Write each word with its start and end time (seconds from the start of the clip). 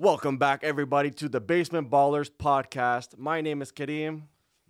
Welcome 0.00 0.38
back, 0.38 0.62
everybody, 0.62 1.10
to 1.10 1.28
the 1.28 1.40
Basement 1.40 1.90
Ballers 1.90 2.30
podcast. 2.30 3.18
My 3.18 3.40
name 3.40 3.60
is 3.62 3.72
Kareem, 3.72 4.22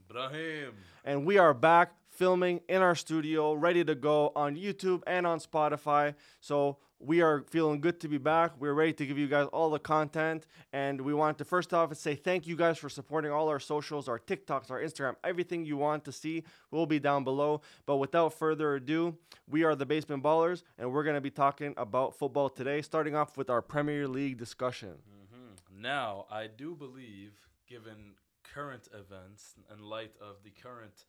Brahim. 0.09 0.73
and 1.05 1.27
we 1.27 1.37
are 1.37 1.53
back 1.53 1.93
filming 2.19 2.61
in 2.69 2.83
our 2.83 2.97
studio, 2.97 3.53
ready 3.55 3.85
to 3.85 3.95
go 3.95 4.33
on 4.35 4.57
YouTube 4.57 5.03
and 5.07 5.25
on 5.25 5.39
Spotify. 5.39 6.17
So 6.41 6.79
we 6.99 7.21
are 7.21 7.45
feeling 7.49 7.81
good 7.81 8.01
to 8.01 8.09
be 8.09 8.19
back. 8.19 8.51
We're 8.59 8.75
ready 8.75 8.93
to 8.95 9.07
give 9.07 9.17
you 9.17 9.29
guys 9.29 9.47
all 9.53 9.71
the 9.71 9.79
content, 9.79 10.49
and 10.73 11.01
we 11.01 11.15
want 11.15 11.39
to 11.39 11.45
first 11.45 11.73
off 11.73 11.97
say 11.97 12.17
thank 12.17 12.49
you 12.49 12.57
guys 12.57 12.77
for 12.77 12.89
supporting 12.89 13.31
all 13.31 13.49
our 13.49 13.61
socials, 13.61 14.09
our 14.09 14.19
TikToks, 14.19 14.69
our 14.69 14.83
Instagram, 14.83 15.15
everything 15.23 15.65
you 15.65 15.77
want 15.77 16.05
to 16.07 16.13
see 16.13 16.43
will 16.73 16.87
be 16.87 16.99
down 16.99 17.23
below. 17.23 17.61
But 17.87 17.99
without 17.99 18.35
further 18.35 18.75
ado, 18.75 19.17
we 19.49 19.63
are 19.63 19.77
the 19.77 19.87
Basement 19.87 20.25
Ballers, 20.25 20.65
and 20.77 20.93
we're 20.93 21.05
gonna 21.05 21.21
be 21.21 21.31
talking 21.31 21.73
about 21.77 22.17
football 22.19 22.49
today, 22.49 22.83
starting 22.83 23.15
off 23.15 23.37
with 23.37 23.49
our 23.49 23.63
Premier 23.63 24.09
League 24.09 24.39
discussion. 24.39 24.95
Mm-hmm. 25.09 25.83
Now, 25.83 26.27
I 26.33 26.49
do 26.49 26.75
believe, 26.75 27.35
given 27.69 28.17
current 28.43 28.89
events 28.93 29.55
and 29.71 29.83
light 29.83 30.15
of 30.21 30.43
the 30.43 30.51
current 30.51 31.05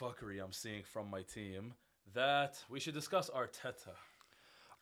fuckery 0.00 0.42
I'm 0.42 0.52
seeing 0.52 0.82
from 0.82 1.10
my 1.10 1.22
team, 1.22 1.74
that 2.14 2.62
we 2.68 2.80
should 2.80 2.94
discuss 2.94 3.30
Arteta. 3.30 3.94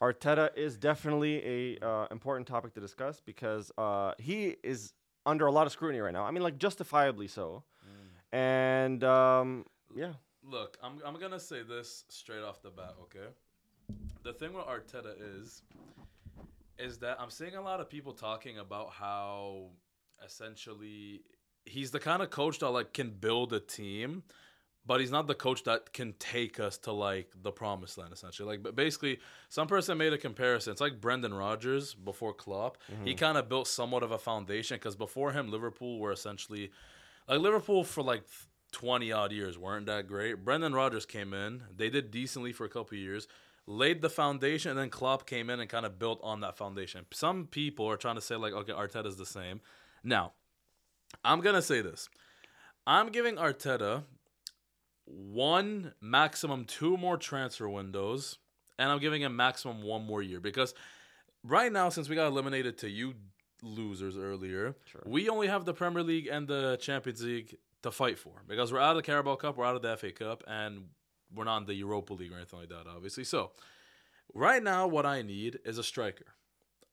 Arteta 0.01 0.49
is 0.57 0.77
definitely 0.77 1.77
a 1.79 1.85
uh, 1.85 2.07
important 2.11 2.47
topic 2.47 2.73
to 2.73 2.79
discuss 2.79 3.21
because 3.21 3.71
uh, 3.77 4.13
he 4.17 4.57
is 4.63 4.93
under 5.25 5.45
a 5.45 5.51
lot 5.51 5.65
of 5.65 5.71
scrutiny 5.71 5.99
right 5.99 6.13
now. 6.13 6.23
I 6.23 6.31
mean, 6.31 6.43
like 6.43 6.57
justifiably 6.57 7.27
so. 7.27 7.63
And 8.33 9.01
um, 9.05 9.65
yeah, 9.95 10.13
Look, 10.47 10.77
I'm, 10.83 10.99
I'm 11.05 11.19
going 11.19 11.31
to 11.31 11.39
say 11.39 11.63
this 11.63 12.03
straight 12.09 12.43
off 12.43 12.61
the 12.61 12.69
bat, 12.69 12.93
okay? 13.03 13.29
The 14.23 14.33
thing 14.33 14.53
with 14.53 14.65
Arteta 14.65 15.15
is, 15.39 15.63
is 16.77 16.99
that 16.99 17.19
I'm 17.19 17.31
seeing 17.31 17.55
a 17.55 17.61
lot 17.61 17.79
of 17.79 17.89
people 17.89 18.13
talking 18.13 18.59
about 18.59 18.91
how 18.91 19.69
essentially 20.23 21.21
he's 21.65 21.89
the 21.89 21.99
kind 21.99 22.21
of 22.21 22.29
coach 22.29 22.59
that 22.59 22.69
like 22.69 22.93
can 22.93 23.09
build 23.09 23.53
a 23.53 23.59
team, 23.59 24.23
but 24.85 24.99
he's 24.99 25.11
not 25.11 25.27
the 25.27 25.35
coach 25.35 25.63
that 25.63 25.93
can 25.93 26.13
take 26.19 26.59
us 26.59 26.77
to 26.79 26.91
like 26.91 27.31
the 27.41 27.51
promised 27.51 27.97
land 27.97 28.13
essentially. 28.13 28.47
Like, 28.47 28.63
but 28.63 28.75
basically, 28.75 29.19
some 29.49 29.67
person 29.67 29.97
made 29.97 30.13
a 30.13 30.17
comparison. 30.17 30.71
It's 30.71 30.81
like 30.81 31.01
Brendan 31.01 31.33
Rodgers 31.33 31.93
before 31.93 32.33
Klopp. 32.33 32.77
He 33.03 33.11
mm-hmm. 33.11 33.17
kind 33.17 33.37
of 33.37 33.49
built 33.49 33.67
somewhat 33.67 34.03
of 34.03 34.11
a 34.11 34.19
foundation 34.19 34.77
because 34.77 34.95
before 34.95 35.31
him, 35.31 35.49
Liverpool 35.49 35.99
were 35.99 36.11
essentially 36.11 36.71
like 37.27 37.39
Liverpool 37.39 37.83
for 37.83 38.03
like 38.03 38.23
20 38.71 39.11
odd 39.11 39.31
years 39.31 39.57
weren't 39.57 39.85
that 39.85 40.07
great. 40.07 40.43
Brendan 40.43 40.73
Rodgers 40.73 41.05
came 41.05 41.33
in. 41.33 41.63
They 41.75 41.89
did 41.89 42.11
decently 42.11 42.51
for 42.51 42.65
a 42.65 42.69
couple 42.69 42.97
of 42.97 43.01
years, 43.01 43.27
laid 43.65 44.01
the 44.01 44.09
foundation, 44.09 44.71
and 44.71 44.79
then 44.79 44.89
Klopp 44.89 45.25
came 45.25 45.49
in 45.49 45.59
and 45.59 45.69
kind 45.69 45.85
of 45.85 45.97
built 45.97 46.19
on 46.21 46.41
that 46.41 46.57
foundation. 46.57 47.05
Some 47.11 47.47
people 47.47 47.89
are 47.89 47.97
trying 47.97 48.15
to 48.15 48.21
say, 48.21 48.35
like, 48.35 48.53
okay, 48.53 48.73
Arteta's 48.73 49.15
the 49.15 49.25
same. 49.25 49.61
Now, 50.03 50.33
I'm 51.23 51.39
going 51.39 51.55
to 51.55 51.61
say 51.61 51.81
this 51.81 52.09
I'm 52.85 53.09
giving 53.09 53.37
Arteta 53.37 54.03
one, 55.05 55.93
maximum 56.01 56.65
two 56.65 56.97
more 56.97 57.17
transfer 57.17 57.69
windows, 57.69 58.37
and 58.77 58.89
I'm 58.89 58.99
giving 58.99 59.21
him 59.21 59.35
maximum 59.35 59.83
one 59.83 60.05
more 60.05 60.21
year 60.21 60.39
because 60.39 60.73
right 61.43 61.71
now, 61.71 61.89
since 61.89 62.09
we 62.09 62.15
got 62.15 62.27
eliminated 62.27 62.77
to 62.79 62.89
you 62.89 63.13
losers 63.61 64.17
earlier, 64.17 64.75
we 65.05 65.29
only 65.29 65.47
have 65.47 65.65
the 65.65 65.73
Premier 65.73 66.03
League 66.03 66.27
and 66.27 66.47
the 66.47 66.77
Champions 66.81 67.23
League 67.23 67.57
to 67.83 67.91
fight 67.91 68.17
for 68.17 68.41
because 68.47 68.73
we're 68.73 68.79
out 68.79 68.91
of 68.91 68.97
the 68.97 69.03
Carabao 69.03 69.35
Cup, 69.35 69.57
we're 69.57 69.65
out 69.65 69.75
of 69.75 69.81
the 69.81 69.95
FA 69.97 70.11
Cup, 70.11 70.43
and 70.47 70.85
we're 71.33 71.43
not 71.43 71.57
in 71.57 71.65
the 71.65 71.73
Europa 71.73 72.13
League 72.13 72.31
or 72.31 72.35
anything 72.35 72.59
like 72.59 72.69
that, 72.69 72.87
obviously. 72.87 73.23
So, 73.23 73.51
right 74.33 74.61
now, 74.61 74.87
what 74.87 75.05
I 75.05 75.21
need 75.21 75.59
is 75.65 75.77
a 75.77 75.83
striker. 75.83 76.25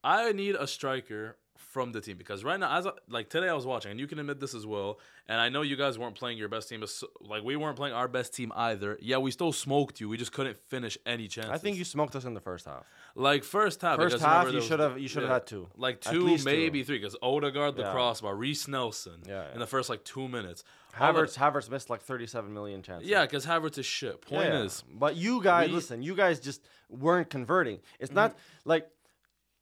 I 0.04 0.32
need 0.32 0.54
a 0.56 0.66
striker 0.66 1.36
from 1.62 1.92
the 1.92 2.00
team 2.00 2.16
because 2.16 2.44
right 2.44 2.58
now, 2.60 2.76
as 2.78 2.86
I, 2.86 2.90
like 3.08 3.28
today, 3.30 3.48
I 3.48 3.54
was 3.54 3.64
watching, 3.66 3.90
and 3.92 4.00
you 4.00 4.06
can 4.06 4.18
admit 4.18 4.40
this 4.40 4.54
as 4.54 4.66
well. 4.66 4.98
And 5.28 5.40
I 5.40 5.48
know 5.48 5.62
you 5.62 5.76
guys 5.76 5.98
weren't 5.98 6.14
playing 6.16 6.36
your 6.36 6.48
best 6.48 6.68
team, 6.68 6.80
but 6.80 6.90
so- 6.90 7.08
like 7.20 7.42
we 7.42 7.56
weren't 7.56 7.76
playing 7.76 7.94
our 7.94 8.08
best 8.08 8.34
team 8.34 8.52
either. 8.56 8.98
Yeah, 9.00 9.18
we 9.18 9.30
still 9.30 9.52
smoked 9.52 10.00
you. 10.00 10.08
We 10.08 10.16
just 10.16 10.32
couldn't 10.32 10.58
finish 10.68 10.98
any 11.06 11.28
chances. 11.28 11.52
I 11.52 11.58
think 11.58 11.76
you 11.76 11.84
smoked 11.84 12.14
us 12.16 12.24
in 12.24 12.34
the 12.34 12.40
first 12.40 12.66
half. 12.66 12.84
like 13.14 13.44
first 13.44 13.80
half. 13.82 13.96
First 13.96 14.18
half, 14.20 14.52
you 14.52 14.60
should 14.60 14.80
have 14.80 14.98
you 14.98 15.08
should 15.08 15.22
have 15.22 15.30
yeah, 15.30 15.34
had 15.34 15.46
two. 15.46 15.68
like 15.76 16.00
two, 16.00 16.20
least 16.22 16.44
two. 16.44 16.50
maybe 16.52 16.82
three, 16.82 16.98
because 16.98 17.16
Odegaard 17.22 17.76
the 17.76 17.82
Yeah. 17.82 17.92
crossbar, 17.92 18.34
Reiss 18.36 18.66
Nelson 18.68 19.20
Yeah, 19.26 19.44
yeah. 19.46 19.52
in 19.54 19.58
the 19.60 19.66
first 19.66 19.88
like 19.88 20.04
two 20.04 20.28
minutes. 20.28 20.64
Havertz 20.98 21.38
Havertz 21.38 21.70
missed 21.70 21.88
like 21.88 22.02
37 22.02 22.52
million 22.52 22.82
chances. 22.82 23.08
yeah, 23.08 23.22
because 23.22 23.46
Havertz 23.46 23.78
is 23.78 23.86
shit. 23.86 24.20
Point 24.20 24.52
is, 24.52 24.84
but 24.92 25.16
you 25.16 25.42
guys, 25.42 25.70
we- 25.70 25.74
listen, 25.76 26.02
you 26.02 26.14
guys 26.14 26.38
just 26.38 26.60
weren't 26.90 27.30
converting. 27.30 27.78
It's 27.98 28.12
not 28.12 28.32
Mm-hmm. 28.32 28.68
like 28.68 28.88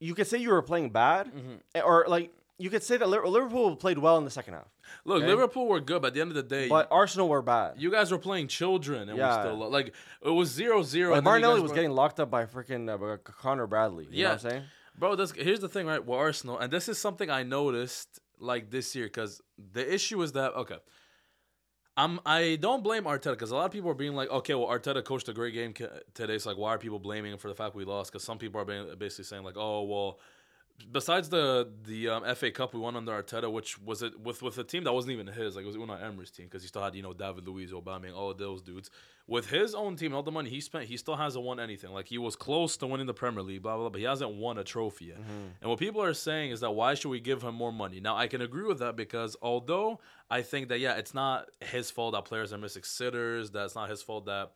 you 0.01 0.15
could 0.15 0.27
say 0.27 0.39
you 0.39 0.51
were 0.51 0.63
playing 0.63 0.91
bad, 0.91 1.31
eh, 1.75 1.81
or 1.81 2.07
like 2.09 2.33
you 2.59 2.69
could 2.71 2.83
say 2.83 2.97
that 2.97 3.09
Liverpool 3.09 3.77
played 3.77 3.99
well 3.99 4.19
in 4.19 4.25
the 4.25 4.31
second 4.31 4.55
half, 4.55 4.69
look, 5.05 5.19
Okay. 5.23 5.27
Liverpool 5.29 5.67
were 5.67 5.81
good, 5.81 6.03
but 6.03 6.09
at 6.09 6.15
the 6.15 6.21
end 6.21 6.31
of 6.31 6.35
the 6.37 6.43
day, 6.43 6.69
but 6.69 6.89
Arsenal 6.91 7.29
were 7.29 7.41
bad. 7.43 7.75
you 7.79 7.91
guys 7.91 8.11
were 8.11 8.19
playing 8.19 8.49
children, 8.49 9.09
and 9.09 9.17
Yeah. 9.17 9.37
we 9.37 9.43
still 9.49 9.71
like 9.71 9.95
it 10.23 10.31
was 10.31 10.51
zero 10.51 10.83
zero. 10.83 11.11
Like 11.11 11.19
and 11.19 11.27
then 11.27 11.31
Martinelli 11.33 11.61
was 11.61 11.71
were- 11.71 11.75
getting 11.77 11.93
locked 11.93 12.19
up 12.21 12.31
by 12.31 12.45
freaking 12.47 12.89
uh, 12.91 13.17
Conor 13.19 13.67
Bradley. 13.67 14.07
You 14.11 14.25
know 14.25 14.31
what 14.31 14.45
I'm 14.45 14.51
saying? 14.51 14.63
Bro, 14.99 15.17
this, 15.17 15.31
here's 15.33 15.61
the 15.61 15.69
thing, 15.69 15.87
right? 15.87 16.05
With 16.05 16.19
Arsenal, 16.19 16.59
and 16.59 16.71
this 16.71 16.87
is 16.89 16.99
something 16.99 17.31
I 17.31 17.43
noticed 17.43 18.21
like 18.39 18.71
this 18.71 18.95
year, 18.95 19.07
because 19.07 19.41
the 19.73 19.85
issue 19.95 20.21
is 20.23 20.33
that 20.33 20.53
okay, 20.55 20.77
I'm 22.01 22.19
I 22.25 22.57
don't 22.61 22.83
blame 22.83 23.05
Arteta 23.05 23.33
because 23.33 23.51
a 23.51 23.55
lot 23.57 23.67
of 23.67 23.73
people 23.73 23.91
are 23.91 23.95
being 23.95 24.15
like, 24.15 24.31
okay, 24.31 24.55
well 24.55 24.69
Arteta 24.69 25.05
coached 25.05 25.29
a 25.29 25.35
great 25.35 25.53
game 25.53 25.75
today, 26.15 26.39
so 26.39 26.49
like 26.49 26.59
why 26.59 26.71
are 26.75 26.79
people 26.79 26.99
blaming 26.99 27.33
him 27.33 27.39
for 27.39 27.49
the 27.49 27.55
fact 27.55 27.75
we 27.75 27.85
lost? 27.85 28.11
Because 28.11 28.25
some 28.25 28.39
people 28.39 28.61
are 28.61 28.65
being, 28.65 28.87
basically 28.99 29.25
saying 29.25 29.45
like, 29.45 29.57
oh 29.57 29.83
well. 29.83 30.19
Besides 30.91 31.29
the 31.29 31.69
the 31.85 32.09
um, 32.09 32.35
FA 32.35 32.51
Cup 32.51 32.75
we 32.75 32.81
won 32.81 32.97
under 32.97 33.13
Arteta, 33.13 33.51
which 33.51 33.81
was 33.81 34.03
it 34.03 34.19
with 34.21 34.43
with 34.43 34.59
a 34.59 34.65
team 34.65 34.85
that 34.85 34.93
wasn't 34.93 35.13
even 35.13 35.27
his, 35.27 35.57
like 35.57 35.65
it 35.65 35.67
was 35.67 35.77
Unai 35.77 36.03
Emery's 36.03 36.31
team, 36.31 36.47
because 36.47 36.63
he 36.63 36.69
still 36.69 36.83
had 36.83 36.95
you 36.95 37.03
know 37.03 37.13
David 37.13 37.47
Luiz, 37.47 37.73
Aubameyang, 37.73 38.15
all 38.15 38.31
of 38.31 38.39
those 38.39 38.63
dudes. 38.63 38.91
With 39.27 39.51
his 39.51 39.75
own 39.75 39.97
team, 39.97 40.15
all 40.15 40.23
the 40.23 40.33
money 40.33 40.51
he 40.51 40.61
spent, 40.61 40.87
he 40.87 40.97
still 40.97 41.17
hasn't 41.17 41.45
won 41.45 41.61
anything. 41.61 41.91
Like 41.91 42.09
he 42.09 42.19
was 42.19 42.35
close 42.37 42.77
to 42.79 42.87
winning 42.87 43.07
the 43.07 43.15
Premier 43.15 43.43
League, 43.43 43.63
blah 43.63 43.75
blah, 43.75 43.83
blah 43.85 43.91
but 43.91 43.99
he 43.99 44.07
hasn't 44.07 44.33
won 44.33 44.59
a 44.59 44.65
trophy 44.65 45.07
yet. 45.07 45.19
And 45.61 45.71
what 45.71 45.79
people 45.79 46.03
are 46.03 46.15
saying 46.15 46.51
is 46.51 46.61
that 46.61 46.73
why 46.73 46.95
should 46.95 47.11
we 47.11 47.21
give 47.21 47.43
him 47.43 47.55
more 47.55 47.73
money? 47.73 48.01
Now 48.01 48.17
I 48.17 48.27
can 48.27 48.41
agree 48.41 48.65
with 48.65 48.81
that 48.81 48.97
because 48.97 49.37
although 49.43 50.01
I 50.31 50.43
think 50.43 50.69
that 50.69 50.81
yeah, 50.81 50.95
it's 50.95 51.15
not 51.15 51.49
his 51.61 51.91
fault 51.91 52.15
that 52.15 52.25
players 52.25 52.53
are 52.53 52.59
missing 52.59 52.83
sitters, 52.83 53.51
that's 53.51 53.75
not 53.75 53.89
his 53.91 54.03
fault 54.03 54.27
that 54.27 54.53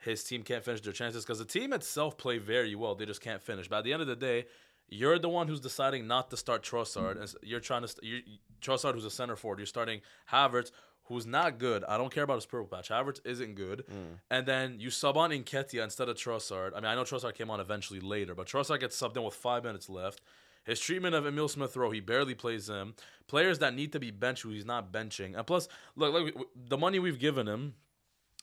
his 0.00 0.24
team 0.24 0.42
can't 0.42 0.64
finish 0.64 0.80
their 0.80 0.92
chances 0.92 1.24
because 1.24 1.38
the 1.38 1.44
team 1.44 1.72
itself 1.72 2.16
play 2.16 2.38
very 2.38 2.74
well. 2.74 2.94
They 2.94 3.04
just 3.04 3.20
can't 3.20 3.42
finish. 3.42 3.68
But 3.68 3.78
at 3.78 3.84
the 3.84 3.92
end 3.92 4.02
of 4.02 4.08
the 4.08 4.16
day, 4.16 4.46
you're 4.90 5.18
the 5.18 5.28
one 5.28 5.48
who's 5.48 5.60
deciding 5.60 6.06
not 6.06 6.30
to 6.30 6.36
start 6.36 6.62
Trossard. 6.62 7.20
And 7.20 7.32
you're 7.42 7.60
trying 7.60 7.82
to 7.82 7.88
st- 7.88 8.04
you 8.04 8.20
Trossard, 8.60 8.94
who's 8.94 9.04
a 9.04 9.10
center 9.10 9.36
forward. 9.36 9.58
You're 9.58 9.66
starting 9.66 10.00
Havertz, 10.30 10.70
who's 11.04 11.26
not 11.26 11.58
good. 11.58 11.84
I 11.84 11.96
don't 11.96 12.12
care 12.12 12.24
about 12.24 12.36
his 12.36 12.46
purple 12.46 12.66
patch. 12.66 12.90
Havertz 12.90 13.20
isn't 13.24 13.54
good. 13.54 13.84
Mm. 13.90 14.18
And 14.30 14.46
then 14.46 14.76
you 14.78 14.90
sub 14.90 15.16
on 15.16 15.30
Nketiah 15.30 15.82
instead 15.84 16.08
of 16.08 16.16
Trossard. 16.16 16.72
I 16.72 16.76
mean, 16.76 16.86
I 16.86 16.94
know 16.94 17.02
Trossard 17.02 17.34
came 17.34 17.50
on 17.50 17.60
eventually 17.60 18.00
later, 18.00 18.34
but 18.34 18.46
Trossard 18.46 18.80
gets 18.80 19.00
subbed 19.00 19.16
in 19.16 19.22
with 19.22 19.34
five 19.34 19.64
minutes 19.64 19.88
left. 19.88 20.20
His 20.64 20.78
treatment 20.78 21.14
of 21.14 21.26
Emile 21.26 21.48
Smith 21.48 21.76
Rowe, 21.76 21.90
he 21.90 22.00
barely 22.00 22.34
plays 22.34 22.68
him. 22.68 22.94
Players 23.26 23.60
that 23.60 23.74
need 23.74 23.92
to 23.92 24.00
be 24.00 24.10
benched, 24.10 24.42
who 24.42 24.50
he's 24.50 24.66
not 24.66 24.92
benching. 24.92 25.36
And 25.36 25.46
plus, 25.46 25.68
look, 25.96 26.12
look, 26.12 26.48
the 26.54 26.76
money 26.76 26.98
we've 26.98 27.18
given 27.18 27.48
him, 27.48 27.74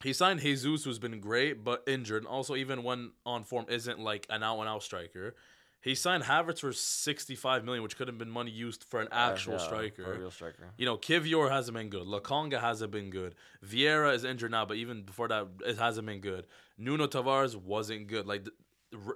he 0.04 0.14
signed 0.14 0.42
Jesus, 0.42 0.84
who's 0.84 1.00
been 1.00 1.20
great 1.20 1.64
but 1.64 1.84
injured, 1.88 2.24
and 2.24 2.28
also 2.28 2.56
even 2.56 2.84
when 2.84 3.12
on 3.26 3.44
form 3.44 3.66
isn't 3.70 4.00
like 4.00 4.26
an 4.30 4.44
out 4.44 4.60
and 4.60 4.70
out 4.70 4.84
striker. 4.84 5.36
He 5.82 5.96
signed 5.96 6.24
Havertz 6.24 6.60
for 6.60 6.74
sixty 6.74 7.36
five 7.36 7.64
million, 7.64 7.84
which 7.84 7.98
could 7.98 8.08
have 8.08 8.18
been 8.18 8.30
money 8.30 8.52
used 8.52 8.84
for 8.84 9.00
an 9.00 9.08
actual 9.12 9.54
Yeah, 9.54 9.60
striker. 9.60 10.04
for 10.04 10.14
a 10.14 10.20
real 10.20 10.32
striker. 10.32 10.74
You 10.78 10.86
know, 10.86 10.98
Kiwior 10.98 11.50
hasn't 11.50 11.78
been 11.78 11.90
good. 11.90 12.08
Lokonga 12.08 12.60
hasn't 12.60 12.92
been 12.92 13.10
good. 13.10 13.36
Vieira 13.66 14.14
is 14.14 14.24
injured 14.24 14.52
now, 14.52 14.66
but 14.66 14.78
even 14.78 15.04
before 15.04 15.28
that, 15.28 15.48
it 15.66 15.78
hasn't 15.78 16.08
been 16.08 16.20
good. 16.20 16.48
Nuno 16.78 17.08
Tavares 17.08 17.56
wasn't 17.56 18.08
good. 18.08 18.26
Like 18.26 18.48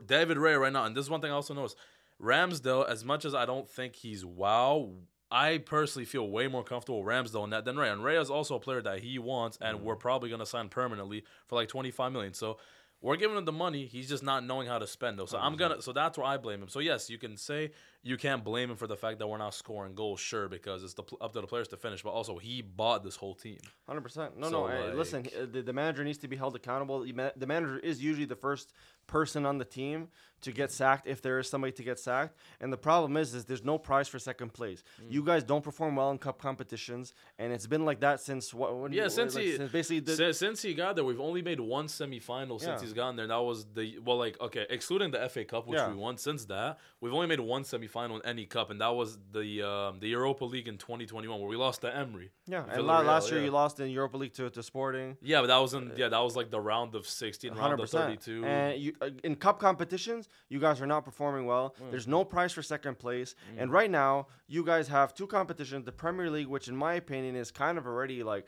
David 0.05 0.38
Raya 0.38 0.59
right 0.59 0.71
now, 0.71 0.85
and 0.85 0.95
this 0.95 1.05
is 1.05 1.09
one 1.09 1.21
thing 1.21 1.31
I 1.31 1.35
also 1.35 1.53
noticed. 1.53 1.77
Ramsdale, 2.21 2.88
as 2.88 3.03
much 3.03 3.25
as 3.25 3.33
I 3.33 3.45
don't 3.45 3.67
think 3.67 3.95
he's 3.95 4.23
wow, 4.23 4.91
I 5.31 5.57
personally 5.57 6.06
feel 6.06 6.30
way 6.30 6.47
more 6.47 6.63
comfortable 6.63 7.03
with 7.03 7.12
Ramsdale 7.12 7.45
in 7.45 7.50
that 7.50 7.65
than 7.65 7.75
Raya. 7.75 7.94
And 7.94 8.01
Raya 8.01 8.21
is 8.21 8.30
also 8.30 8.56
a 8.56 8.59
player 8.59 8.81
that 8.83 9.00
he 9.00 9.18
wants, 9.18 9.57
and 9.59 9.80
mm. 9.80 9.81
we're 9.81 9.95
probably 9.95 10.30
going 10.30 10.39
to 10.39 10.45
sign 10.45 10.69
permanently 10.69 11.24
for 11.47 11.56
like 11.56 11.69
twenty 11.69 11.89
five 11.89 12.12
million. 12.12 12.33
So 12.33 12.57
we're 13.01 13.18
giving 13.18 13.38
him 13.38 13.45
the 13.45 13.51
money. 13.51 13.86
He's 13.86 14.07
just 14.07 14.24
not 14.24 14.45
knowing 14.45 14.68
how 14.68 14.80
to 14.80 14.88
spend 14.88 15.18
though. 15.18 15.25
So 15.25 15.38
oh, 15.38 15.42
I'm 15.42 15.56
gonna. 15.56 15.81
So 15.81 15.92
that's 15.92 16.18
where 16.18 16.27
I 16.27 16.38
blame 16.38 16.62
him. 16.62 16.69
So 16.69 16.80
yes, 16.80 17.09
you 17.09 17.18
can 17.18 17.38
say 17.38 17.71
you 18.03 18.18
can't 18.18 18.44
blame 18.44 18.71
him 18.71 18.75
for 18.77 18.88
the 18.88 18.95
fact 18.98 19.19
that 19.19 19.27
we're 19.27 19.38
not 19.38 19.53
scoring 19.53 19.94
goals, 19.94 20.19
sure, 20.19 20.48
because 20.50 20.83
it's 20.83 20.94
the, 20.95 21.03
up 21.21 21.33
to 21.33 21.42
the 21.42 21.48
players 21.48 21.68
to 21.69 21.77
finish. 21.77 22.01
But 22.01 22.09
also, 22.12 22.38
he 22.38 22.62
bought 22.62 23.03
this 23.03 23.15
whole 23.15 23.36
team. 23.36 23.59
Hundred 23.88 24.01
percent. 24.01 24.38
No, 24.39 24.50
So, 24.50 24.68
no. 24.68 24.74
eh, 24.74 24.94
listen, 24.94 25.27
uh, 25.39 25.45
the, 25.51 25.62
the 25.62 25.74
manager 25.74 26.03
needs 26.03 26.18
to 26.19 26.27
be 26.27 26.36
held 26.36 26.56
accountable. 26.56 27.01
The 27.01 27.45
manager 27.48 27.77
is 27.80 28.03
usually 28.03 28.25
the 28.25 28.36
first 28.36 28.74
person 29.07 29.45
on 29.45 29.57
the 29.57 29.65
team 29.65 30.07
to 30.42 30.51
get 30.51 30.71
sacked 30.71 31.06
if 31.06 31.21
there 31.21 31.38
is 31.38 31.48
somebody 31.50 31.71
to 31.74 31.83
get 31.83 32.00
sacked. 32.00 32.36
And 32.59 32.71
the 32.74 32.77
problem 32.77 33.18
is, 33.18 33.36
is 33.36 33.45
there's 33.45 33.63
no 33.63 33.77
prize 33.77 34.07
for 34.07 34.18
second 34.18 34.53
place. 34.53 34.83
Mm. 35.01 35.12
You 35.12 35.24
guys 35.24 35.44
don't 35.44 35.63
perform 35.63 35.95
well 35.95 36.09
in 36.12 36.18
cup 36.18 36.42
competitions, 36.42 37.13
and 37.38 37.53
it's 37.53 37.68
been 37.68 37.86
like 37.86 38.00
that 38.00 38.19
since 38.21 38.51
what? 38.53 38.74
what 38.75 38.92
Yeah, 38.94 39.03
what- 39.03 39.12
since 39.12 39.36
like, 39.36 39.44
he 39.44 39.57
since 39.57 39.71
basically 39.71 40.00
the, 40.00 40.15
since, 40.15 40.38
since 40.39 40.62
he 40.63 40.74
got 40.74 40.95
there, 40.95 41.06
we've 41.06 41.19
only 41.19 41.42
made 41.44 41.59
one 41.59 41.86
semifinal 41.88 42.59
since 42.59 42.81
Yeah. 42.81 42.81
he's 42.81 42.94
gotten 42.94 43.15
there. 43.18 43.25
And 43.25 43.31
that 43.31 43.42
was 43.42 43.65
the 43.75 44.00
well, 44.00 44.18
like 44.18 44.39
okay, 44.42 44.65
excluding 44.71 45.12
the 45.12 45.19
FA 45.30 45.45
Cup, 45.45 45.68
which 45.68 45.77
Yeah. 45.77 45.89
we 45.89 45.95
won. 45.95 46.18
Since 46.18 46.45
that, 46.45 46.80
we've 47.01 47.13
only 47.13 47.27
made 47.27 47.39
one 47.39 47.63
semifinal. 47.63 47.90
Final 47.91 48.15
in 48.17 48.25
any 48.25 48.45
cup, 48.45 48.69
and 48.71 48.81
that 48.81 48.95
was 48.95 49.17
the 49.31 49.61
um, 49.61 49.99
the 49.99 50.07
Europa 50.07 50.45
League 50.45 50.67
in 50.67 50.77
2021 50.77 51.39
where 51.39 51.49
we 51.49 51.55
lost 51.55 51.81
to 51.81 51.95
Emery. 51.95 52.31
Yeah, 52.47 52.63
and 52.63 52.81
Villarreal, 52.81 53.05
last 53.05 53.29
year 53.29 53.39
yeah. 53.39 53.45
you 53.45 53.51
lost 53.51 53.79
in 53.79 53.89
Europa 53.89 54.17
League 54.17 54.33
to, 54.33 54.49
to 54.49 54.63
Sporting. 54.63 55.17
Yeah, 55.21 55.41
but 55.41 55.47
that 55.47 55.57
was 55.57 55.73
in 55.73 55.91
yeah 55.95 56.09
that 56.09 56.19
was 56.19 56.35
like 56.35 56.49
the 56.49 56.59
round 56.59 56.95
of 56.95 57.05
16, 57.05 57.53
round 57.53 57.79
of 57.79 57.89
32. 57.89 58.45
And 58.45 58.81
you, 58.81 58.93
uh, 59.01 59.09
in 59.23 59.35
cup 59.35 59.59
competitions, 59.59 60.29
you 60.49 60.59
guys 60.59 60.81
are 60.81 60.88
not 60.88 61.05
performing 61.05 61.45
well. 61.45 61.75
Mm. 61.81 61.91
There's 61.91 62.07
no 62.07 62.23
prize 62.23 62.53
for 62.53 62.63
second 62.63 62.97
place, 62.97 63.35
and 63.57 63.71
right 63.71 63.91
now 63.91 64.27
you 64.47 64.63
guys 64.65 64.88
have 64.88 65.13
two 65.13 65.27
competitions: 65.27 65.85
the 65.85 65.91
Premier 65.91 66.29
League, 66.29 66.47
which 66.47 66.67
in 66.67 66.75
my 66.75 66.93
opinion 66.93 67.35
is 67.35 67.51
kind 67.51 67.77
of 67.77 67.85
already 67.85 68.23
like, 68.23 68.45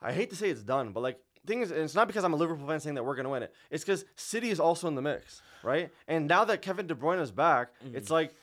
I 0.00 0.12
hate 0.12 0.30
to 0.30 0.36
say 0.36 0.50
it's 0.50 0.62
done, 0.62 0.92
but 0.92 1.00
like 1.00 1.18
thing 1.46 1.62
is, 1.62 1.70
and 1.70 1.80
it's 1.80 1.94
not 1.94 2.06
because 2.06 2.24
I'm 2.24 2.32
a 2.32 2.36
Liverpool 2.36 2.66
fan 2.66 2.80
saying 2.80 2.94
that 2.94 3.04
we're 3.04 3.16
gonna 3.16 3.30
win 3.30 3.42
it. 3.42 3.54
It's 3.70 3.84
because 3.84 4.04
City 4.16 4.50
is 4.50 4.60
also 4.60 4.88
in 4.88 4.94
the 4.94 5.02
mix, 5.02 5.42
right? 5.62 5.90
And 6.08 6.26
now 6.26 6.44
that 6.44 6.62
Kevin 6.62 6.86
De 6.86 6.94
Bruyne 6.94 7.20
is 7.20 7.30
back, 7.30 7.70
Mm. 7.84 7.94
it's 7.94 8.10
like. 8.10 8.34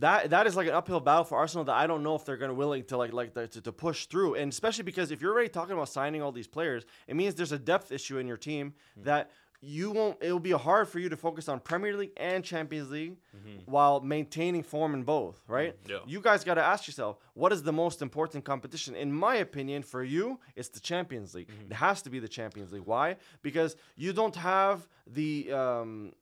That, 0.00 0.30
that 0.30 0.46
is 0.46 0.56
like 0.56 0.66
an 0.68 0.74
uphill 0.74 1.00
battle 1.00 1.24
for 1.24 1.38
Arsenal 1.38 1.64
that 1.64 1.74
I 1.74 1.86
don't 1.86 2.02
know 2.02 2.14
if 2.14 2.24
they're 2.24 2.36
gonna 2.36 2.54
willing 2.54 2.84
to 2.84 2.96
like 2.96 3.12
like 3.12 3.34
to, 3.34 3.48
to 3.48 3.72
push 3.72 4.06
through. 4.06 4.34
And 4.34 4.52
especially 4.52 4.84
because 4.84 5.10
if 5.10 5.20
you're 5.20 5.32
already 5.32 5.48
talking 5.48 5.72
about 5.72 5.88
signing 5.88 6.22
all 6.22 6.32
these 6.32 6.46
players 6.46 6.84
it 7.06 7.16
means 7.16 7.34
there's 7.34 7.52
a 7.52 7.58
depth 7.58 7.92
issue 7.92 8.18
in 8.18 8.26
your 8.26 8.36
team 8.36 8.74
mm-hmm. 8.92 9.04
that 9.04 9.30
you 9.60 9.90
won't 9.90 10.16
it'll 10.20 10.38
be 10.38 10.50
hard 10.50 10.88
for 10.88 10.98
you 10.98 11.08
to 11.08 11.16
focus 11.16 11.48
on 11.48 11.60
Premier 11.60 11.96
League 11.96 12.12
and 12.16 12.44
Champions 12.44 12.90
League 12.90 13.16
mm-hmm. 13.36 13.58
while 13.64 14.00
maintaining 14.00 14.62
form 14.62 14.94
in 14.94 15.02
both 15.02 15.42
mm-hmm. 15.42 15.52
right? 15.52 15.76
Yeah. 15.88 15.98
you 16.06 16.20
guys 16.20 16.44
got 16.44 16.54
to 16.54 16.62
ask 16.62 16.86
yourself 16.86 17.18
what 17.34 17.52
is 17.52 17.62
the 17.62 17.72
most 17.72 18.02
important 18.02 18.44
competition? 18.44 18.94
In 18.94 19.12
my 19.12 19.36
opinion 19.36 19.82
for 19.82 20.02
you 20.04 20.38
it's 20.54 20.68
the 20.68 20.80
Champions 20.80 21.34
League. 21.34 21.48
It 21.70 21.74
has 21.74 22.02
to 22.02 22.10
be 22.10 22.18
the 22.18 22.28
Champions 22.28 22.72
League. 22.72 22.84
Why? 22.84 23.16
Because 23.42 23.76
you 23.96 24.12
don't 24.12 24.36
have 24.36 24.86
the 25.06 25.52
um 25.52 26.12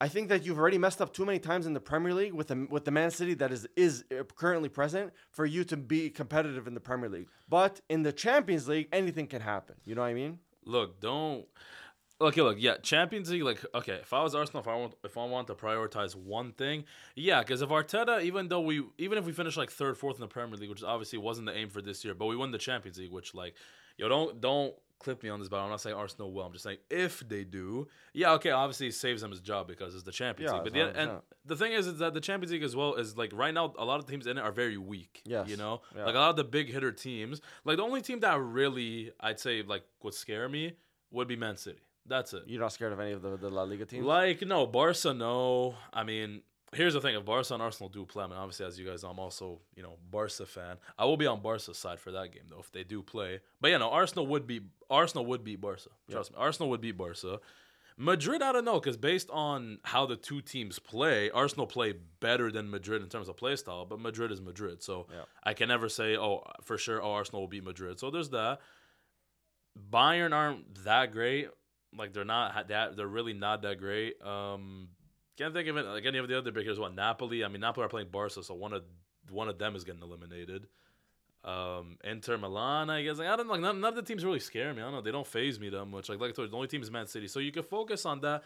I 0.00 0.08
think 0.08 0.28
that 0.30 0.46
you've 0.46 0.58
already 0.58 0.78
messed 0.78 1.02
up 1.02 1.12
too 1.12 1.26
many 1.26 1.38
times 1.38 1.66
in 1.66 1.74
the 1.74 1.80
Premier 1.80 2.14
League 2.14 2.32
with 2.32 2.48
the 2.48 2.66
with 2.70 2.84
the 2.84 2.90
Man 2.90 3.10
City 3.10 3.34
that 3.34 3.52
is 3.52 3.66
is 3.76 4.04
uh, 4.10 4.22
currently 4.36 4.68
present 4.68 5.12
for 5.30 5.44
you 5.44 5.62
to 5.64 5.76
be 5.76 6.10
competitive 6.10 6.66
in 6.66 6.74
the 6.74 6.80
Premier 6.80 7.08
League. 7.08 7.28
But 7.48 7.80
in 7.88 8.02
the 8.02 8.12
Champions 8.12 8.66
League, 8.68 8.88
anything 8.92 9.26
can 9.26 9.42
happen. 9.42 9.76
You 9.84 9.94
know 9.94 10.02
what 10.02 10.08
I 10.08 10.14
mean? 10.14 10.38
look, 10.64 11.00
don't. 11.00 11.46
Okay, 12.20 12.42
look, 12.42 12.56
yeah, 12.60 12.76
Champions 12.82 13.30
League. 13.30 13.42
Like, 13.42 13.64
okay, 13.74 13.94
if 13.94 14.12
I 14.12 14.22
was 14.22 14.34
Arsenal, 14.34 14.60
if 14.60 14.68
I 14.68 14.74
want, 14.74 14.94
if 15.04 15.16
I 15.16 15.24
want 15.24 15.46
to 15.46 15.54
prioritize 15.54 16.14
one 16.14 16.52
thing, 16.52 16.84
yeah, 17.14 17.40
because 17.40 17.62
if 17.62 17.70
Arteta, 17.70 18.22
even 18.22 18.48
though 18.48 18.60
we, 18.60 18.82
even 18.98 19.16
if 19.16 19.24
we 19.24 19.32
finish 19.32 19.56
like 19.56 19.70
third, 19.70 19.96
fourth 19.96 20.16
in 20.16 20.20
the 20.20 20.26
Premier 20.26 20.56
League, 20.58 20.68
which 20.68 20.82
obviously 20.82 21.18
wasn't 21.18 21.46
the 21.46 21.56
aim 21.56 21.70
for 21.70 21.80
this 21.80 22.04
year, 22.04 22.14
but 22.14 22.26
we 22.26 22.36
won 22.36 22.50
the 22.50 22.58
Champions 22.58 22.98
League, 22.98 23.10
which 23.10 23.34
like, 23.34 23.54
yo, 23.96 24.08
don't 24.08 24.40
don't 24.40 24.74
clip 25.00 25.22
me 25.22 25.28
on 25.28 25.40
this, 25.40 25.48
but 25.48 25.58
I'm 25.58 25.70
not 25.70 25.80
saying 25.80 25.96
Arsenal 25.96 26.32
will. 26.32 26.44
I'm 26.44 26.52
just 26.52 26.62
saying 26.62 26.78
if 26.88 27.26
they 27.28 27.42
do, 27.42 27.88
yeah, 28.12 28.32
okay, 28.34 28.50
obviously 28.50 28.88
it 28.88 28.94
saves 28.94 29.22
them 29.22 29.32
his 29.32 29.40
job 29.40 29.66
because 29.66 29.94
it's 29.94 30.04
the 30.04 30.12
Champions 30.12 30.52
Yeah, 30.52 30.60
League. 30.60 30.64
But 30.64 30.72
the, 30.74 31.00
and 31.00 31.10
the 31.44 31.56
thing 31.56 31.72
is, 31.72 31.86
is 31.88 31.98
that 31.98 32.14
the 32.14 32.20
Champions 32.20 32.52
League 32.52 32.62
as 32.62 32.76
well 32.76 32.94
is 32.94 33.16
like 33.16 33.32
right 33.34 33.52
now, 33.52 33.74
a 33.78 33.84
lot 33.84 33.98
of 33.98 34.06
teams 34.06 34.26
in 34.26 34.38
it 34.38 34.42
are 34.42 34.52
very 34.52 34.76
weak. 34.76 35.22
Yes, 35.24 35.48
you 35.48 35.56
know, 35.56 35.80
yeah. 35.96 36.04
like 36.04 36.14
a 36.14 36.18
lot 36.18 36.30
of 36.30 36.36
the 36.36 36.44
big 36.44 36.70
hitter 36.70 36.92
teams. 36.92 37.40
Like 37.64 37.78
the 37.78 37.82
only 37.82 38.02
team 38.02 38.20
that 38.20 38.38
really, 38.40 39.10
I'd 39.18 39.40
say, 39.40 39.62
like 39.62 39.82
would 40.02 40.14
scare 40.14 40.48
me 40.48 40.74
would 41.10 41.26
be 41.26 41.36
Man 41.36 41.56
City. 41.56 41.80
That's 42.06 42.32
it. 42.32 42.44
You're 42.46 42.60
not 42.60 42.72
scared 42.72 42.92
of 42.92 43.00
any 43.00 43.12
of 43.12 43.22
the, 43.22 43.36
the 43.36 43.50
La 43.50 43.62
Liga 43.62 43.86
teams? 43.86 44.04
Like 44.04 44.42
no, 44.42 44.66
Barca, 44.66 45.14
no. 45.14 45.74
I 45.92 46.04
mean, 46.04 46.42
here's 46.72 46.94
the 46.94 47.00
thing: 47.00 47.14
if 47.14 47.24
Barca 47.24 47.54
and 47.54 47.62
Arsenal 47.62 47.88
do 47.88 48.04
play, 48.04 48.24
I 48.24 48.26
mean, 48.26 48.36
obviously, 48.36 48.66
as 48.66 48.78
you 48.78 48.86
guys 48.86 49.02
know, 49.02 49.10
I'm 49.10 49.18
also 49.18 49.60
you 49.76 49.82
know 49.82 49.96
Barca 50.10 50.46
fan. 50.46 50.76
I 50.98 51.04
will 51.04 51.16
be 51.16 51.26
on 51.26 51.40
Barca's 51.42 51.78
side 51.78 52.00
for 52.00 52.12
that 52.12 52.32
game 52.32 52.44
though 52.48 52.60
if 52.60 52.70
they 52.72 52.84
do 52.84 53.02
play. 53.02 53.40
But 53.60 53.70
yeah, 53.70 53.78
no, 53.78 53.90
Arsenal 53.90 54.26
would 54.28 54.46
be 54.46 54.60
Arsenal 54.88 55.26
would 55.26 55.44
beat 55.44 55.60
Barca. 55.60 55.90
Trust 56.10 56.32
me, 56.32 56.36
Arsenal 56.38 56.70
would 56.70 56.80
beat 56.80 56.96
Barca. 56.96 57.40
Madrid, 57.96 58.40
I 58.40 58.52
don't 58.52 58.64
know, 58.64 58.80
because 58.80 58.96
based 58.96 59.28
on 59.30 59.78
how 59.82 60.06
the 60.06 60.16
two 60.16 60.40
teams 60.40 60.78
play, 60.78 61.30
Arsenal 61.30 61.66
play 61.66 61.92
better 62.20 62.50
than 62.50 62.70
Madrid 62.70 63.02
in 63.02 63.10
terms 63.10 63.28
of 63.28 63.36
play 63.36 63.56
style, 63.56 63.84
but 63.84 64.00
Madrid 64.00 64.32
is 64.32 64.40
Madrid. 64.40 64.82
So 64.82 65.06
Yeah. 65.10 65.24
I 65.44 65.52
can 65.52 65.68
never 65.68 65.90
say, 65.90 66.16
oh, 66.16 66.42
for 66.64 66.78
sure, 66.78 67.02
oh, 67.02 67.12
Arsenal 67.12 67.42
will 67.42 67.48
beat 67.48 67.62
Madrid. 67.62 68.00
So 68.00 68.10
there's 68.10 68.30
that. 68.30 68.60
Bayern 69.90 70.32
aren't 70.32 70.84
that 70.84 71.12
great. 71.12 71.48
Like 71.94 72.14
they're 72.14 72.24
not 72.24 72.68
that. 72.68 72.96
They're 72.96 73.06
really 73.06 73.34
not 73.34 73.60
that 73.62 73.78
great. 73.78 74.14
Um, 74.22 74.88
can't 75.40 75.54
think 75.54 75.68
of 75.68 75.76
it 75.76 75.86
like 75.86 76.04
any 76.04 76.18
of 76.18 76.28
the 76.28 76.36
other 76.36 76.50
big 76.50 76.64
hitters. 76.64 76.78
What 76.78 76.94
Napoli? 76.94 77.44
I 77.44 77.48
mean, 77.48 77.60
Napoli 77.60 77.86
are 77.86 77.88
playing 77.88 78.08
Barca, 78.10 78.42
so 78.42 78.54
one 78.54 78.72
of 78.72 78.82
one 79.30 79.48
of 79.48 79.58
them 79.58 79.74
is 79.74 79.84
getting 79.84 80.02
eliminated. 80.02 80.66
Um, 81.42 81.96
Inter 82.04 82.36
Milan, 82.36 82.90
I 82.90 83.02
guess. 83.02 83.16
Like, 83.16 83.28
I 83.28 83.36
don't 83.36 83.46
know. 83.46 83.54
Like, 83.54 83.62
none, 83.62 83.80
none 83.80 83.90
of 83.90 83.96
the 83.96 84.02
teams 84.02 84.24
really 84.24 84.40
scare 84.40 84.74
me. 84.74 84.82
I 84.82 84.84
don't 84.84 84.92
know. 84.92 85.00
They 85.00 85.12
don't 85.12 85.26
phase 85.26 85.58
me 85.58 85.70
that 85.70 85.86
much. 85.86 86.10
Like, 86.10 86.20
like 86.20 86.30
I 86.30 86.32
told 86.34 86.48
you, 86.48 86.50
the 86.50 86.56
only 86.56 86.68
team 86.68 86.82
is 86.82 86.90
Man 86.90 87.06
City, 87.06 87.28
so 87.28 87.40
you 87.40 87.52
can 87.52 87.62
focus 87.62 88.04
on 88.04 88.20
that. 88.20 88.42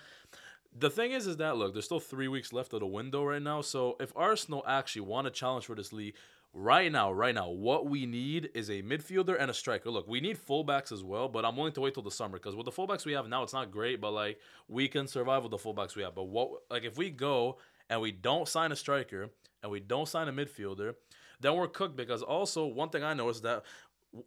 The 0.77 0.91
thing 0.91 1.13
is, 1.13 1.27
is 1.27 1.37
that 1.39 1.57
look, 1.57 1.73
there's 1.73 1.85
still 1.85 2.01
three 2.01 2.29
weeks 2.29 2.53
left 2.53 2.73
of 2.73 2.81
the 2.81 2.87
window 2.87 3.25
right 3.25 3.43
now. 3.43 3.61
So 3.61 3.97
if 4.01 4.13
Arsenal 4.15 4.65
actually 4.67 5.03
want 5.03 5.27
to 5.27 5.31
challenge 5.33 5.67
for 5.67 5.75
this 5.75 5.93
league, 5.93 6.15
right 6.55 6.91
now, 6.91 7.13
right 7.13 7.35
now, 7.35 7.51
what 7.51 7.87
we 7.87 8.07
need 8.07 8.51
is 8.55 8.71
a 8.71 8.83
midfielder 8.83 9.37
and 9.39 9.51
a 9.51 9.55
striker. 9.55 9.91
Look, 9.91 10.09
we 10.09 10.21
need 10.21 10.39
fullbacks 10.39 10.93
as 10.93 11.03
well, 11.03 11.29
but 11.29 11.45
I'm 11.45 11.57
willing 11.57 11.73
to 11.73 11.81
wait 11.81 11.95
till 11.95 12.03
the 12.03 12.11
summer 12.11 12.39
because 12.39 12.55
with 12.55 12.65
the 12.65 12.73
fullbacks 12.73 13.05
we 13.05 13.13
have 13.13 13.29
now, 13.29 13.43
it's 13.43 13.53
not 13.53 13.71
great, 13.71 14.01
but 14.01 14.13
like 14.13 14.39
we 14.69 14.89
can 14.89 15.07
survive 15.07 15.43
with 15.43 15.51
the 15.51 15.59
fullbacks 15.59 15.97
we 15.97 16.03
have. 16.03 16.15
But 16.15 16.25
what, 16.25 16.51
like, 16.71 16.85
if 16.85 16.97
we 16.97 17.11
go 17.11 17.59
and 17.91 18.01
we 18.01 18.13
don't 18.13 18.49
sign 18.49 18.73
a 18.73 18.77
striker 18.77 19.31
and 19.63 19.71
we 19.71 19.81
don't 19.81 20.09
sign 20.09 20.29
a 20.29 20.33
midfielder, 20.33 20.95
then 21.41 21.57
we're 21.57 21.69
cooked. 21.69 21.97
Because 21.97 22.23
also, 22.23 22.67
one 22.67 22.89
thing 22.89 23.03
I 23.03 23.15
know 23.15 23.29
is 23.29 23.41
that 23.43 23.65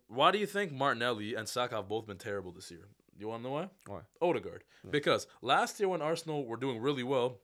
why 0.07 0.31
do 0.31 0.37
you 0.37 0.45
think 0.45 0.71
Martinelli 0.71 1.35
and 1.35 1.47
Saka 1.47 1.75
have 1.75 1.87
both 1.87 2.05
been 2.05 2.17
terrible 2.17 2.51
this 2.51 2.69
year? 2.69 2.87
You 3.17 3.29
want 3.29 3.41
to 3.41 3.49
know 3.49 3.55
why? 3.55 3.69
Why? 3.87 3.99
Odegaard. 4.21 4.63
Because 4.91 5.27
last 5.41 5.79
year 5.79 5.89
when 5.89 6.01
Arsenal 6.01 6.45
were 6.45 6.57
doing 6.57 6.79
really 6.79 7.03
well, 7.03 7.39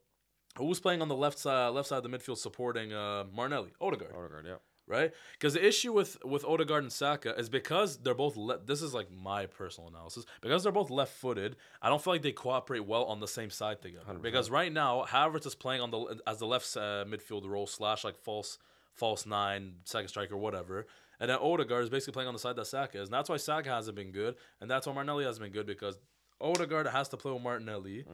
who 0.56 0.66
was 0.66 0.78
playing 0.78 1.02
on 1.02 1.08
the 1.08 1.16
left 1.16 1.38
side, 1.38 1.70
left 1.70 1.88
side 1.88 2.04
of 2.04 2.10
the 2.10 2.16
midfield 2.16 2.38
supporting 2.38 2.92
uh, 2.92 3.24
Martinelli? 3.34 3.72
Odegaard 3.80 4.12
Odegaard, 4.14 4.46
yeah. 4.46 4.56
Right? 4.86 5.12
Because 5.32 5.54
the 5.54 5.66
issue 5.66 5.92
with 5.92 6.22
with 6.24 6.44
Odegaard 6.44 6.82
and 6.82 6.92
Saka 6.92 7.38
is 7.38 7.48
because 7.48 7.98
they're 7.98 8.14
both. 8.14 8.36
Le- 8.36 8.58
this 8.58 8.82
is 8.82 8.94
like 8.94 9.08
my 9.10 9.46
personal 9.46 9.88
analysis. 9.88 10.24
Because 10.40 10.62
they're 10.62 10.72
both 10.72 10.90
left-footed, 10.90 11.56
I 11.82 11.88
don't 11.88 12.02
feel 12.02 12.14
like 12.14 12.22
they 12.22 12.32
cooperate 12.32 12.86
well 12.86 13.04
on 13.04 13.20
the 13.20 13.28
same 13.28 13.50
side 13.50 13.82
together. 13.82 14.04
Because 14.20 14.50
right 14.50 14.72
now, 14.72 15.04
Havertz 15.08 15.46
is 15.46 15.54
playing 15.54 15.80
on 15.80 15.90
the 15.90 16.20
as 16.26 16.38
the 16.38 16.46
left 16.46 16.76
uh, 16.76 17.04
midfield 17.06 17.46
role 17.46 17.66
slash 17.66 18.04
like 18.04 18.16
false 18.16 18.58
false 18.92 19.26
nine, 19.26 19.76
second 19.84 20.08
striker, 20.08 20.36
whatever. 20.36 20.86
And 21.20 21.30
then 21.30 21.38
Odegaard 21.40 21.84
is 21.84 21.90
basically 21.90 22.12
playing 22.12 22.28
on 22.28 22.34
the 22.34 22.40
side 22.40 22.56
that 22.56 22.66
Saka 22.66 23.00
is, 23.00 23.08
and 23.08 23.14
that's 23.14 23.28
why 23.28 23.36
Saka 23.36 23.70
hasn't 23.70 23.96
been 23.96 24.10
good, 24.10 24.34
and 24.60 24.70
that's 24.70 24.86
why 24.86 24.92
Martinelli 24.92 25.24
hasn't 25.24 25.44
been 25.44 25.52
good 25.52 25.66
because 25.66 25.96
Odegaard 26.40 26.88
has 26.88 27.08
to 27.10 27.16
play 27.16 27.32
with 27.32 27.42
Martinelli. 27.42 28.04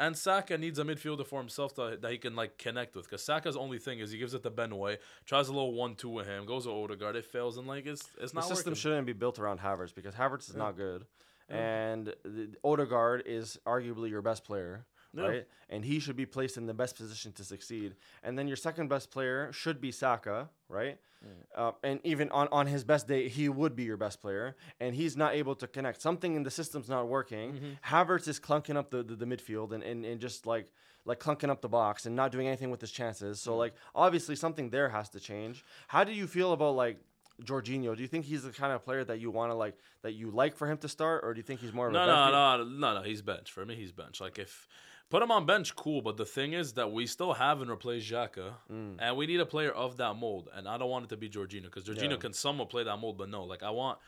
And 0.00 0.16
Saka 0.16 0.56
needs 0.56 0.78
a 0.78 0.84
midfielder 0.84 1.26
for 1.26 1.38
himself 1.38 1.74
to, 1.74 1.98
that 2.00 2.10
he 2.10 2.16
can 2.16 2.34
like 2.34 2.56
connect 2.56 2.96
with. 2.96 3.04
Because 3.04 3.22
Saka's 3.22 3.54
only 3.54 3.78
thing 3.78 3.98
is 3.98 4.10
he 4.10 4.16
gives 4.16 4.32
it 4.32 4.42
to 4.42 4.50
Ben 4.50 4.74
White, 4.74 4.98
tries 5.26 5.48
a 5.48 5.52
little 5.52 5.74
one-two 5.74 6.08
with 6.08 6.26
him, 6.26 6.46
goes 6.46 6.64
to 6.64 6.70
Odegaard, 6.70 7.16
it 7.16 7.26
fails, 7.26 7.58
and 7.58 7.68
like 7.68 7.84
it's 7.84 8.08
it's 8.18 8.32
not. 8.32 8.48
The 8.48 8.54
system 8.54 8.70
working. 8.70 8.80
shouldn't 8.80 9.06
be 9.06 9.12
built 9.12 9.38
around 9.38 9.60
Havertz 9.60 9.94
because 9.94 10.14
Havertz 10.14 10.48
is 10.48 10.56
not 10.56 10.74
good. 10.76 11.04
And 11.50 12.14
the, 12.24 12.48
Odegaard 12.64 13.24
is 13.26 13.58
arguably 13.66 14.08
your 14.08 14.22
best 14.22 14.42
player, 14.44 14.86
Yeah. 15.14 15.22
right? 15.22 15.46
And 15.68 15.84
he 15.84 16.00
should 16.00 16.16
be 16.16 16.26
placed 16.26 16.56
in 16.56 16.66
the 16.66 16.74
best 16.74 16.96
position 16.96 17.32
to 17.32 17.44
succeed. 17.44 17.94
And 18.22 18.38
then 18.38 18.48
your 18.48 18.56
second 18.56 18.88
best 18.88 19.10
player 19.10 19.52
should 19.52 19.80
be 19.80 19.92
Saka, 19.92 20.48
right? 20.68 20.98
Mm. 21.24 21.28
Uh, 21.54 21.72
and 21.82 22.00
even 22.04 22.30
on, 22.30 22.48
on 22.50 22.66
his 22.66 22.84
best 22.84 23.06
day, 23.06 23.28
he 23.28 23.48
would 23.48 23.76
be 23.76 23.84
your 23.84 23.96
best 23.96 24.20
player. 24.20 24.56
And 24.80 24.94
he's 24.94 25.16
not 25.16 25.34
able 25.34 25.54
to 25.56 25.66
connect. 25.66 26.00
Something 26.00 26.34
in 26.36 26.42
the 26.42 26.50
system's 26.50 26.88
not 26.88 27.08
working. 27.08 27.52
Mm-hmm. 27.52 27.94
Havertz 27.94 28.28
is 28.28 28.40
clunking 28.40 28.76
up 28.76 28.90
the, 28.90 29.02
the, 29.02 29.16
the 29.16 29.26
midfield 29.26 29.72
and, 29.72 29.82
and, 29.82 30.04
and 30.04 30.20
just 30.20 30.46
like 30.46 30.72
like 31.06 31.18
clunking 31.18 31.48
up 31.48 31.62
the 31.62 31.68
box 31.68 32.04
and 32.04 32.14
not 32.14 32.30
doing 32.30 32.46
anything 32.46 32.70
with 32.70 32.80
his 32.80 32.90
chances. 32.90 33.40
So 33.40 33.52
mm. 33.52 33.58
like 33.58 33.74
obviously 33.94 34.36
something 34.36 34.70
there 34.70 34.90
has 34.90 35.08
to 35.10 35.20
change. 35.20 35.64
How 35.88 36.04
do 36.04 36.12
you 36.12 36.26
feel 36.26 36.52
about 36.52 36.76
like 36.76 36.98
Jorginho? 37.42 37.96
Do 37.96 38.02
you 38.02 38.08
think 38.08 38.26
he's 38.26 38.42
the 38.42 38.50
kind 38.50 38.72
of 38.72 38.84
player 38.84 39.04
that 39.04 39.18
you 39.18 39.30
want 39.30 39.50
to 39.50 39.54
like 39.54 39.76
that 40.02 40.12
you 40.12 40.30
like 40.30 40.56
for 40.56 40.66
him 40.66 40.78
to 40.78 40.88
start, 40.88 41.24
or 41.24 41.32
do 41.34 41.38
you 41.38 41.42
think 41.42 41.60
he's 41.60 41.72
more 41.72 41.86
of 41.86 41.92
No, 41.92 42.02
a 42.02 42.06
no, 42.06 42.12
bench- 42.12 42.80
no, 42.80 42.92
no, 42.92 43.00
no. 43.00 43.02
He's 43.02 43.22
bench 43.22 43.50
for 43.50 43.64
me. 43.64 43.76
He's 43.76 43.92
bench. 43.92 44.20
Like 44.20 44.38
if 44.38 44.68
put 45.10 45.22
him 45.22 45.30
on 45.30 45.44
bench, 45.44 45.76
cool. 45.76 46.00
But 46.00 46.16
the 46.16 46.24
thing 46.24 46.54
is 46.54 46.72
that 46.74 46.90
we 46.90 47.06
still 47.06 47.34
haven't 47.34 47.68
replaced 47.68 48.10
Xhaka, 48.10 48.54
mm. 48.72 48.96
and 48.98 49.16
we 49.16 49.26
need 49.26 49.40
a 49.40 49.46
player 49.46 49.70
of 49.70 49.98
that 49.98 50.14
mold. 50.14 50.48
And 50.54 50.66
I 50.66 50.78
don't 50.78 50.88
want 50.88 51.04
it 51.04 51.08
to 51.08 51.16
be 51.16 51.28
Jorginho 51.28 51.64
because 51.64 51.84
Jorginho 51.84 52.12
Yeah. 52.12 52.16
can 52.16 52.32
somewhat 52.32 52.70
play 52.70 52.84
that 52.84 52.96
mold, 52.96 53.18
but 53.18 53.28
no. 53.28 53.44
Like 53.44 53.62
I 53.62 53.70
want, 53.70 53.98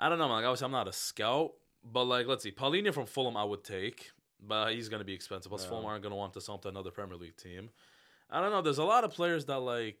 I 0.00 0.08
don't 0.08 0.18
know. 0.18 0.26
man, 0.26 0.38
Like 0.38 0.46
obviously 0.46 0.64
I'm 0.64 0.72
not 0.72 0.88
a 0.88 0.92
scout, 0.92 1.52
but 1.84 2.04
like 2.04 2.26
let's 2.26 2.42
see, 2.42 2.50
Palhinha 2.50 2.92
from 2.92 3.06
Fulham 3.06 3.36
I 3.36 3.44
would 3.44 3.62
take, 3.62 4.10
but 4.40 4.72
he's 4.72 4.88
gonna 4.88 5.04
be 5.04 5.14
expensive. 5.14 5.50
Plus 5.50 5.64
Fulham 5.64 5.86
aren't 5.86 6.02
gonna 6.02 6.16
want 6.16 6.32
to 6.34 6.40
sell 6.40 6.58
to 6.58 6.68
another 6.68 6.90
Premier 6.90 7.16
League 7.16 7.36
team. 7.36 7.70
I 8.30 8.40
don't 8.40 8.50
know. 8.50 8.62
There's 8.62 8.78
a 8.78 8.84
lot 8.84 9.04
of 9.04 9.12
players 9.12 9.44
that 9.46 9.58
like 9.60 9.98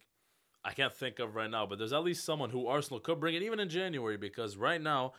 I 0.64 0.72
can't 0.72 0.92
think 0.94 1.18
of 1.18 1.34
right 1.34 1.50
now, 1.50 1.66
but 1.66 1.78
there's 1.78 1.92
at 1.92 2.04
least 2.04 2.24
someone 2.24 2.50
who 2.50 2.66
Arsenal 2.66 3.00
could 3.00 3.18
bring 3.20 3.34
in 3.34 3.42
even 3.42 3.60
in 3.60 3.68
January 3.68 4.16
because 4.16 4.56
right 4.56 4.80
now 4.80 5.14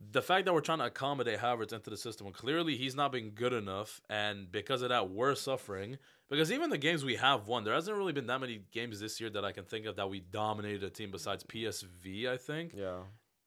the 0.00 0.22
fact 0.22 0.44
that 0.44 0.52
we're 0.54 0.60
trying 0.60 0.78
to 0.78 0.86
accommodate 0.86 1.38
Havertz 1.38 1.72
into 1.72 1.88
the 1.90 1.96
system, 1.96 2.30
clearly 2.32 2.76
he's 2.76 2.94
not 2.94 3.12
been 3.12 3.30
good 3.30 3.52
enough, 3.52 4.00
and 4.10 4.50
because 4.50 4.82
of 4.82 4.88
that, 4.90 5.10
we're 5.10 5.34
suffering. 5.34 5.98
Because 6.30 6.50
even 6.50 6.70
the 6.70 6.78
games 6.78 7.04
we 7.04 7.16
have 7.16 7.46
won, 7.46 7.64
there 7.64 7.74
hasn't 7.74 7.96
really 7.96 8.12
been 8.12 8.26
that 8.26 8.40
many 8.40 8.62
games 8.72 8.98
this 8.98 9.20
year 9.20 9.30
that 9.30 9.44
I 9.44 9.52
can 9.52 9.64
think 9.64 9.86
of 9.86 9.96
that 9.96 10.08
we 10.08 10.20
dominated 10.20 10.82
a 10.82 10.90
team 10.90 11.10
besides 11.10 11.44
PSV, 11.44 12.28
I 12.28 12.36
think. 12.36 12.72
Yeah. 12.76 13.00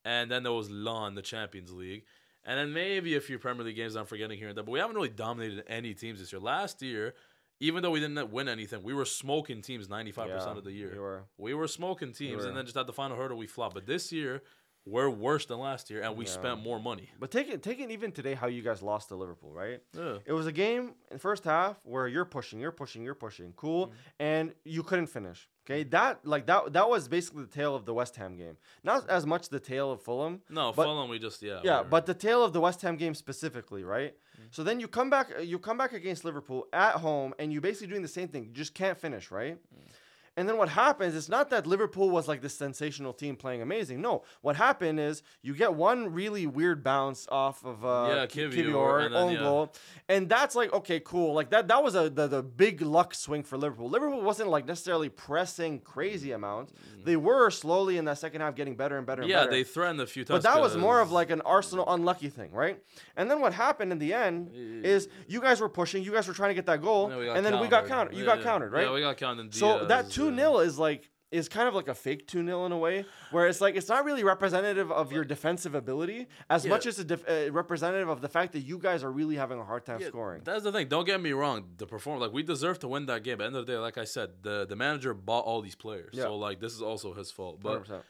And 0.06 0.32
then 0.32 0.44
there 0.44 0.54
was 0.54 0.70
Lyon, 0.70 1.16
the 1.16 1.22
Champions 1.22 1.72
League. 1.74 2.06
And 2.46 2.58
then 2.58 2.72
maybe 2.72 3.16
a 3.16 3.20
few 3.22 3.40
Premier 3.40 3.66
League 3.66 3.76
games 3.76 3.96
I'm 3.96 4.06
forgetting 4.06 4.38
here 4.38 4.48
and 4.48 4.56
there, 4.58 4.64
but 4.64 4.72
we 4.72 4.80
haven't 4.80 4.96
really 4.96 5.10
dominated 5.10 5.66
any 5.68 5.94
teams 5.94 6.20
this 6.20 6.32
year. 6.32 6.40
Last 6.40 6.82
year, 6.82 7.14
even 7.60 7.84
though 7.84 7.92
we 7.92 8.00
didn't 8.00 8.32
win 8.32 8.48
anything, 8.48 8.84
we 8.84 8.94
were 8.94 9.04
smoking 9.06 9.62
teams 9.62 9.88
95% 9.90 10.28
Yeah, 10.28 10.36
of 10.46 10.64
the 10.64 10.72
year. 10.72 10.94
you 10.94 11.02
were. 11.02 11.24
We 11.38 11.54
were 11.56 11.68
smoking 11.68 12.14
teams, 12.14 12.44
were. 12.44 12.48
and 12.48 12.56
then 12.56 12.64
just 12.66 12.78
at 12.78 12.88
the 12.88 12.94
final 12.94 13.18
hurdle, 13.18 13.38
we 13.38 13.48
flopped. 13.48 13.74
But 13.74 13.86
this 13.86 14.14
year, 14.14 14.44
we're 14.90 15.10
worse 15.10 15.46
than 15.46 15.60
last 15.60 15.90
year, 15.90 16.02
and 16.02 16.16
we 16.16 16.26
Yeah. 16.26 16.32
spent 16.32 16.62
more 16.62 16.80
money. 16.80 17.10
But 17.20 17.30
take 17.32 17.50
it, 17.50 17.62
take 17.62 17.80
it 17.80 17.92
even 17.92 18.12
today 18.12 18.34
how 18.36 18.48
you 18.48 18.62
guys 18.62 18.82
lost 18.82 19.10
to 19.10 19.16
Liverpool, 19.16 19.52
right? 19.54 19.82
Yeah. 19.94 20.20
It 20.26 20.32
was 20.34 20.48
a 20.48 20.52
game 20.52 20.96
in 21.12 21.18
first 21.18 21.44
half 21.44 21.76
where 21.84 22.08
you're 22.08 22.26
pushing, 22.26 22.60
you're 22.60 22.72
pushing, 22.72 23.04
you're 23.04 23.14
pushing, 23.28 23.54
cool, 23.58 23.88
Mm-hmm. 23.88 23.96
and 24.20 24.54
you 24.64 24.84
couldn't 24.84 25.08
finish. 25.08 25.50
Okay, 25.66 25.84
that 25.96 26.26
like 26.26 26.46
that 26.46 26.72
that 26.72 26.88
was 26.90 27.10
basically 27.10 27.44
the 27.44 27.50
tale 27.62 27.76
of 27.76 27.84
the 27.86 27.94
West 27.94 28.16
Ham 28.16 28.38
game. 28.38 28.56
Not 28.84 29.10
as 29.10 29.26
much 29.26 29.50
the 29.50 29.60
tale 29.60 29.92
of 29.92 30.02
Fulham. 30.02 30.42
No, 30.50 30.72
But- 30.72 30.86
Fulham, 30.86 31.10
we 31.10 31.20
just 31.20 31.42
yeah. 31.44 31.60
Yeah, 31.64 31.84
but 31.84 32.06
the 32.06 32.14
tale 32.14 32.42
of 32.42 32.54
the 32.54 32.62
West 32.62 32.82
Ham 32.84 32.96
game 32.96 33.14
specifically, 33.14 33.84
right? 33.84 34.14
Mm-hmm. 34.14 34.44
So 34.52 34.64
then 34.64 34.80
you 34.80 34.88
come 34.88 35.10
back, 35.10 35.28
you 35.44 35.60
come 35.60 35.78
back 35.78 35.92
against 35.92 36.24
Liverpool 36.24 36.68
at 36.72 36.94
home, 37.08 37.34
and 37.38 37.52
you 37.52 37.60
basically 37.60 37.88
doing 37.88 38.02
the 38.02 38.08
same 38.20 38.30
thing. 38.30 38.46
You 38.46 38.52
just 38.54 38.74
can't 38.74 38.98
finish, 38.98 39.30
right? 39.30 39.58
Mm. 39.58 39.92
And 40.38 40.48
then 40.48 40.58
what 40.58 40.70
happens? 40.70 41.16
It's 41.16 41.28
not 41.30 41.50
that 41.50 41.66
Liverpool 41.68 42.10
was 42.12 42.28
like 42.28 42.42
this 42.42 42.56
sensational 42.56 43.12
team 43.12 43.36
playing 43.36 43.62
amazing. 43.64 44.02
No, 44.02 44.24
what 44.42 44.56
happened 44.56 45.00
is 45.00 45.24
you 45.42 45.56
get 45.56 45.74
one 45.74 46.14
really 46.14 46.46
weird 46.46 46.84
bounce 46.84 47.28
off 47.32 47.66
of 47.66 47.84
uh, 47.84 48.08
Yeah, 48.14 48.26
Ki- 48.28 48.42
Kiwior, 48.48 49.06
and 49.06 49.16
then, 49.16 49.22
own 49.24 49.34
yeah. 49.34 49.40
goal, 49.40 49.74
and 50.08 50.30
that's 50.30 50.56
like 50.56 50.72
okay, 50.74 51.00
cool. 51.00 51.34
Like 51.34 51.50
that, 51.50 51.68
that 51.70 51.84
was 51.84 51.96
a 51.96 52.10
the, 52.10 52.28
the 52.28 52.44
big 52.44 52.82
luck 52.82 53.16
swing 53.16 53.42
for 53.44 53.58
Liverpool. 53.58 53.90
Liverpool 53.90 54.22
wasn't 54.22 54.50
like 54.50 54.66
necessarily 54.68 55.10
pressing 55.10 55.80
crazy 55.80 56.32
amounts. 56.34 56.72
They 57.04 57.16
were 57.16 57.50
slowly 57.50 57.98
in 57.98 58.06
that 58.06 58.20
second 58.20 58.42
half 58.42 58.54
getting 58.56 58.76
better 58.76 58.98
and 58.98 59.08
better. 59.08 59.24
And 59.24 59.32
Mm. 59.32 59.34
yeah, 59.34 59.40
better. 59.42 59.52
they 59.52 59.64
threatened 59.64 60.02
a 60.02 60.06
few 60.08 60.24
times. 60.24 60.44
But 60.44 60.54
that 60.54 60.62
was 60.62 60.78
more 60.78 61.00
of 61.02 61.12
like 61.12 61.32
an 61.32 61.42
Arsenal 61.42 61.86
unlucky 61.92 62.30
thing, 62.30 62.52
right? 62.52 62.80
And 63.16 63.32
then 63.32 63.42
what 63.42 63.54
happened 63.54 63.92
in 63.92 63.98
the 63.98 64.14
end 64.14 64.52
is 64.86 65.08
you 65.28 65.42
guys 65.42 65.60
were 65.60 65.70
pushing, 65.70 66.04
you 66.04 66.12
guys 66.12 66.28
were 66.28 66.34
trying 66.36 66.50
to 66.52 66.54
get 66.56 66.68
that 66.68 66.82
goal, 66.84 67.10
Yeah, 67.10 67.18
we 67.18 67.26
got 67.26 67.38
and 67.38 67.46
then 67.46 67.60
we 67.60 67.68
got 67.68 67.88
countered. 67.88 67.90
countered. 67.90 68.14
You 68.18 68.20
Yeah, 68.24 68.26
got 68.28 68.38
yeah. 68.40 68.44
countered, 68.44 68.72
right? 68.74 68.84
Yeah, 68.86 68.94
we 68.94 69.02
got 69.02 69.18
counted. 69.18 69.56
so 69.56 69.86
that 69.86 70.04
Diaz, 70.06 70.14
2 70.30 70.34
uh, 70.34 70.36
0 70.36 70.58
is 70.60 70.78
like 70.80 71.10
is 71.30 71.50
kind 71.50 71.68
of 71.68 71.74
like 71.76 71.90
a 71.90 71.94
fake 71.94 72.26
2 72.28 72.46
0 72.46 72.66
in 72.68 72.72
a 72.72 72.78
way, 72.78 73.04
where 73.32 73.48
it's 73.48 73.60
like 73.60 73.76
it's 73.76 73.90
not 73.90 74.06
really 74.06 74.24
representative 74.24 74.90
of 74.94 75.12
your 75.12 75.26
defensive 75.26 75.76
ability 75.76 76.28
as 76.50 76.64
Yeah. 76.64 76.70
much 76.70 76.86
as 76.86 77.00
a 77.00 77.04
def- 77.04 77.28
uh, 77.30 77.52
representative 77.52 78.08
of 78.08 78.22
the 78.22 78.30
fact 78.30 78.54
that 78.54 78.62
you 78.62 78.78
guys 78.80 79.04
are 79.04 79.12
really 79.12 79.36
having 79.36 79.60
a 79.60 79.66
hard 79.66 79.86
time 79.86 80.00
Yeah, 80.00 80.08
scoring. 80.08 80.42
That's 80.46 80.64
the 80.64 80.72
thing. 80.72 80.88
Don't 80.88 81.04
get 81.06 81.20
me 81.22 81.34
wrong. 81.34 81.66
The 81.78 81.86
perform 81.86 82.22
like 82.22 82.32
we 82.32 82.44
deserve 82.44 82.80
to 82.80 82.88
win 82.88 83.08
that 83.08 83.24
game. 83.24 83.34
At 83.34 83.40
the 83.40 83.46
end 83.48 83.56
of 83.58 83.66
the 83.66 83.74
day, 83.74 83.78
like 83.78 83.98
I 83.98 84.06
said, 84.06 84.30
the 84.42 84.66
the 84.66 84.78
manager 84.78 85.14
bought 85.14 85.44
all 85.44 85.62
these 85.62 85.76
players. 85.76 86.12
Yeah. 86.14 86.24
So 86.24 86.38
like 86.38 86.62
this 86.62 86.74
is 86.74 86.82
also 86.82 87.14
his 87.14 87.30
fault. 87.30 87.60
But 87.62 87.84
100%. 87.84 88.02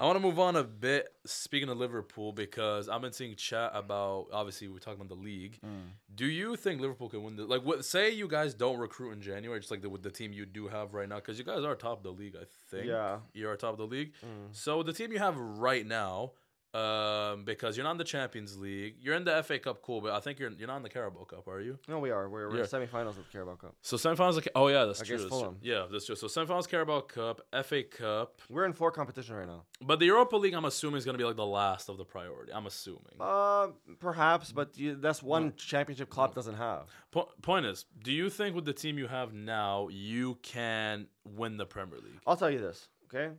I 0.00 0.06
want 0.06 0.14
to 0.16 0.20
move 0.20 0.38
on 0.38 0.54
a 0.54 0.62
bit. 0.62 1.08
Speaking 1.26 1.68
of 1.68 1.76
Liverpool, 1.76 2.32
because 2.32 2.88
I've 2.88 3.00
been 3.00 3.12
seeing 3.12 3.34
chat 3.34 3.72
about. 3.74 4.26
Obviously, 4.32 4.68
we're 4.68 4.78
talking 4.78 5.00
about 5.00 5.08
the 5.08 5.20
league. 5.20 5.58
Mm. 5.66 5.90
Do 6.14 6.26
you 6.26 6.54
think 6.54 6.80
Liverpool 6.80 7.08
can 7.08 7.24
win 7.24 7.36
the 7.36 7.44
like? 7.44 7.62
What 7.62 7.84
say 7.84 8.10
you 8.10 8.28
guys 8.28 8.54
don't 8.54 8.78
recruit 8.78 9.10
in 9.12 9.20
January, 9.20 9.58
just 9.58 9.72
like 9.72 9.82
the, 9.82 9.90
with 9.90 10.04
the 10.04 10.10
team 10.10 10.32
you 10.32 10.46
do 10.46 10.68
have 10.68 10.94
right 10.94 11.08
now? 11.08 11.16
Because 11.16 11.36
you 11.36 11.44
guys 11.44 11.64
are 11.64 11.74
top 11.74 11.98
of 11.98 12.04
the 12.04 12.12
league, 12.12 12.36
I 12.36 12.44
think. 12.70 12.86
Yeah. 12.86 12.94
Mm. 12.94 13.20
you 13.34 13.48
are 13.48 13.56
top 13.56 13.72
of 13.72 13.78
the 13.78 13.86
league. 13.86 14.12
So 14.52 14.84
the 14.84 14.92
team 14.92 15.10
you 15.10 15.18
have 15.18 15.36
right 15.36 15.84
now, 15.84 16.32
um, 16.78 17.44
because 17.44 17.76
you're 17.76 17.84
not 17.84 17.92
in 17.92 17.98
the 17.98 18.04
Champions 18.04 18.56
League, 18.58 18.96
you're 19.00 19.14
in 19.14 19.24
the 19.24 19.42
FA 19.42 19.58
Cup, 19.58 19.82
cool, 19.82 20.00
but 20.00 20.12
I 20.12 20.20
think 20.20 20.38
you're 20.38 20.50
you're 20.50 20.68
not 20.68 20.76
in 20.78 20.82
the 20.82 20.88
Carabao 20.88 21.24
Cup, 21.24 21.48
are 21.48 21.60
you? 21.60 21.78
No, 21.88 21.98
we 21.98 22.10
are. 22.10 22.28
We're, 22.28 22.48
we're 22.48 22.56
Yeah. 22.56 22.62
in 22.62 22.68
semifinals 22.68 23.10
of 23.10 23.26
the 23.26 23.32
Carabao 23.32 23.56
Cup. 23.56 23.74
So 23.82 23.96
semifinals. 23.96 24.36
Of, 24.38 24.48
oh 24.54 24.68
yeah, 24.68 24.84
that's 24.84 25.02
true. 25.02 25.18
That's 25.18 25.28
true. 25.28 25.56
Yeah, 25.62 25.86
that's 25.90 26.06
true. 26.06 26.16
So 26.16 26.26
semifinals, 26.26 26.68
Carabao 26.68 27.00
Cup, 27.02 27.40
FA 27.64 27.82
Cup, 27.82 28.40
We're 28.48 28.64
in 28.64 28.72
four 28.72 28.90
competition 28.90 29.34
right 29.34 29.46
now. 29.46 29.64
but 29.80 29.98
the 29.98 30.06
Europa 30.06 30.36
League, 30.36 30.54
I'm 30.54 30.64
assuming 30.64 30.98
is 30.98 31.04
gonna 31.04 31.18
be 31.18 31.24
like 31.24 31.36
the 31.36 31.46
last 31.46 31.88
of 31.88 31.98
the 31.98 32.04
priority. 32.04 32.52
I'm 32.52 32.66
assuming. 32.66 33.16
Uh, 33.20 33.68
perhaps, 33.98 34.52
but 34.52 34.76
you, 34.78 34.94
that's 34.96 35.22
one 35.22 35.54
championship 35.56 36.08
Klopp 36.10 36.34
doesn't 36.34 36.54
have. 36.56 36.86
Po- 37.10 37.28
point 37.42 37.66
is, 37.66 37.84
do 38.02 38.12
you 38.12 38.30
think 38.30 38.54
with 38.54 38.64
the 38.64 38.72
team 38.72 38.98
you 38.98 39.06
have 39.06 39.32
now, 39.32 39.88
you 39.90 40.38
can 40.42 41.06
win 41.24 41.56
the 41.56 41.66
Premier 41.66 41.98
League? 41.98 42.18
I'll 42.26 42.36
tell 42.36 42.50
you 42.50 42.58
this, 42.58 42.88
okay? 43.06 43.34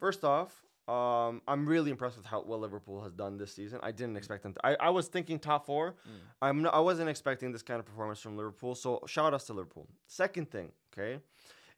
First 0.00 0.24
off, 0.24 0.62
um, 0.86 1.40
I'm 1.48 1.66
really 1.66 1.90
impressed 1.90 2.18
with 2.18 2.26
how 2.26 2.42
well 2.46 2.58
Liverpool 2.58 3.02
has 3.02 3.12
done 3.12 3.38
this 3.38 3.54
season. 3.54 3.80
I 3.82 3.90
didn't 3.90 4.14
mm. 4.14 4.18
expect 4.18 4.42
them 4.42 4.52
to. 4.52 4.66
I, 4.66 4.74
I 4.74 4.90
was 4.90 5.08
thinking 5.08 5.38
top 5.38 5.64
four. 5.64 5.92
Mm. 5.92 6.10
I'm 6.42 6.62
not, 6.62 6.74
I 6.74 6.80
wasn't 6.80 7.08
expecting 7.08 7.52
this 7.52 7.62
kind 7.62 7.80
of 7.80 7.86
performance 7.86 8.20
from 8.20 8.36
Liverpool. 8.36 8.74
So 8.74 9.00
shout 9.06 9.32
outs 9.32 9.46
to 9.46 9.54
Liverpool. 9.54 9.88
Second 10.06 10.50
thing, 10.50 10.72
okay, 10.92 11.20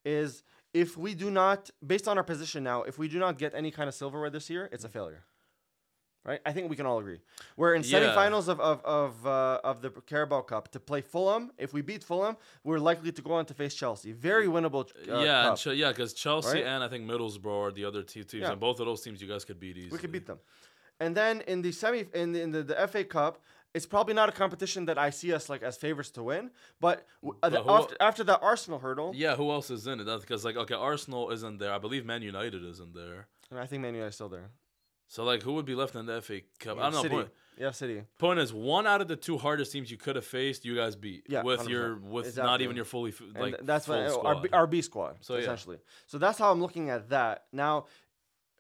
is 0.05 0.43
if 0.75 0.97
we 0.97 1.15
do 1.15 1.31
not, 1.31 1.71
based 1.87 2.09
on 2.09 2.19
our 2.19 2.25
position 2.25 2.65
now, 2.65 2.83
if 2.83 2.99
we 2.99 3.07
do 3.09 3.21
not 3.21 3.39
get 3.39 3.55
any 3.55 3.71
kind 3.71 3.89
of 3.89 3.95
silverware 3.95 4.31
this 4.31 4.51
year, 4.51 4.69
it's 4.73 4.85
a 4.85 4.89
mm. 4.89 4.93
failure. 4.93 5.25
Right, 6.27 6.41
I 6.45 6.53
think 6.53 6.69
we 6.69 6.75
can 6.77 6.87
all 6.87 6.99
agree. 6.99 7.21
We're 7.57 7.75
in 7.75 7.83
Yeah. 7.85 8.01
semifinals 8.01 8.49
of 8.49 8.59
of 8.61 8.85
of, 8.85 9.27
uh, 9.27 9.61
of 9.63 9.81
the 9.81 9.91
Carabao 9.91 10.43
Cup 10.43 10.71
to 10.73 10.81
play 10.81 11.01
Fulham. 11.01 11.53
If 11.57 11.73
we 11.73 11.83
beat 11.83 12.03
Fulham, 12.03 12.37
we're 12.65 12.81
likely 12.81 13.13
to 13.13 13.23
go 13.23 13.33
on 13.35 13.47
to 13.47 13.55
face 13.55 13.75
Chelsea. 13.75 14.11
Very 14.13 14.49
winnable. 14.49 14.83
Uh, 15.09 15.21
yeah. 15.21 15.55
Ch- 15.55 15.67
yeah, 15.83 15.91
because 15.93 16.13
Chelsea 16.15 16.59
Right? 16.59 16.65
and 16.67 16.83
I 16.83 16.89
think 16.89 17.09
Middlesbrough 17.09 17.69
are 17.69 17.71
the 17.71 17.85
other 17.85 18.03
two 18.03 18.25
teams, 18.25 18.43
Yeah. 18.43 18.51
and 18.53 18.61
both 18.61 18.81
of 18.81 18.87
those 18.87 19.03
teams 19.03 19.23
you 19.23 19.29
guys 19.29 19.45
could 19.45 19.61
beat 19.61 19.77
easily. 19.77 19.93
We 19.93 19.99
could 19.99 20.11
beat 20.13 20.27
them. 20.27 20.41
And 20.99 21.17
then 21.17 21.43
in 21.43 21.63
the 21.63 21.71
semi 21.73 22.07
in 22.13 22.33
the, 22.33 22.41
in 22.43 22.51
the, 22.51 22.63
the 22.65 22.89
FA 22.89 23.05
Cup, 23.05 23.39
it's 23.75 23.87
probably 23.87 24.15
not 24.15 24.29
a 24.29 24.33
competition 24.33 24.87
that 24.87 24.99
I 24.99 25.11
see 25.11 25.33
us 25.33 25.49
like 25.49 25.63
as 25.63 25.77
favorites 25.77 26.11
to 26.13 26.23
win. 26.25 26.51
But, 26.81 27.07
w- 27.23 27.39
uh, 27.43 27.79
after, 27.79 27.97
after 28.01 28.25
the 28.25 28.39
Arsenal 28.41 28.79
hurdle, 28.81 29.13
Yeah, 29.15 29.37
who 29.37 29.51
else 29.51 29.71
is 29.71 29.87
in 29.87 30.01
it? 30.01 30.07
Because 30.21 30.45
like, 30.45 30.57
okay, 30.57 30.75
Arsenal 30.75 31.31
isn't 31.31 31.59
there. 31.59 31.73
I 31.73 31.79
believe 31.79 32.05
Man 32.07 32.23
United 32.23 32.65
isn't 32.65 32.95
there. 32.95 33.29
and 33.51 33.61
I 33.61 33.67
think 33.67 33.83
Man 33.83 33.93
United 33.95 34.09
is 34.09 34.15
still 34.17 34.31
there. 34.31 34.51
So 35.09 35.25
like, 35.25 35.43
who 35.43 35.53
would 35.55 35.65
be 35.67 35.75
left 35.75 35.95
in 35.95 36.07
the 36.07 36.21
FA 36.21 36.41
Cup? 36.59 36.79
I 36.79 36.83
don't 36.85 36.93
know. 36.95 37.03
City. 37.03 37.15
Point, 37.15 37.29
Yeah, 37.59 37.71
City. 37.71 38.03
point 38.19 38.39
is, 38.41 38.53
one 38.53 38.87
out 38.87 39.01
of 39.01 39.09
the 39.09 39.17
two 39.17 39.39
hardest 39.39 39.73
teams 39.73 39.91
you 39.91 39.97
could 39.97 40.17
have 40.17 40.25
faced, 40.27 40.65
you 40.65 40.75
guys 40.75 40.97
beat. 40.97 41.25
Yeah, 41.29 41.43
with 41.43 41.61
100%. 41.61 41.69
your 41.69 41.97
with 41.97 42.37
not 42.37 42.61
even 42.61 42.77
your 42.77 42.85
fully 42.85 43.11
f- 43.13 43.21
And 43.21 43.39
like 43.53 43.61
that's 43.65 43.87
full 43.87 43.97
what 44.03 44.13
squad. 44.13 44.37
our, 44.37 44.43
B- 44.43 44.49
our 44.53 44.67
B 44.67 44.83
squad, 44.83 45.17
So, 45.21 45.35
yeah. 45.35 45.41
essentially. 45.43 45.79
So 46.07 46.19
that's 46.19 46.39
how 46.39 46.51
I'm 46.51 46.61
looking 46.61 46.91
at 46.91 47.09
that. 47.11 47.45
Now, 47.53 47.87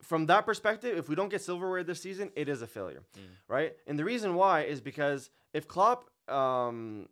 from 0.02 0.26
that 0.26 0.46
perspective, 0.46 0.96
if 0.96 1.08
we 1.08 1.14
don't 1.16 1.30
get 1.30 1.40
silverware 1.42 1.82
this 1.82 2.00
season, 2.00 2.30
it 2.36 2.48
is 2.48 2.62
a 2.62 2.66
failure, 2.66 3.02
Mm. 3.16 3.20
right? 3.48 3.74
And 3.86 3.98
the 3.98 4.04
reason 4.04 4.34
why 4.34 4.62
is 4.62 4.80
because 4.80 5.30
if 5.52 5.66
Klopp, 5.66 6.08
um, 6.28 7.08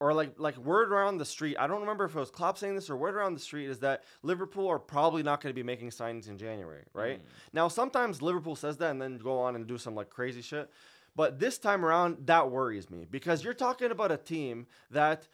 or 0.00 0.12
like 0.12 0.34
like 0.38 0.56
word 0.58 0.92
around 0.92 1.18
the 1.18 1.24
street, 1.24 1.56
I 1.58 1.66
don't 1.66 1.80
remember 1.80 2.04
if 2.04 2.14
it 2.14 2.18
was 2.18 2.30
Klopp 2.30 2.58
saying 2.58 2.74
this 2.74 2.88
or 2.88 2.96
word 2.96 3.14
around 3.14 3.34
the 3.34 3.40
street 3.40 3.68
is 3.68 3.80
that 3.80 4.04
Liverpool 4.22 4.68
are 4.68 4.78
probably 4.78 5.22
not 5.22 5.40
going 5.40 5.50
to 5.50 5.54
be 5.54 5.64
making 5.64 5.90
signings 5.90 6.28
in 6.28 6.38
January, 6.38 6.84
right? 6.92 7.18
Mm. 7.18 7.28
Now 7.52 7.68
sometimes 7.68 8.22
Liverpool 8.22 8.56
says 8.56 8.76
that 8.78 8.90
and 8.90 9.02
then 9.02 9.18
go 9.18 9.38
on 9.38 9.56
and 9.56 9.66
do 9.66 9.78
some 9.78 9.94
like 9.94 10.10
crazy 10.10 10.42
shit. 10.42 10.70
But 11.16 11.40
this 11.40 11.58
time 11.58 11.84
around, 11.84 12.26
that 12.26 12.48
worries 12.48 12.90
me 12.90 13.04
because 13.10 13.42
you're 13.42 13.52
talking 13.52 13.90
about 13.90 14.12
a 14.12 14.16
team 14.16 14.68
that 14.92 15.26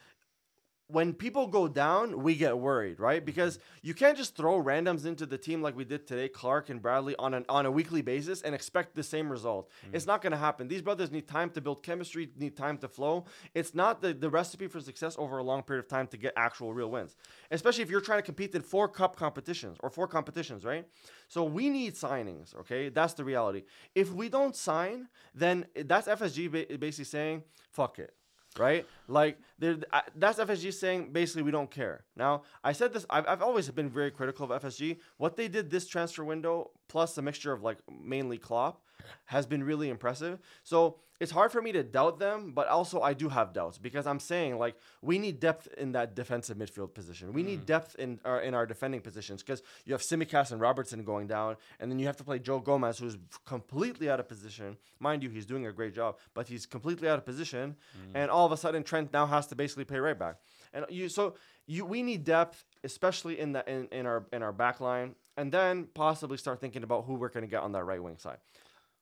when 0.89 1.15
people 1.15 1.47
go 1.47 1.67
down, 1.67 2.23
we 2.23 2.35
get 2.35 2.59
worried, 2.59 3.01
right? 3.01 3.21
Mm-hmm. 3.21 3.25
Because 3.27 3.59
you 3.83 3.95
can't 3.95 4.17
just 4.17 4.37
throw 4.37 4.63
randoms 4.63 5.07
into 5.07 5.25
the 5.25 5.39
team 5.39 5.63
like 5.63 5.75
we 5.77 5.85
did 5.85 6.07
today, 6.07 6.29
Clark 6.29 6.69
and 6.69 6.83
Bradley, 6.83 7.17
on 7.17 7.33
an 7.33 7.45
on 7.49 7.65
a 7.65 7.71
weekly 7.71 8.03
basis 8.03 8.43
and 8.43 8.55
expect 8.55 8.95
the 8.95 9.03
same 9.03 9.31
result. 9.31 9.71
Mm-hmm. 9.71 9.97
It's 9.97 10.07
not 10.07 10.21
going 10.21 10.33
to 10.33 10.39
happen. 10.39 10.69
These 10.69 10.83
brothers 10.83 11.11
need 11.11 11.27
time 11.27 11.51
to 11.51 11.61
build 11.61 11.83
chemistry, 11.83 12.31
need 12.37 12.57
time 12.57 12.77
to 12.79 12.89
flow. 12.89 13.25
It's 13.55 13.75
not 13.75 14.03
the, 14.03 14.13
the 14.13 14.29
recipe 14.29 14.67
for 14.67 14.81
success 14.81 15.17
over 15.19 15.39
a 15.39 15.43
long 15.43 15.63
period 15.63 15.85
of 15.85 15.89
time 15.89 16.07
to 16.09 16.19
get 16.19 16.35
actual 16.37 16.75
real 16.75 16.91
wins, 16.91 17.17
especially 17.51 17.83
if 17.83 17.91
you're 17.91 18.03
trying 18.03 18.19
to 18.19 18.25
compete 18.25 18.55
in 18.55 18.61
four 18.61 18.89
cup 18.89 19.17
competitions 19.17 19.79
or 19.81 19.89
four 19.89 20.07
competitions, 20.07 20.65
right? 20.65 20.87
So 21.29 21.45
we 21.45 21.71
need 21.71 21.95
signings, 21.95 22.55
okay? 22.57 22.91
That's 22.91 23.15
the 23.15 23.25
reality. 23.25 23.63
If 23.95 24.13
we 24.13 24.29
don't 24.29 24.55
sign, 24.55 25.09
then 25.35 25.67
that's 25.75 26.09
FSG 26.09 26.51
ba- 26.51 26.79
basically 26.79 27.05
saying, 27.07 27.43
fuck 27.71 27.99
it 27.99 28.15
right? 28.59 28.87
Like 29.09 29.39
that's 29.59 30.39
FSG 30.39 30.73
saying 30.73 31.13
basically 31.13 31.43
we 31.43 31.51
don't 31.51 31.71
care. 31.71 32.05
Now 32.17 32.43
I 32.63 32.73
said 32.73 32.93
this. 32.93 33.07
I've, 33.11 33.27
I've 33.27 33.43
always 33.43 33.69
been 33.71 33.91
very 33.91 34.11
critical 34.11 34.51
of 34.51 34.63
FSG. 34.63 34.99
What 35.17 35.37
they 35.37 35.49
did 35.49 35.71
this 35.71 35.87
transfer 35.87 36.25
window, 36.25 36.71
plus 36.89 37.17
a 37.19 37.23
mixture 37.23 37.53
of 37.53 37.63
like 37.63 37.79
mainly 37.91 38.39
Klopp, 38.39 38.81
has 39.27 39.47
been 39.47 39.63
really 39.63 39.89
impressive. 39.89 40.41
So 40.63 40.99
it's 41.21 41.31
hard 41.31 41.53
for 41.53 41.63
me 41.63 41.71
to 41.73 41.83
doubt 41.83 42.19
them, 42.19 42.53
but 42.53 42.67
also 42.67 43.01
I 43.01 43.15
do 43.15 43.29
have 43.29 43.53
doubts 43.53 43.79
because 43.79 44.07
I'm 44.07 44.19
saying 44.19 44.59
like 44.59 44.77
we 45.01 45.19
need 45.19 45.39
depth 45.39 45.69
in 45.79 45.93
that 45.93 46.17
defensive 46.17 46.57
midfield 46.57 46.93
position. 46.93 47.33
We 47.33 47.43
need 47.43 47.63
mm. 47.63 47.67
depth 47.67 47.95
in 47.97 48.19
our 48.25 48.41
in 48.41 48.53
our 48.53 48.67
defending 48.67 49.01
positions 49.01 49.43
because 49.43 49.63
you 49.85 49.93
have 49.95 50.03
Tsimikas 50.03 50.51
and 50.51 50.61
Robertson 50.61 51.05
going 51.05 51.29
down, 51.29 51.57
and 51.79 51.91
then 51.91 51.99
you 51.99 52.07
have 52.07 52.17
to 52.17 52.25
play 52.25 52.41
Joe 52.41 52.59
Gomez, 52.59 52.99
who's 52.99 53.17
completely 53.45 54.11
out 54.11 54.19
of 54.19 54.29
position. 54.29 54.77
Mind 54.99 55.23
you, 55.23 55.31
he's 55.31 55.47
doing 55.47 55.67
a 55.67 55.73
great 55.73 55.95
job, 55.95 56.19
but 56.35 56.49
he's 56.49 56.67
completely 56.67 57.09
out 57.09 57.19
of 57.19 57.25
position, 57.25 57.77
mm. 57.97 58.11
and 58.15 58.31
all 58.31 58.45
of 58.45 58.53
a 58.53 58.57
sudden 58.57 58.83
Trent 58.83 59.13
now 59.13 59.27
has 59.27 59.47
to 59.47 59.55
basically 59.55 59.85
play 59.85 59.99
right 59.99 60.19
back. 60.19 60.37
And 60.73 60.85
you 60.91 61.09
so 61.09 61.35
you 61.67 61.85
we 61.85 62.03
need 62.03 62.25
depth, 62.25 62.65
especially 62.83 63.39
in 63.39 63.53
the 63.53 63.69
in, 63.71 63.87
in 63.93 64.07
our 64.07 64.27
in 64.33 64.43
our 64.43 64.53
back 64.53 64.81
line, 64.81 65.15
and 65.37 65.53
then 65.53 65.89
possibly 65.95 66.39
start 66.39 66.61
thinking 66.61 66.83
about 66.83 67.05
who 67.05 67.15
we're 67.15 67.29
going 67.29 67.45
to 67.45 67.51
get 67.51 67.63
on 67.63 67.73
that 67.73 67.85
right 67.85 68.03
wing 68.03 68.19
side. 68.19 68.39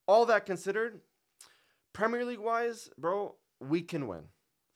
All 0.07 0.27
that 0.27 0.47
considered, 0.47 1.01
Premier 1.93 2.25
League 2.25 2.41
wise, 2.41 2.91
bro, 2.99 3.37
we 3.61 3.83
can 3.83 4.09
win. 4.09 4.25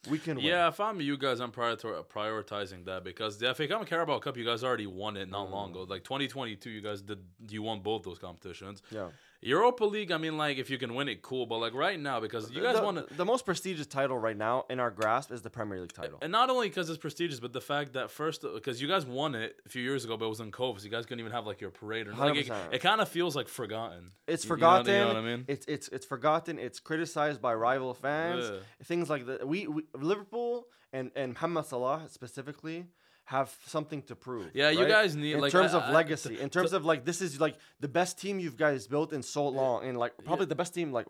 We 0.08 0.18
can 0.18 0.36
win. 0.36 0.44
Yeah, 0.44 0.68
if 0.68 0.78
I'm 0.78 1.00
you 1.00 1.16
guys, 1.16 1.40
I'm 1.40 1.50
prioritizing 1.50 2.84
that 2.84 3.02
because 3.02 3.38
the 3.38 3.52
FA 3.54 3.66
Cup 3.66 3.80
and 3.80 3.88
Carabao 3.88 4.20
Cup, 4.20 4.36
you 4.36 4.44
guys 4.44 4.62
already 4.62 4.86
won 4.86 5.16
it 5.16 5.28
not 5.28 5.50
long 5.50 5.70
ago. 5.70 5.82
Like 5.88 6.04
2022, 6.04 6.70
you 6.70 6.80
guys 6.80 7.02
did, 7.02 7.18
you 7.48 7.62
won 7.62 7.80
both 7.80 8.04
those 8.04 8.18
competitions. 8.18 8.82
Yeah. 8.90 9.08
Europa 9.40 9.84
League, 9.84 10.10
I 10.12 10.16
mean, 10.18 10.36
like 10.36 10.58
if 10.58 10.70
you 10.70 10.78
can 10.78 10.94
win 10.94 11.08
it, 11.08 11.22
cool. 11.22 11.46
But 11.46 11.58
like 11.58 11.74
right 11.74 11.98
now, 12.00 12.20
because 12.20 12.50
you 12.50 12.62
guys 12.62 12.80
want 12.80 13.08
to, 13.08 13.14
the 13.14 13.24
most 13.24 13.44
prestigious 13.44 13.86
title 13.86 14.18
right 14.18 14.36
now 14.36 14.64
in 14.70 14.80
our 14.80 14.90
grasp 14.90 15.30
is 15.32 15.42
the 15.42 15.50
Premier 15.50 15.80
League 15.80 15.92
title. 15.92 16.18
and 16.22 16.32
not 16.32 16.50
only 16.50 16.68
because 16.68 16.88
it's 16.88 16.98
prestigious, 16.98 17.38
but 17.40 17.52
the 17.52 17.60
fact 17.60 17.92
that 17.94 18.10
first, 18.10 18.42
because 18.42 18.80
you 18.80 18.88
guys 18.88 19.04
won 19.06 19.34
it 19.34 19.56
a 19.66 19.68
few 19.68 19.82
years 19.82 20.04
ago, 20.04 20.16
but 20.16 20.26
it 20.26 20.28
was 20.28 20.40
in 20.40 20.50
COVID, 20.50 20.78
so 20.80 20.84
you 20.84 20.90
guys 20.90 21.04
couldn't 21.06 21.20
even 21.20 21.32
have 21.32 21.46
like 21.46 21.60
your 21.60 21.70
parade 21.70 22.08
or 22.08 22.14
like 22.14 22.36
it, 22.36 22.50
it 22.72 22.78
kind 22.80 23.00
of 23.00 23.08
feels 23.08 23.36
like 23.36 23.48
forgotten. 23.48 24.12
It's 24.26 24.44
You- 24.44 24.48
you 24.48 24.50
know- 24.50 24.56
forgotten. 24.56 24.92
You 24.94 25.00
know, 25.00 25.06
what 25.08 25.16
I 25.16 25.20
mean? 25.22 25.44
It's 25.48 25.66
it's 25.66 25.88
it's 25.88 26.06
forgotten. 26.06 26.58
It's 26.58 26.80
criticized 26.80 27.40
by 27.42 27.54
rival 27.54 27.94
fans. 27.94 28.44
Yeah. 28.50 28.58
Things 28.84 29.08
like 29.10 29.26
that. 29.26 29.46
We, 29.46 29.66
we 29.66 29.82
Liverpool 29.94 30.66
and 30.92 31.10
and 31.14 31.34
Mohamed 31.34 31.66
Salah 31.66 32.02
specifically 32.08 32.86
have 33.26 33.54
something 33.66 34.02
to 34.02 34.14
prove. 34.16 34.50
Yeah, 34.54 34.70
you 34.70 34.86
guys 34.86 35.14
need 35.16 35.34
in 35.34 35.40
like 35.40 35.52
terms 35.52 35.74
I- 35.74 35.78
of 35.78 35.82
I- 35.84 35.92
legacy. 35.92 36.38
In 36.40 36.48
terms 36.50 36.72
of 36.72 36.84
like 36.84 37.04
this 37.04 37.20
is 37.20 37.40
like 37.40 37.56
the 37.80 37.88
best 37.88 38.18
team 38.18 38.38
you've 38.40 38.56
guys 38.56 38.86
built 38.86 39.12
in 39.12 39.22
so 39.22 39.46
long, 39.48 39.84
and 39.84 39.98
like 39.98 40.12
probably 40.24 40.46
the 40.46 40.54
best 40.62 40.72
team 40.74 40.92
like 40.92 41.06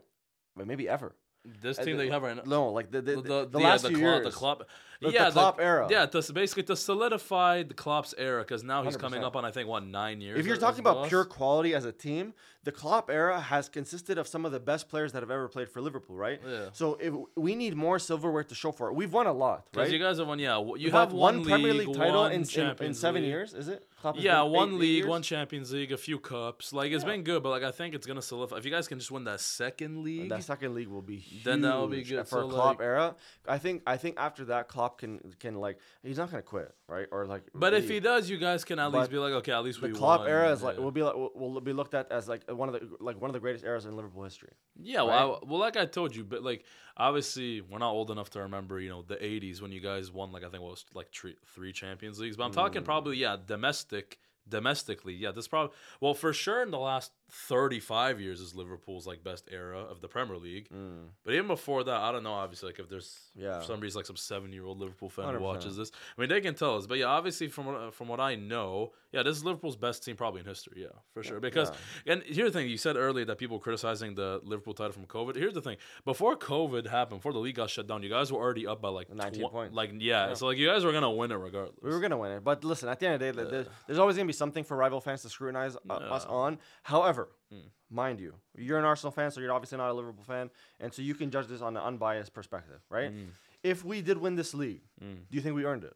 maybe 0.56 0.88
ever. 0.88 1.14
This 1.62 1.78
Uh, 1.78 1.84
team 1.84 1.96
that 1.98 2.06
you 2.06 2.10
have 2.12 2.22
right 2.24 2.36
now. 2.36 2.42
No, 2.44 2.68
like 2.78 2.90
the 2.90 3.00
the, 3.00 3.12
The, 3.16 3.22
the, 3.22 3.46
the, 3.54 3.60
last 3.60 3.84
yeah, 3.84 3.90
few 3.90 3.98
Klopp, 3.98 4.22
years. 4.22 4.24
the 4.26 4.38
Klopp, 4.40 4.58
The- 5.00 5.08
the 5.08 5.12
yeah, 5.14 5.30
Klopp 5.30 5.60
era. 5.60 5.86
Yeah, 5.90 6.06
to, 6.06 6.32
basically 6.32 6.62
to 6.64 6.76
solidify 6.76 7.62
the 7.64 7.74
Klopp's 7.74 8.14
era 8.16 8.42
because 8.42 8.62
now 8.64 8.82
he's 8.82 8.96
coming 8.96 9.20
100%. 9.20 9.24
up 9.26 9.36
on 9.36 9.44
I 9.44 9.50
think 9.50 9.68
what 9.68 9.84
nine 9.86 10.20
years. 10.20 10.38
If 10.38 10.46
you're 10.46 10.56
talking 10.56 10.80
about 10.80 11.08
pure 11.08 11.24
quality 11.24 11.74
as 11.74 11.84
a 11.84 11.92
team, 11.92 12.34
the 12.64 12.72
Klopp 12.72 13.10
era 13.10 13.40
has 13.40 13.68
consisted 13.68 14.18
of 14.18 14.26
some 14.26 14.44
of 14.44 14.50
the 14.50 14.58
best 14.58 14.88
players 14.88 15.12
that 15.12 15.22
have 15.22 15.30
ever 15.30 15.46
played 15.48 15.68
for 15.68 15.80
Liverpool, 15.80 16.16
right? 16.16 16.40
Yeah. 16.44 16.70
So 16.72 16.94
if 17.00 17.14
we 17.36 17.54
need 17.54 17.76
more 17.76 17.98
silverware 18.00 18.42
to 18.44 18.54
show 18.56 18.72
for 18.72 18.88
it, 18.88 18.94
we've 18.94 19.12
won 19.12 19.26
a 19.28 19.32
lot, 19.32 19.66
right? 19.74 19.88
you 19.90 19.98
guys 20.00 20.18
have 20.18 20.26
won, 20.26 20.38
yeah, 20.40 20.58
you 20.76 20.90
But 20.90 20.98
have 20.98 21.12
one, 21.12 21.44
Premier 21.44 21.72
league, 21.74 21.88
League 21.88 21.96
title 21.96 22.24
in, 22.26 22.42
in, 22.42 22.76
in 22.86 22.94
seven 22.94 23.22
League. 23.22 23.28
years, 23.30 23.54
is 23.54 23.68
it? 23.68 23.86
Klopp 24.00 24.16
Yeah, 24.18 24.42
one 24.42 24.70
eight- 24.70 24.72
eight 24.74 24.78
league, 24.80 24.96
years? 24.98 25.06
one 25.08 25.22
Champions 25.22 25.72
League, 25.72 25.92
a 25.92 25.96
few 25.96 26.18
cups. 26.18 26.72
Like 26.72 26.90
it's 26.92 27.04
Yeah. 27.04 27.10
been 27.12 27.22
good, 27.22 27.42
but 27.42 27.50
like 27.50 27.62
I 27.62 27.70
think 27.70 27.94
it's 27.94 28.06
gonna 28.06 28.20
solidify. 28.22 28.56
If 28.58 28.64
you 28.64 28.70
guys 28.70 28.88
can 28.88 28.98
just 28.98 29.10
win 29.10 29.24
that 29.24 29.40
second 29.40 30.02
league, 30.02 30.28
That 30.28 30.42
second 30.42 30.74
league 30.74 30.88
will 30.88 31.02
be 31.02 31.16
huge. 31.18 31.44
Then 31.44 31.60
that 31.62 31.76
will 31.76 31.88
be 31.88 32.02
good. 32.02 32.26
for 32.28 32.42
So, 32.42 32.48
Klopp 32.48 32.78
like- 32.78 32.84
era. 32.84 33.14
I 33.48 33.58
think 33.58 33.82
I 33.86 33.96
think 33.96 34.16
after 34.18 34.44
that, 34.46 34.68
Klopp 34.68 34.85
can 34.88 35.20
can 35.40 35.54
like 35.56 35.78
he's 36.02 36.18
not 36.18 36.30
gonna 36.30 36.42
quit, 36.42 36.74
right? 36.88 37.06
Or 37.10 37.26
like. 37.26 37.42
but 37.54 37.74
if 37.74 37.88
he 37.88 38.00
does, 38.00 38.30
you 38.30 38.38
guys 38.38 38.64
can 38.64 38.78
at 38.78 38.92
But 38.92 38.98
least 38.98 39.10
be 39.10 39.18
like, 39.18 39.32
okay, 39.34 39.52
at 39.52 39.64
least 39.64 39.80
the 39.80 39.88
we 39.88 39.92
Klopp 39.94 40.20
won. 40.20 40.28
era 40.28 40.50
is 40.52 40.62
like 40.62 40.76
yeah. 40.76 40.82
will 40.82 40.90
be 40.92 41.02
like 41.02 41.14
will, 41.14 41.30
will 41.34 41.60
be 41.60 41.72
looked 41.72 41.94
at 41.94 42.10
as 42.12 42.28
like 42.28 42.42
one 42.50 42.68
of 42.68 42.74
the 42.74 42.88
like 43.00 43.20
one 43.20 43.28
of 43.28 43.34
the 43.34 43.40
greatest 43.40 43.64
eras 43.64 43.84
in 43.86 43.96
Liverpool 43.96 44.24
history. 44.24 44.52
Yeah, 44.80 45.02
well, 45.02 45.40
I, 45.42 45.46
well, 45.46 45.58
like 45.60 45.76
I 45.76 45.86
told 45.86 46.14
you, 46.14 46.24
but 46.24 46.42
like 46.42 46.64
obviously 46.96 47.60
we're 47.60 47.78
not 47.78 47.90
old 47.92 48.10
enough 48.10 48.30
to 48.30 48.40
remember, 48.40 48.78
you 48.80 48.88
know, 48.88 49.02
the 49.02 49.16
'80s 49.16 49.60
when 49.60 49.72
you 49.72 49.80
guys 49.80 50.12
won 50.12 50.32
like 50.32 50.44
I 50.44 50.48
think 50.48 50.62
what 50.62 50.70
was 50.70 50.84
like 50.94 51.10
three, 51.12 51.36
three 51.54 51.72
Champions 51.72 52.18
Leagues. 52.20 52.36
But 52.36 52.44
I'm 52.44 52.52
talking 52.52 52.82
Mm. 52.82 52.84
probably 52.84 53.16
yeah, 53.16 53.36
domestic, 53.44 54.18
domestically. 54.48 55.14
Yeah, 55.14 55.32
this 55.32 55.48
probably 55.48 55.74
well 56.00 56.14
for 56.14 56.32
sure 56.32 56.62
in 56.62 56.70
the 56.70 56.78
last 56.78 57.12
35 57.30 58.20
years 58.20 58.40
is 58.40 58.54
Liverpool's 58.54 59.06
like 59.06 59.22
best 59.24 59.48
era 59.50 59.80
of 59.80 60.00
the 60.00 60.08
Premier 60.08 60.36
League. 60.36 60.68
Mm. 60.70 61.08
But 61.24 61.34
even 61.34 61.46
before 61.46 61.84
that, 61.84 62.00
I 62.00 62.12
don't 62.12 62.22
know. 62.22 62.32
Obviously, 62.32 62.68
like 62.68 62.78
if 62.78 62.88
there's 62.88 63.18
Yeah. 63.34 63.60
for 63.60 63.66
some 63.66 63.80
reason 63.80 63.98
like 63.98 64.06
some 64.06 64.16
seven 64.16 64.52
year 64.52 64.64
old 64.64 64.78
Liverpool 64.78 65.08
fan 65.08 65.26
who 65.26 65.40
100%. 65.40 65.40
watches 65.40 65.76
this, 65.76 65.90
I 66.16 66.20
mean 66.20 66.28
they 66.28 66.40
can 66.40 66.54
tell 66.54 66.76
us. 66.76 66.86
But 66.86 66.98
yeah, 66.98 67.06
obviously 67.06 67.48
from 67.48 67.66
what, 67.66 67.94
from 67.94 68.08
what 68.08 68.20
I 68.20 68.34
know, 68.36 68.92
yeah, 69.12 69.22
this 69.22 69.36
is 69.36 69.44
Liverpool's 69.44 69.76
best 69.76 70.04
team 70.04 70.16
probably 70.16 70.40
in 70.40 70.46
history. 70.46 70.82
Yeah, 70.82 70.88
for 71.14 71.22
sure. 71.22 71.40
Because 71.40 71.72
and 72.06 72.22
here's 72.24 72.52
the 72.52 72.58
thing: 72.58 72.68
you 72.68 72.76
said 72.78 72.96
earlier 72.96 73.24
that 73.24 73.38
people 73.38 73.56
were 73.56 73.62
criticizing 73.62 74.14
the 74.14 74.40
Liverpool 74.44 74.74
title 74.74 74.92
from 74.92 75.06
COVID. 75.06 75.36
Here's 75.36 75.54
the 75.54 75.62
thing: 75.62 75.76
before 76.04 76.36
COVID 76.36 76.86
happened, 76.86 77.20
before 77.20 77.32
the 77.32 77.38
league 77.38 77.56
got 77.56 77.70
shut 77.70 77.86
down, 77.86 78.02
you 78.02 78.08
guys 78.10 78.32
were 78.32 78.40
already 78.40 78.66
up 78.66 78.80
by 78.80 78.88
like 78.88 79.12
19 79.12 79.48
tw- 79.48 79.52
points. 79.52 79.74
Like 79.74 79.90
yeah, 79.94 80.28
Yeah. 80.28 80.34
so 80.34 80.46
like 80.46 80.58
you 80.58 80.66
guys 80.68 80.84
were 80.84 80.92
gonna 80.92 81.10
win 81.10 81.30
it 81.32 81.36
regardless. 81.36 81.76
We 81.82 81.90
were 81.90 82.00
gonna 82.00 82.18
win 82.18 82.32
it, 82.32 82.44
but 82.44 82.62
listen. 82.64 82.88
At 82.88 83.00
the 83.00 83.06
end 83.06 83.14
of 83.22 83.36
the 83.36 83.44
day, 83.44 83.50
there- 83.50 83.66
there's 83.86 83.98
always 83.98 84.16
gonna 84.16 84.26
be 84.26 84.32
something 84.32 84.64
for 84.64 84.76
rival 84.76 85.00
fans 85.00 85.22
to 85.22 85.28
scrutinize 85.28 85.76
uh, 85.88 85.92
us 85.94 86.24
on. 86.26 86.58
However, 86.82 87.15
Mm. 87.52 87.58
mind 87.90 88.18
you, 88.20 88.34
you're 88.56 88.78
an 88.78 88.84
Arsenal 88.84 89.12
fan, 89.12 89.30
so 89.30 89.40
you're 89.40 89.52
obviously 89.52 89.78
not 89.78 89.88
a 89.90 89.92
Liverpool 89.92 90.24
fan, 90.24 90.50
and 90.80 90.92
so 90.92 91.00
you 91.02 91.14
can 91.14 91.30
judge 91.30 91.46
this 91.46 91.60
on 91.62 91.76
an 91.76 91.82
unbiased 91.82 92.32
perspective, 92.34 92.80
right? 92.90 93.12
Mm. 93.14 93.28
If 93.62 93.84
we 93.84 94.00
did 94.02 94.18
win 94.18 94.34
this 94.34 94.52
league, 94.54 94.82
Mm. 95.02 95.28
do 95.28 95.36
you 95.36 95.40
think 95.40 95.54
we 95.54 95.64
earned 95.64 95.84
it? 95.84 95.94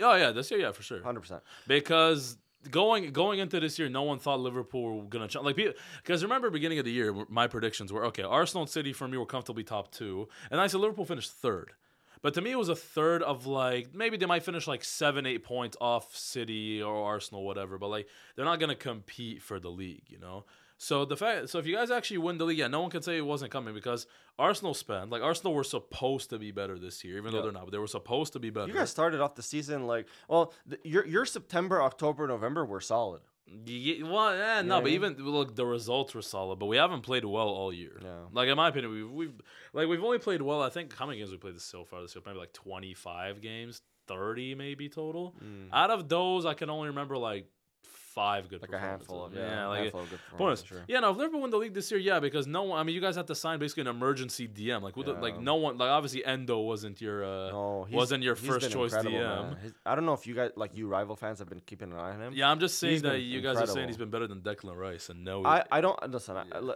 Oh 0.00 0.14
yeah, 0.16 0.30
this 0.32 0.50
year, 0.50 0.60
yeah, 0.60 0.72
for 0.72 0.82
sure. 0.82 1.02
Hundred 1.02 1.20
percent. 1.20 1.42
because 1.68 2.38
going 2.70 3.12
going 3.12 3.38
into 3.38 3.60
this 3.60 3.78
year, 3.78 3.88
no 3.88 4.02
one 4.02 4.18
thought 4.18 4.40
Liverpool 4.40 4.96
were 4.98 5.04
gonna 5.04 5.28
ch- 5.28 5.36
like 5.36 5.56
because 5.56 6.22
remember 6.22 6.50
beginning 6.50 6.78
of 6.78 6.84
the 6.84 6.90
year, 6.90 7.14
my 7.28 7.46
predictions 7.46 7.92
were 7.92 8.04
okay. 8.06 8.22
Arsenal 8.22 8.62
and 8.62 8.70
City 8.70 8.92
for 8.92 9.06
me 9.06 9.16
were 9.18 9.26
comfortably 9.26 9.62
top 9.62 9.92
two, 9.92 10.28
and 10.50 10.60
I 10.60 10.66
said 10.66 10.80
Liverpool 10.80 11.04
finished 11.04 11.30
third. 11.32 11.72
But 12.22 12.34
to 12.34 12.40
me, 12.40 12.50
it 12.52 12.58
was 12.58 12.68
a 12.68 12.76
third 12.76 13.22
of 13.22 13.46
like 13.46 13.94
maybe 13.94 14.16
they 14.16 14.26
might 14.26 14.42
finish 14.42 14.66
like 14.66 14.84
seven, 14.84 15.26
eight 15.26 15.44
points 15.44 15.76
off 15.80 16.16
City 16.16 16.82
or 16.82 17.04
Arsenal, 17.04 17.44
whatever. 17.44 17.78
But 17.78 17.88
like 17.88 18.08
they're 18.34 18.44
not 18.44 18.60
gonna 18.60 18.74
compete 18.74 19.42
for 19.42 19.60
the 19.60 19.70
league, 19.70 20.04
you 20.08 20.18
know. 20.18 20.44
So 20.78 21.06
the 21.06 21.16
fact, 21.16 21.48
so 21.48 21.58
if 21.58 21.66
you 21.66 21.74
guys 21.74 21.90
actually 21.90 22.18
win 22.18 22.36
the 22.36 22.44
league, 22.44 22.58
yeah, 22.58 22.66
no 22.68 22.82
one 22.82 22.90
can 22.90 23.00
say 23.00 23.16
it 23.16 23.24
wasn't 23.24 23.50
coming 23.50 23.72
because 23.72 24.06
Arsenal 24.38 24.74
spent 24.74 25.08
like 25.10 25.22
Arsenal 25.22 25.54
were 25.54 25.64
supposed 25.64 26.28
to 26.30 26.38
be 26.38 26.50
better 26.50 26.78
this 26.78 27.02
year, 27.02 27.16
even 27.16 27.32
though 27.32 27.42
they're 27.42 27.52
not. 27.52 27.64
But 27.64 27.72
they 27.72 27.78
were 27.78 27.86
supposed 27.86 28.34
to 28.34 28.38
be 28.38 28.50
better. 28.50 28.68
You 28.68 28.74
guys 28.74 28.90
started 28.90 29.20
off 29.20 29.34
the 29.34 29.42
season 29.42 29.86
like 29.86 30.06
well, 30.28 30.52
th- 30.68 30.80
your 30.84 31.06
your 31.06 31.24
September, 31.24 31.82
October, 31.82 32.26
November 32.26 32.64
were 32.66 32.80
solid. 32.82 33.22
Yeah, 33.64 34.02
well, 34.02 34.28
eh, 34.30 34.62
no, 34.62 34.80
but 34.80 34.90
even 34.90 35.14
look, 35.18 35.54
the 35.54 35.64
results 35.64 36.14
were 36.14 36.22
solid, 36.22 36.58
but 36.58 36.66
we 36.66 36.76
haven't 36.76 37.02
played 37.02 37.24
well 37.24 37.48
all 37.48 37.72
year. 37.72 37.98
Yeah. 38.02 38.24
Like 38.32 38.48
in 38.48 38.56
my 38.56 38.68
opinion, 38.68 38.92
we've 38.92 39.10
we've 39.10 39.40
like 39.72 39.88
we've 39.88 40.02
only 40.02 40.18
played 40.18 40.42
well. 40.42 40.62
I 40.62 40.68
think 40.68 40.94
how 40.96 41.06
many 41.06 41.18
games 41.18 41.30
we 41.30 41.36
played 41.36 41.54
this 41.54 41.62
so 41.62 41.84
far 41.84 42.02
this 42.02 42.14
year? 42.14 42.22
Maybe 42.26 42.38
like 42.38 42.52
twenty 42.52 42.92
five 42.92 43.40
games, 43.40 43.82
thirty 44.08 44.56
maybe 44.56 44.88
total. 44.88 45.36
Mm. 45.44 45.68
Out 45.72 45.90
of 45.90 46.08
those, 46.08 46.44
I 46.44 46.54
can 46.54 46.70
only 46.70 46.88
remember 46.88 47.16
like 47.16 47.46
five 48.16 48.48
good, 48.48 48.62
Like 48.62 48.72
a 48.72 48.78
handful 48.78 49.26
of 49.26 49.34
yeah, 49.34 49.40
yeah, 49.40 49.66
a 49.66 49.68
like 49.68 49.80
handful 49.82 50.00
of 50.00 50.10
good 50.10 50.18
bonus. 50.18 50.30
performances, 50.62 50.66
sure. 50.66 50.82
Yeah, 50.88 51.00
no, 51.00 51.10
if 51.10 51.16
Liverpool 51.18 51.42
win 51.42 51.50
the 51.50 51.58
league 51.58 51.74
this 51.74 51.90
year, 51.92 52.00
yeah, 52.00 52.18
because 52.18 52.46
no 52.46 52.62
one. 52.64 52.80
I 52.80 52.82
mean, 52.82 52.94
you 52.94 53.00
guys 53.00 53.14
have 53.14 53.26
to 53.26 53.34
sign 53.34 53.58
basically 53.60 53.82
an 53.82 53.88
emergency 53.88 54.48
DM. 54.48 54.80
Like, 54.82 54.94
the, 54.94 55.12
like 55.12 55.38
no 55.38 55.56
one. 55.56 55.76
Like, 55.78 55.90
obviously, 55.90 56.24
Endo 56.24 56.58
wasn't 56.60 57.00
your. 57.00 57.24
Uh, 57.24 57.50
No, 57.50 57.86
wasn't 57.92 58.24
your 58.24 58.34
first 58.34 58.70
choice 58.72 58.94
DM. 58.94 59.58
His- 59.60 59.74
I 59.84 59.94
don't 59.94 60.06
know 60.06 60.14
if 60.14 60.26
you 60.26 60.34
guys 60.34 60.50
like 60.56 60.74
you 60.74 60.88
rival 60.88 61.14
fans 61.14 61.38
have 61.38 61.48
been 61.48 61.60
keeping 61.60 61.92
an 61.92 61.98
eye 61.98 62.12
on 62.14 62.20
him. 62.20 62.32
Yeah, 62.34 62.50
I'm 62.50 62.58
just 62.58 62.78
saying 62.78 62.94
He's 62.94 63.02
that 63.02 63.20
you 63.20 63.40
guys 63.42 63.58
are 63.58 63.66
saying 63.66 63.86
he's 63.88 63.96
been 63.98 64.10
better 64.10 64.26
than 64.26 64.40
Declan 64.40 64.76
Rice, 64.76 65.10
and 65.10 65.22
no, 65.24 65.44
I, 65.44 65.62
I 65.70 65.80
don't 65.80 65.98
listen. 66.10 66.36
I, 66.36 66.44
I, 66.52 66.74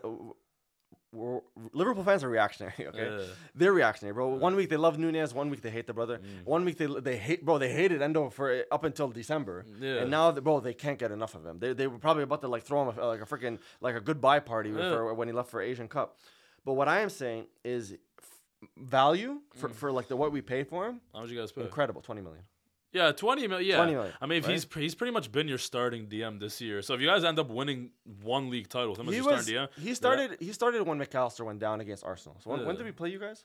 Liverpool 1.12 2.04
fans 2.04 2.22
are 2.24 2.28
reactionary. 2.28 2.74
Okay, 2.90 3.04
Yeah. 3.18 3.24
they're 3.54 3.72
reactionary, 3.72 4.14
bro. 4.14 4.28
One 4.28 4.54
week 4.54 4.68
they 4.68 4.76
love 4.76 4.98
Nunez, 4.98 5.34
one 5.34 5.50
week 5.50 5.60
they 5.60 5.70
hate 5.70 5.86
the 5.86 5.92
brother. 5.92 6.18
Mm. 6.18 6.46
One 6.46 6.64
week 6.64 6.76
they 6.78 6.86
they 6.86 7.16
hate, 7.16 7.44
bro. 7.44 7.58
They 7.58 7.72
hated 7.72 8.00
Endo 8.02 8.30
for 8.30 8.64
up 8.70 8.84
until 8.84 9.08
December, 9.08 9.64
Yeah. 9.80 10.02
and 10.02 10.10
now, 10.10 10.30
bro, 10.32 10.60
they 10.60 10.74
can't 10.74 10.98
get 10.98 11.10
enough 11.10 11.34
of 11.34 11.44
him. 11.44 11.58
They, 11.58 11.72
they 11.72 11.86
were 11.88 11.98
probably 11.98 12.22
about 12.22 12.40
to 12.42 12.48
like 12.48 12.62
throw 12.62 12.88
him 12.88 12.96
a, 12.98 13.06
like 13.06 13.20
a 13.22 13.26
freaking 13.26 13.58
like 13.80 13.96
a 13.96 14.00
goodbye 14.00 14.40
party 14.40 14.70
Yeah. 14.70 14.90
for 14.90 15.14
when 15.14 15.26
he 15.28 15.34
left 15.34 15.50
for 15.50 15.60
Asian 15.60 15.88
Cup. 15.88 16.16
But 16.64 16.74
what 16.74 16.88
I 16.88 17.00
am 17.00 17.10
saying 17.10 17.46
is 17.64 17.92
f- 17.92 18.68
value 18.76 19.40
for, 19.56 19.68
Mm. 19.68 19.74
for 19.74 19.90
like 19.92 20.06
the 20.08 20.16
what 20.16 20.30
we 20.32 20.40
paid 20.42 20.68
for 20.68 20.86
him, 20.88 21.00
How 21.12 21.20
much 21.22 21.30
you 21.30 21.38
guys 21.40 21.50
pay? 21.52 21.62
incredible, 21.62 22.02
twenty 22.02 22.20
million. 22.22 22.44
Yeah, 22.92 23.12
twenty 23.12 23.46
million. 23.46 23.68
Yeah, 23.68 23.76
20 23.76 23.92
million, 23.92 24.14
I 24.20 24.26
mean, 24.26 24.38
if 24.38 24.46
right? 24.46 24.52
he's 24.52 24.66
he's 24.74 24.94
pretty 24.94 25.12
much 25.12 25.30
been 25.30 25.46
your 25.46 25.58
starting 25.58 26.06
DM 26.06 26.40
this 26.40 26.60
year. 26.60 26.82
So 26.82 26.94
if 26.94 27.00
you 27.00 27.06
guys 27.06 27.22
end 27.22 27.38
up 27.38 27.48
winning 27.48 27.90
one 28.22 28.50
league 28.50 28.68
title 28.68 28.94
him 28.96 29.08
as 29.08 29.14
He 29.14 29.20
your 29.20 29.40
starting 29.40 29.54
DM, 29.54 29.68
he 29.80 29.94
started 29.94 30.36
he 30.40 30.52
started 30.52 30.82
when 30.86 30.98
McAllister 30.98 31.44
went 31.44 31.60
down 31.60 31.80
against 31.80 32.04
Arsenal. 32.04 32.38
So 32.42 32.50
when, 32.50 32.66
when 32.66 32.76
did 32.76 32.84
we 32.84 32.92
play 32.92 33.10
you 33.10 33.20
guys? 33.20 33.44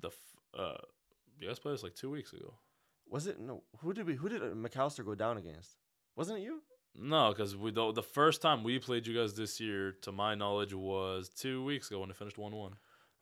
the 0.00 0.08
f- 0.08 0.60
uh, 0.60 0.76
you 1.40 1.48
guys 1.48 1.58
played 1.58 1.74
us 1.74 1.82
like 1.82 1.94
two 1.94 2.10
weeks 2.10 2.32
ago. 2.32 2.54
Was 3.08 3.26
it 3.26 3.40
no? 3.40 3.62
Who 3.78 3.92
did 3.92 4.06
we? 4.06 4.14
Who 4.14 4.28
did 4.28 4.42
McAllister 4.42 5.04
go 5.04 5.14
down 5.14 5.36
against? 5.36 5.78
Wasn't 6.16 6.38
it 6.38 6.42
you? 6.42 6.62
No, 6.96 7.30
because 7.30 7.56
we 7.56 7.70
the, 7.70 7.92
the 7.92 8.02
first 8.02 8.40
time 8.40 8.62
we 8.62 8.78
played 8.78 9.06
you 9.06 9.14
guys 9.18 9.34
this 9.34 9.60
year, 9.60 9.92
to 10.02 10.12
my 10.12 10.34
knowledge, 10.34 10.74
was 10.74 11.28
two 11.28 11.64
weeks 11.64 11.88
ago 11.90 12.00
when 12.00 12.10
it 12.10 12.16
finished 12.16 12.38
one 12.38 12.54
one. 12.54 12.74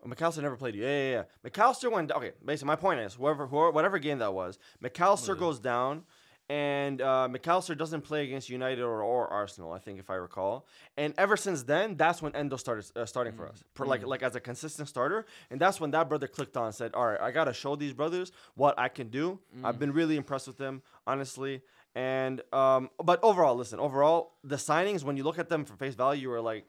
Oh, 0.04 0.08
McAllister 0.08 0.42
never 0.42 0.56
played 0.56 0.74
you. 0.74 0.82
Yeah, 0.82 0.88
yeah, 1.10 1.10
yeah. 1.44 1.50
McAllister 1.50 1.90
went. 1.90 2.10
Okay, 2.10 2.32
basically, 2.44 2.66
my 2.68 2.76
point 2.76 3.00
is, 3.00 3.14
whoever, 3.14 3.46
whoever 3.46 3.70
whatever 3.70 3.98
game 3.98 4.18
that 4.18 4.34
was, 4.34 4.58
McAllister 4.82 5.34
Yeah. 5.34 5.40
goes 5.40 5.60
down, 5.60 6.02
and 6.48 7.00
uh, 7.00 7.28
McAllister 7.30 7.78
doesn't 7.78 8.02
play 8.02 8.24
against 8.24 8.48
United 8.50 8.82
or, 8.82 9.00
or 9.02 9.28
Arsenal, 9.28 9.72
I 9.72 9.78
think, 9.78 10.00
if 10.00 10.10
I 10.10 10.14
recall. 10.16 10.66
And 10.96 11.14
ever 11.16 11.36
since 11.36 11.62
then, 11.62 11.96
that's 11.96 12.20
when 12.20 12.34
Endo 12.34 12.56
started 12.56 12.84
uh, 12.96 13.06
starting 13.06 13.32
for 13.32 13.48
us, 13.48 13.62
per, 13.74 13.86
like 13.86 14.04
like 14.04 14.22
as 14.22 14.34
a 14.34 14.40
consistent 14.40 14.88
starter. 14.88 15.24
And 15.50 15.60
that's 15.60 15.80
when 15.80 15.92
that 15.92 16.08
brother 16.08 16.26
clicked 16.26 16.56
on, 16.56 16.66
and 16.66 16.74
said, 16.74 16.92
"All 16.94 17.06
right, 17.06 17.20
I 17.20 17.30
gotta 17.30 17.52
show 17.54 17.76
these 17.76 17.92
brothers 17.92 18.32
what 18.54 18.78
I 18.78 18.88
can 18.88 19.08
do." 19.08 19.38
I've 19.62 19.78
been 19.78 19.92
really 19.92 20.16
impressed 20.16 20.46
with 20.48 20.58
them, 20.58 20.82
honestly. 21.06 21.62
And 21.94 22.40
um, 22.52 22.88
but 23.02 23.20
overall, 23.22 23.54
listen, 23.54 23.78
overall, 23.78 24.32
the 24.42 24.56
signings 24.56 25.04
when 25.04 25.16
you 25.16 25.24
look 25.24 25.38
at 25.38 25.48
them 25.48 25.64
for 25.64 25.76
face 25.76 25.94
value, 25.94 26.22
you 26.22 26.28
were 26.30 26.40
like. 26.40 26.64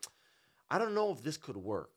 I 0.73 0.77
don't 0.79 0.93
know 0.99 1.11
if 1.11 1.19
this 1.27 1.37
could 1.37 1.57
work. 1.57 1.91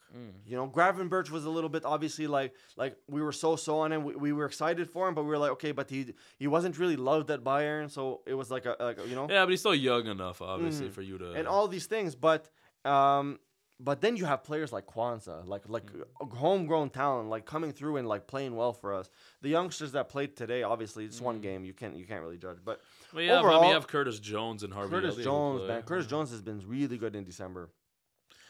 You 0.46 0.56
know, 0.56 0.66
Gravenberch 0.76 1.28
was 1.30 1.44
a 1.44 1.50
little 1.56 1.68
bit 1.76 1.82
obviously 1.84 2.26
like 2.38 2.50
like 2.82 2.94
we 3.14 3.20
were 3.26 3.32
so 3.44 3.50
so 3.56 3.72
on 3.84 3.92
him. 3.92 4.00
We, 4.08 4.14
we 4.26 4.32
were 4.32 4.46
excited 4.46 4.86
for 4.94 5.02
him, 5.08 5.14
but 5.16 5.24
we 5.24 5.30
were 5.34 5.42
like, 5.44 5.52
okay, 5.56 5.72
but 5.72 5.86
he 5.90 6.00
he 6.42 6.46
wasn't 6.56 6.74
really 6.82 6.96
loved 7.10 7.28
at 7.30 7.40
Bayern, 7.50 7.90
so 7.90 8.02
it 8.26 8.34
was 8.40 8.48
like 8.50 8.64
a, 8.70 8.74
like 8.80 8.98
a 9.02 9.06
you 9.10 9.14
know, 9.18 9.26
Yeah, 9.28 9.44
but 9.44 9.50
he's 9.50 9.60
still 9.60 9.74
young 9.90 10.06
enough, 10.06 10.40
obviously, 10.40 10.88
Mhm. 10.88 10.92
for 10.96 11.02
you 11.02 11.16
to. 11.18 11.32
and 11.38 11.46
all 11.46 11.66
these 11.68 11.86
things. 11.94 12.14
But 12.28 12.48
um, 12.84 13.38
but 13.78 14.00
then 14.00 14.16
you 14.16 14.24
have 14.24 14.42
players 14.42 14.72
like 14.72 14.86
Quansah, 14.86 15.46
like 15.46 15.68
like 15.68 15.84
a 16.22 16.24
homegrown 16.44 16.88
talent, 16.90 17.28
like 17.28 17.44
coming 17.44 17.72
through 17.72 17.98
and 17.98 18.08
like 18.08 18.26
playing 18.26 18.56
well 18.56 18.72
for 18.72 18.94
us. 18.94 19.10
The 19.42 19.50
youngsters 19.50 19.92
that 19.92 20.08
played 20.08 20.34
today, 20.34 20.62
obviously, 20.62 21.04
it's 21.04 21.20
one 21.20 21.40
game. 21.42 21.62
You 21.68 21.74
can't 21.74 21.94
you 21.94 22.06
can't 22.06 22.22
really 22.22 22.38
judge, 22.38 22.58
but 22.64 22.80
But 23.12 23.20
yeah, 23.24 23.32
but 23.34 23.34
I 23.34 23.42
mean, 23.42 23.46
overall, 23.54 23.68
you 23.68 23.74
have 23.74 23.86
Curtis 23.86 24.18
Jones 24.18 24.62
and 24.62 24.72
Harvey. 24.72 24.92
Curtis 24.94 25.16
Jones, 25.16 25.68
man, 25.68 25.82
Curtis 25.82 26.06
Jones 26.06 26.30
has 26.30 26.40
been 26.40 26.62
really 26.66 26.96
good 26.96 27.14
in 27.14 27.24
December. 27.24 27.68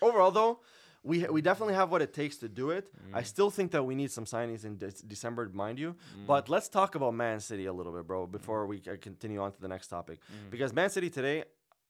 Overall, 0.03 0.31
though, 0.31 0.61
we 1.03 1.25
we 1.27 1.41
definitely 1.41 1.75
have 1.75 1.91
what 1.91 2.03
it 2.03 2.13
takes 2.13 2.37
to 2.39 2.49
do 2.49 2.71
it. 2.71 2.89
Mm. 2.95 3.15
I 3.15 3.23
still 3.23 3.51
think 3.51 3.71
that 3.73 3.85
we 3.85 3.95
need 3.95 4.11
some 4.11 4.25
signings 4.25 4.65
in 4.65 4.77
De- 4.79 4.91
December, 5.07 5.49
mind 5.53 5.79
you. 5.79 5.95
But 6.27 6.49
let's 6.49 6.69
talk 6.69 6.95
about 6.95 7.15
Man 7.15 7.41
City 7.41 7.67
a 7.67 7.73
little 7.73 7.93
bit, 7.93 8.07
bro, 8.07 8.27
before 8.27 8.67
we 8.67 8.83
uh, 8.91 8.97
continue 9.01 9.41
on 9.41 9.53
to 9.53 9.61
the 9.61 9.69
next 9.69 9.89
topic. 9.89 10.19
Mm. 10.21 10.51
Because 10.51 10.73
Man 10.73 10.91
City 10.91 11.09
today, 11.11 11.45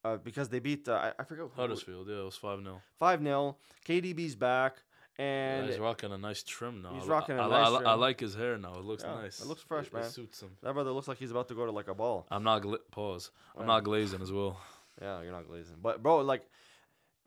uh, 0.05 0.17
because 0.17 0.49
they 0.49 0.59
beat 0.59 0.87
uh, 0.87 0.93
I, 1.17 1.21
I 1.21 1.23
forget 1.23 1.45
Huddersfield, 1.55 2.07
yeah, 2.09 2.19
it 2.21 2.25
was 2.25 2.35
five 2.37 2.61
0 2.61 2.81
five 2.99 3.21
0 3.23 3.57
KDB's 3.87 4.35
back, 4.35 4.77
and 5.17 5.67
he's 5.67 5.79
rocking 5.79 6.11
a 6.11 6.17
nice 6.17 6.43
trim 6.43 6.81
now. 6.83 6.93
He's 6.93 7.07
rocking 7.07 7.37
a 7.39 7.41
I, 7.43 7.49
nice 7.49 7.67
I, 7.71 7.75
I 7.75 7.79
trim. 7.79 7.99
like 7.99 8.19
his 8.19 8.35
hair 8.35 8.57
now. 8.57 8.73
It 8.75 8.85
looks 8.85 9.03
Yeah, 9.03 9.15
nice. 9.15 9.41
it 9.41 9.47
looks 9.47 9.63
fresh, 9.63 9.87
it, 9.87 9.93
man. 9.93 10.03
It 10.03 10.11
suits 10.11 10.41
him. 10.41 10.51
that 10.61 10.73
brother 10.73 10.91
looks 10.91 11.07
like 11.07 11.17
he's 11.17 11.31
about 11.31 11.47
to 11.47 11.55
go 11.55 11.65
to 11.65 11.71
like 11.71 11.87
a 11.87 11.95
ball. 11.95 12.27
I'm 12.29 12.43
not 12.43 12.61
gla- 12.61 12.85
pause. 12.91 13.31
I'm 13.55 13.61
Yeah. 13.63 13.67
not 13.73 13.83
glazing 13.83 14.21
as 14.21 14.31
well. 14.31 14.59
Yeah, 15.01 15.21
you're 15.23 15.31
not 15.31 15.47
glazing, 15.47 15.77
but 15.81 16.03
bro, 16.03 16.19
like. 16.21 16.43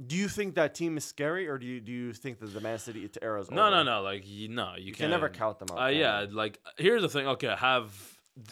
Do 0.04 0.16
you 0.16 0.28
think 0.28 0.54
that 0.54 0.74
team 0.74 0.96
is 0.96 1.04
scary, 1.04 1.46
or 1.46 1.58
do 1.58 1.66
you 1.66 1.80
do 1.80 1.92
you 1.92 2.12
think 2.12 2.38
that 2.38 2.54
the 2.54 2.60
Man 2.60 2.78
City 2.78 3.08
era 3.20 3.40
is 3.40 3.50
No, 3.50 3.66
over? 3.66 3.70
no, 3.70 3.82
no. 3.82 4.02
Like 4.02 4.22
you, 4.26 4.48
no, 4.48 4.74
you, 4.78 4.86
You 4.86 4.92
can 4.92 5.10
never 5.10 5.28
count 5.28 5.58
them 5.58 5.68
out. 5.72 5.82
Uh, 5.82 5.86
yeah, 5.88 6.26
like 6.30 6.58
here's 6.78 7.02
the 7.02 7.08
thing. 7.08 7.26
Okay, 7.26 7.54
have 7.54 7.92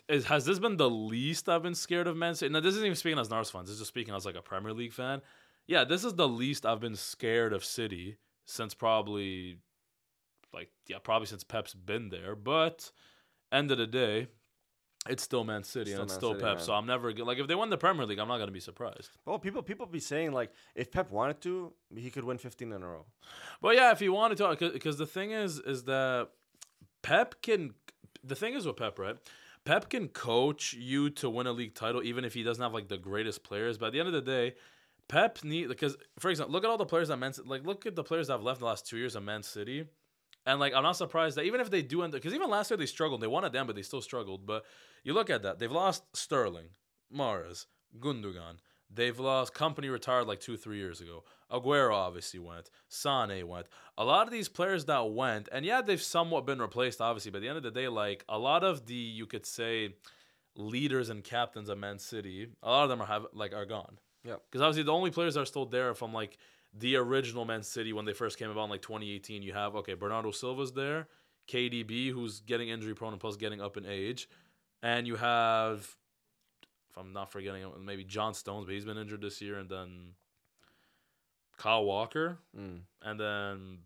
is, 0.09 0.27
has 0.27 0.45
this 0.45 0.59
been 0.59 0.77
the 0.77 0.91
least 0.91 1.49
I've 1.49 1.63
been 1.63 1.75
scared 1.75 2.07
of 2.07 2.17
Man 2.17 2.35
City? 2.35 2.53
Now, 2.53 2.61
this 2.61 2.75
isn't 2.75 2.85
even 2.85 2.97
speaking 2.97 3.19
as 3.19 3.29
an 3.29 3.33
fans. 3.33 3.51
fan. 3.51 3.63
This 3.63 3.73
is 3.73 3.79
just 3.79 3.89
speaking 3.89 4.15
as 4.15 4.27
like 4.27 4.37
a 4.37 4.43
Premier 4.43 4.73
League 4.73 4.93
fan. 4.93 5.23
Yeah, 5.67 5.85
this 5.85 6.05
is 6.05 6.15
the 6.15 6.29
least 6.29 6.67
I've 6.67 6.81
been 6.81 6.97
scared 6.97 7.53
of 7.53 7.65
City 7.65 8.17
since 8.47 8.73
probably, 8.75 9.59
like, 10.53 10.71
yeah, 10.89 10.97
probably 11.03 11.27
since 11.27 11.45
Pep's 11.45 11.75
been 11.75 12.09
there. 12.09 12.35
But 12.35 12.91
end 13.53 13.71
of 13.71 13.79
the 13.79 13.87
day, 13.87 14.29
it's 15.09 15.23
still 15.23 15.45
Man 15.45 15.65
City 15.65 15.93
and 15.93 16.03
it's 16.03 16.15
still 16.15 16.33
City, 16.33 16.45
Pep. 16.45 16.57
man. 16.59 16.65
So 16.65 16.73
I'm 16.75 16.87
never 16.87 17.13
g- 17.13 17.23
like 17.23 17.39
if 17.39 17.47
they 17.47 17.55
win 17.55 17.71
the 17.71 17.79
Premier 17.79 18.07
League, 18.07 18.19
I'm 18.19 18.29
not 18.29 18.39
gonna 18.39 18.51
be 18.53 18.61
surprised. 18.61 19.11
Well, 19.25 19.39
people 19.39 19.63
people 19.63 19.87
be 19.87 20.01
saying 20.01 20.33
like 20.33 20.53
if 20.75 20.91
Pep 20.91 21.11
wanted 21.11 21.41
to, 21.43 21.73
he 21.95 22.11
could 22.11 22.25
win 22.25 22.39
15 22.39 22.73
in 22.73 22.83
a 22.83 22.87
row. 22.87 23.07
But 23.61 23.75
yeah, 23.77 23.93
if 23.93 24.01
he 24.01 24.09
wanted 24.09 24.39
to, 24.39 24.71
because 24.73 24.99
the 24.99 25.07
thing 25.07 25.33
is, 25.33 25.59
is 25.59 25.85
that 25.85 26.29
Pep 27.03 27.43
can. 27.43 27.75
The 28.25 28.35
thing 28.35 28.55
is 28.55 28.67
with 28.67 28.77
Pep, 28.77 28.99
right? 28.99 29.17
Pep 29.65 29.91
can 29.91 30.09
coach 30.09 30.73
you 30.73 31.11
to 31.11 31.29
win 31.29 31.47
a 31.47 31.53
league 31.53 31.75
title, 31.75 32.03
even 32.03 32.25
if 32.25 32.35
he 32.35 32.43
doesn't 32.43 32.63
have 32.63 32.73
like 32.73 32.89
the 32.89 32.99
greatest 32.99 33.45
players. 33.45 33.79
But 33.79 33.87
at 33.87 33.93
the 33.93 34.01
end 34.01 34.09
of 34.09 34.15
the 34.15 34.23
day, 34.23 34.55
Pep 35.09 35.43
need 35.45 35.69
because, 35.69 35.97
for 36.19 36.31
example, 36.31 36.53
look 36.53 36.65
at 36.65 36.71
all 36.71 36.79
the 36.79 36.87
players 36.87 37.09
that 37.09 37.17
Man 37.19 37.33
City, 37.33 37.49
like 37.49 37.65
look 37.65 37.87
at 37.87 37.95
the 37.95 38.05
players 38.05 38.27
that 38.27 38.35
have 38.35 38.43
left 38.43 38.61
the 38.61 38.67
last 38.67 38.87
two 38.87 38.97
years 38.97 39.15
of 39.15 39.23
Man 39.23 39.43
City, 39.43 39.85
and 40.49 40.59
like 40.59 40.75
I'm 40.75 40.83
not 40.83 40.97
surprised 40.97 41.37
that 41.37 41.45
even 41.45 41.61
if 41.61 41.71
they 41.71 41.83
do 41.83 42.03
end, 42.03 42.13
because 42.13 42.35
even 42.35 42.51
last 42.51 42.71
year 42.71 42.79
they 42.79 42.87
struggled, 42.87 43.21
they 43.21 43.27
won 43.27 43.45
at 43.45 43.53
them, 43.53 43.67
but 43.67 43.77
they 43.77 43.83
still 43.83 44.01
struggled. 44.01 44.47
But 44.47 44.65
you 45.05 45.13
look 45.13 45.31
at 45.31 45.43
that, 45.43 45.59
they've 45.59 45.71
lost 45.71 46.05
Sterling, 46.15 46.71
Mahrez, 47.15 47.67
Gundogan. 48.01 48.57
They've 48.91 49.19
lost 49.19 49.53
Kompany 49.53 49.93
retired 49.93 50.27
like 50.27 50.41
two, 50.41 50.57
three 50.57 50.79
years 50.79 51.03
ago. 51.03 51.23
Aguero 51.53 51.93
obviously 51.93 52.41
went. 52.41 52.71
Sane 52.89 53.47
went. 53.47 53.67
A 53.99 54.05
lot 54.05 54.27
of 54.27 54.33
these 54.33 54.49
players 54.49 54.87
that 54.87 55.11
went, 55.11 55.49
and 55.53 55.67
yeah, 55.67 55.83
they've 55.83 56.01
somewhat 56.01 56.47
been 56.47 56.59
replaced, 56.59 57.03
obviously. 57.03 57.31
But 57.31 57.39
at 57.39 57.41
the 57.43 57.49
end 57.49 57.59
of 57.59 57.63
the 57.63 57.71
day, 57.71 57.89
like 57.89 58.25
a 58.29 58.39
lot 58.39 58.65
of 58.65 58.87
the 58.87 58.95
you 58.95 59.27
could 59.27 59.45
say 59.45 59.95
leaders 60.57 61.11
and 61.11 61.23
captains 61.23 61.69
of 61.69 61.77
Man 61.77 61.99
City, 61.99 62.49
a 62.63 62.71
lot 62.71 62.85
of 62.85 62.89
them 62.89 63.03
are 63.03 63.07
have 63.07 63.27
like 63.35 63.53
are 63.53 63.67
gone. 63.67 63.99
Yeah. 64.25 64.37
Because 64.51 64.63
obviously 64.63 64.85
the 64.85 64.93
only 64.93 65.11
players 65.11 65.35
that 65.35 65.41
are 65.41 65.47
still 65.47 65.67
there 65.67 65.95
from 65.95 66.13
like 66.13 66.39
the 66.73 66.97
original 66.97 67.45
Man 67.45 67.63
City 67.63 67.93
when 67.93 68.05
they 68.05 68.13
first 68.13 68.39
came 68.39 68.51
about 68.51 68.65
in 68.65 68.71
like 68.71 68.83
2018. 68.83 69.43
You 69.43 69.53
have 69.53 69.75
okay, 69.77 69.95
Bernardo 69.95 70.31
Silva's 70.31 70.73
there, 70.73 71.09
KDB 71.49 72.11
who's 72.13 72.41
getting 72.41 72.69
injury 72.69 72.95
prone 72.95 73.13
and 73.13 73.21
plus 73.21 73.37
getting 73.37 73.61
up 73.61 73.77
in 73.77 73.87
age, 73.87 74.29
and 74.83 75.07
you 75.07 75.17
have 75.17 75.97
if 76.91 76.97
I'm 76.99 77.13
not 77.13 77.31
forgetting 77.33 77.65
maybe 77.85 78.05
John 78.05 78.35
Stones, 78.35 78.65
but 78.67 78.75
he's 78.75 78.85
been 78.85 78.99
injured 78.99 79.21
this 79.23 79.41
year, 79.41 79.59
and 79.59 79.69
then 79.69 80.15
Kyle 81.57 81.85
Walker, 81.85 82.39
Mm. 82.57 82.81
and 83.03 83.21
then 83.21 83.79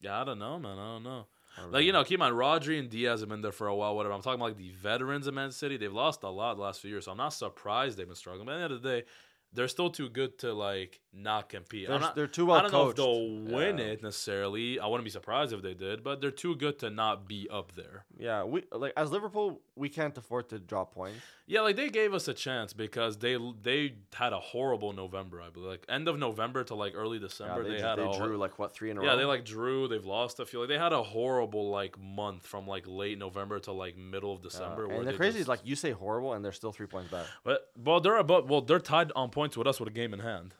yeah, 0.00 0.20
I 0.20 0.24
don't 0.24 0.38
know, 0.38 0.58
man, 0.58 0.78
I 0.78 0.92
don't 0.94 1.02
know. 1.04 1.26
I 1.56 1.62
don't 1.62 1.72
Like 1.72 1.84
you 1.84 1.92
know, 1.92 2.04
keep 2.04 2.14
in 2.14 2.20
mind, 2.20 2.34
Rodri 2.34 2.78
and 2.78 2.90
Dias 2.90 3.20
have 3.20 3.28
been 3.30 3.40
there 3.40 3.52
for 3.52 3.66
a 3.68 3.74
while. 3.74 3.96
Whatever. 3.96 4.14
I'm 4.14 4.20
talking 4.20 4.38
about 4.38 4.48
like 4.50 4.56
the 4.58 4.70
veterans 4.72 5.26
of 5.26 5.32
Man 5.34 5.50
City. 5.52 5.76
They've 5.78 5.92
lost 5.92 6.22
a 6.22 6.28
lot 6.28 6.54
the 6.56 6.62
last 6.62 6.80
few 6.80 6.90
years, 6.90 7.06
so 7.06 7.12
I'm 7.12 7.16
not 7.16 7.30
surprised 7.32 7.96
they've 7.96 8.06
been 8.06 8.14
struggling. 8.14 8.44
But 8.46 8.52
at 8.52 8.58
the 8.58 8.64
end 8.64 8.72
of 8.74 8.82
the 8.82 8.88
day, 8.88 9.04
they're 9.52 9.68
still 9.68 9.90
too 9.90 10.08
good 10.08 10.38
to 10.40 10.52
like 10.52 11.00
not 11.12 11.48
compete. 11.48 11.88
They're, 11.88 11.98
not, 11.98 12.14
they're 12.14 12.26
too 12.26 12.46
well 12.46 12.58
I 12.58 12.62
don't 12.62 12.72
know 12.72 12.88
if 12.90 12.96
they'll 12.96 13.28
win 13.56 13.78
Yeah. 13.78 13.84
it 13.84 14.02
necessarily. 14.02 14.78
I 14.78 14.86
wouldn't 14.86 15.04
be 15.04 15.10
surprised 15.10 15.52
if 15.52 15.62
they 15.62 15.74
did, 15.74 16.02
but 16.04 16.20
they're 16.20 16.30
too 16.30 16.56
good 16.56 16.78
to 16.80 16.90
not 16.90 17.26
be 17.26 17.48
up 17.50 17.72
there. 17.74 18.04
Yeah, 18.18 18.44
we 18.44 18.64
like 18.72 18.92
as 18.96 19.10
Liverpool, 19.10 19.60
we 19.74 19.88
can't 19.88 20.16
afford 20.18 20.48
to 20.50 20.58
drop 20.58 20.92
points. 20.94 21.18
Yeah, 21.48 21.60
like 21.60 21.76
they 21.76 21.90
gave 21.90 22.12
us 22.12 22.26
a 22.26 22.34
chance 22.34 22.72
because 22.72 23.18
they 23.18 23.38
they 23.62 23.94
had 24.12 24.32
a 24.32 24.40
horrible 24.40 24.92
November. 24.92 25.40
I 25.40 25.48
believe, 25.50 25.68
like 25.70 25.86
end 25.88 26.08
of 26.08 26.18
November 26.18 26.64
to 26.64 26.74
like 26.74 26.94
early 26.96 27.18
Yeah, 27.18 27.26
December. 27.28 27.62
they, 27.62 27.74
they, 27.76 27.80
had 27.80 27.98
they 27.98 28.04
a 28.04 28.12
drew 28.12 28.36
like 28.36 28.58
what 28.58 28.72
three 28.74 28.90
in 28.90 28.98
a 28.98 29.00
Yeah, 29.00 29.06
row. 29.10 29.12
Yeah, 29.12 29.18
they 29.20 29.24
like 29.26 29.44
drew. 29.44 29.86
They've 29.86 30.04
lost. 30.04 30.40
I 30.40 30.44
feel 30.44 30.58
like 30.60 30.68
they 30.68 30.78
had 30.78 30.92
a 30.92 31.04
horrible 31.04 31.70
like 31.70 31.96
month 32.00 32.44
from 32.44 32.66
like 32.66 32.84
late 32.88 33.16
November 33.18 33.60
to 33.60 33.72
like 33.72 33.96
middle 33.96 34.32
of 34.32 34.40
Yeah, 34.40 34.48
December. 34.48 34.88
where 34.88 34.98
and 34.98 35.06
the 35.06 35.12
crazy 35.14 35.38
is 35.38 35.46
like 35.46 35.60
you 35.62 35.76
say 35.76 35.92
horrible, 35.92 36.32
and 36.32 36.44
they're 36.44 36.50
still 36.50 36.72
three 36.72 36.86
points 36.88 37.10
back. 37.12 37.26
but 37.44 37.68
well, 37.76 38.00
they're 38.00 38.16
about 38.16 38.48
well, 38.48 38.60
they're 38.60 38.80
tied 38.80 39.12
on 39.14 39.30
points 39.30 39.56
with 39.56 39.68
us 39.68 39.78
with 39.78 39.88
a 39.88 39.92
game 39.92 40.12
in 40.12 40.20
hand. 40.20 40.54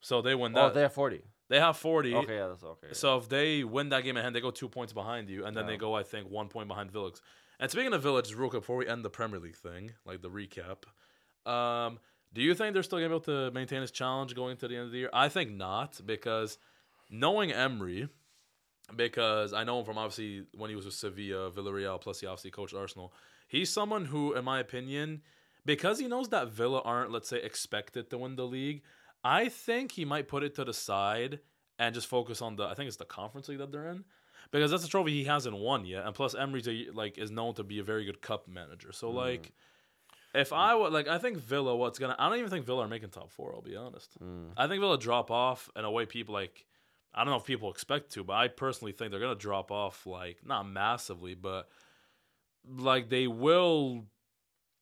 So 0.00 0.20
they 0.20 0.34
win 0.34 0.52
Oh, 0.56 0.66
that. 0.66 0.74
they 0.74 0.80
have 0.82 0.92
40. 0.92 1.22
they 1.48 1.60
have 1.60 1.76
forty. 1.76 2.12
Okay, 2.14 2.36
yeah, 2.36 2.48
that's 2.48 2.64
okay. 2.64 2.88
So 2.92 3.18
if 3.18 3.28
they 3.28 3.62
win 3.62 3.90
that 3.90 4.02
game 4.02 4.16
in 4.16 4.22
hand, 4.24 4.34
they 4.34 4.40
go 4.40 4.50
two 4.50 4.68
points 4.68 4.92
behind 4.92 5.28
you, 5.30 5.44
and 5.46 5.56
then 5.56 5.64
Yeah. 5.66 5.72
they 5.72 5.76
go, 5.76 5.94
I 5.94 6.02
think, 6.02 6.28
one 6.28 6.48
point 6.48 6.66
behind 6.68 6.90
Villa. 6.90 7.12
And 7.60 7.70
speaking 7.70 7.92
of 7.92 8.02
Villa, 8.02 8.22
real 8.36 8.50
quick 8.50 8.62
before 8.62 8.76
we 8.76 8.88
end 8.88 9.04
the 9.04 9.10
Premier 9.10 9.38
League 9.38 9.56
thing, 9.56 9.92
like 10.04 10.22
the 10.22 10.30
recap, 10.30 10.84
um, 11.50 11.98
do 12.32 12.42
you 12.42 12.54
think 12.54 12.74
they're 12.74 12.82
still 12.82 12.98
gonna 12.98 13.08
be 13.08 13.14
able 13.14 13.20
to 13.20 13.50
maintain 13.52 13.80
this 13.80 13.92
challenge 13.92 14.34
going 14.34 14.56
to 14.56 14.68
the 14.68 14.76
end 14.76 14.86
of 14.86 14.92
the 14.92 14.98
year? 14.98 15.10
I 15.12 15.28
think 15.28 15.52
not, 15.52 16.00
because 16.04 16.58
knowing 17.10 17.52
Emery, 17.52 18.08
because 18.94 19.52
I 19.52 19.64
know 19.64 19.78
him 19.78 19.84
from 19.84 19.98
obviously 19.98 20.46
when 20.56 20.70
he 20.70 20.76
was 20.76 20.84
with 20.84 20.94
Sevilla, 20.94 21.50
Villarreal, 21.50 22.00
plus 22.00 22.20
he 22.20 22.26
obviously 22.26 22.50
coached 22.50 22.74
Arsenal. 22.74 23.12
He's 23.46 23.70
someone 23.70 24.06
who, 24.06 24.34
in 24.34 24.44
my 24.44 24.58
opinion, 24.58 25.22
because 25.64 25.98
he 25.98 26.08
knows 26.08 26.28
that 26.30 26.48
Villa 26.48 26.80
aren't, 26.84 27.10
let's 27.10 27.28
say, 27.28 27.40
expected 27.40 28.10
to 28.10 28.18
win 28.18 28.36
the 28.36 28.46
league, 28.46 28.82
I 29.22 29.48
think 29.48 29.92
he 29.92 30.04
might 30.04 30.28
put 30.28 30.42
it 30.42 30.54
to 30.56 30.64
the 30.64 30.74
side 30.74 31.40
and 31.78 31.94
just 31.94 32.06
focus 32.06 32.42
on 32.42 32.56
the. 32.56 32.64
I 32.64 32.74
think 32.74 32.88
it's 32.88 32.98
the 32.98 33.04
conference 33.04 33.48
league 33.48 33.58
that 33.58 33.72
they're 33.72 33.88
in, 33.88 34.04
because 34.54 34.70
that's 34.70 34.84
a 34.84 34.88
trophy 34.88 35.10
he 35.10 35.24
hasn't 35.24 35.56
won 35.56 35.84
yet, 35.84 36.06
and 36.06 36.14
plus 36.14 36.32
Emery's 36.32 36.68
a, 36.68 36.86
like 36.92 37.18
is 37.18 37.32
known 37.32 37.54
to 37.54 37.64
be 37.64 37.80
a 37.80 37.82
very 37.82 38.04
good 38.04 38.22
cup 38.22 38.46
manager. 38.46 38.92
So 38.92 39.10
like, 39.10 39.50
if 40.32 40.52
I 40.52 40.76
would 40.76 40.92
like, 40.92 41.08
I 41.08 41.18
think 41.18 41.38
Villa, 41.38 41.74
what's 41.74 41.98
gonna? 41.98 42.14
I 42.16 42.28
don't 42.28 42.38
even 42.38 42.50
think 42.50 42.64
Villa 42.64 42.84
are 42.84 42.88
making 42.88 43.08
top 43.08 43.32
four. 43.32 43.52
I'll 43.52 43.62
be 43.62 43.74
honest. 43.74 44.16
Mm. 44.22 44.52
I 44.56 44.68
think 44.68 44.80
Villa 44.80 44.96
drop 44.96 45.32
off 45.32 45.68
in 45.74 45.84
a 45.84 45.90
way 45.90 46.06
people 46.06 46.34
like. 46.34 46.66
I 47.12 47.24
don't 47.24 47.32
know 47.32 47.38
if 47.38 47.44
people 47.44 47.68
expect 47.68 48.12
to, 48.12 48.22
but 48.22 48.34
I 48.34 48.46
personally 48.46 48.92
think 48.92 49.10
they're 49.10 49.18
gonna 49.18 49.34
drop 49.34 49.72
off 49.72 50.06
like 50.06 50.38
not 50.46 50.68
massively, 50.68 51.34
but 51.34 51.68
like 52.78 53.08
they 53.08 53.26
will 53.26 54.04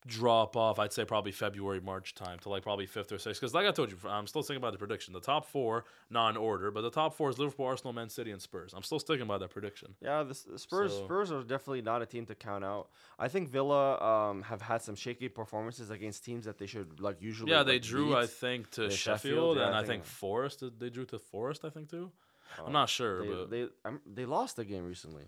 drop 0.07 0.55
off. 0.57 0.79
I'd 0.79 0.91
say 0.93 1.05
probably 1.05 1.31
February, 1.31 1.79
March 1.79 2.13
time 2.15 2.39
to 2.39 2.49
like 2.49 2.63
probably 2.63 2.85
fifth 2.85 3.11
or 3.11 3.17
sixth. 3.17 3.39
Because 3.41 3.53
like 3.53 3.65
I 3.65 3.71
told 3.71 3.91
you, 3.91 3.97
I'm 4.07 4.27
still 4.27 4.41
thinking 4.41 4.57
about 4.57 4.71
the 4.73 4.77
prediction. 4.77 5.13
The 5.13 5.19
top 5.19 5.45
four, 5.45 5.85
not 6.09 6.29
in 6.31 6.37
order, 6.37 6.71
but 6.71 6.81
the 6.81 6.89
top 6.89 7.15
four 7.15 7.29
is 7.29 7.39
Liverpool, 7.39 7.65
Arsenal, 7.65 7.93
Man 7.93 8.09
City, 8.09 8.31
and 8.31 8.41
Spurs. 8.41 8.73
I'm 8.75 8.83
still 8.83 8.99
sticking 8.99 9.27
by 9.27 9.37
that 9.37 9.49
prediction. 9.49 9.95
Yeah, 10.01 10.23
the, 10.23 10.39
the 10.51 10.59
Spurs 10.59 10.91
So- 10.93 11.05
Spurs 11.05 11.31
are 11.31 11.41
definitely 11.43 11.81
not 11.81 12.01
a 12.01 12.05
team 12.05 12.25
to 12.27 12.35
count 12.35 12.63
out. 12.63 12.89
I 13.17 13.27
think 13.27 13.49
Villa 13.49 13.99
um, 14.01 14.41
have 14.43 14.61
had 14.61 14.81
some 14.81 14.95
shaky 14.95 15.29
performances 15.29 15.89
against 15.89 16.25
teams 16.25 16.45
that 16.45 16.57
they 16.57 16.65
should 16.67 16.99
like 16.99 17.21
usually. 17.21 17.51
Yeah, 17.51 17.63
they 17.63 17.73
like, 17.73 17.81
drew, 17.83 18.09
beat. 18.09 18.15
I 18.15 18.25
think, 18.27 18.71
to 18.71 18.89
Sheffield, 18.89 19.19
Sheffield, 19.21 19.57
yeah, 19.57 19.67
and 19.67 19.75
I 19.75 19.79
I 19.79 19.81
think, 19.81 20.03
think- 20.03 20.05
Forest. 20.05 20.63
They 20.79 20.89
drew 20.89 21.05
to 21.05 21.19
Forest, 21.19 21.65
I 21.65 21.69
think 21.69 21.89
too. 21.89 22.11
Uh, 22.59 22.63
I'm 22.67 22.71
not 22.73 22.87
sure, 22.89 23.21
They 23.23 23.27
but 23.31 23.49
they 23.49 23.67
um, 23.85 24.01
they 24.05 24.25
lost 24.25 24.57
the 24.57 24.65
game 24.65 24.85
recently. 24.85 25.23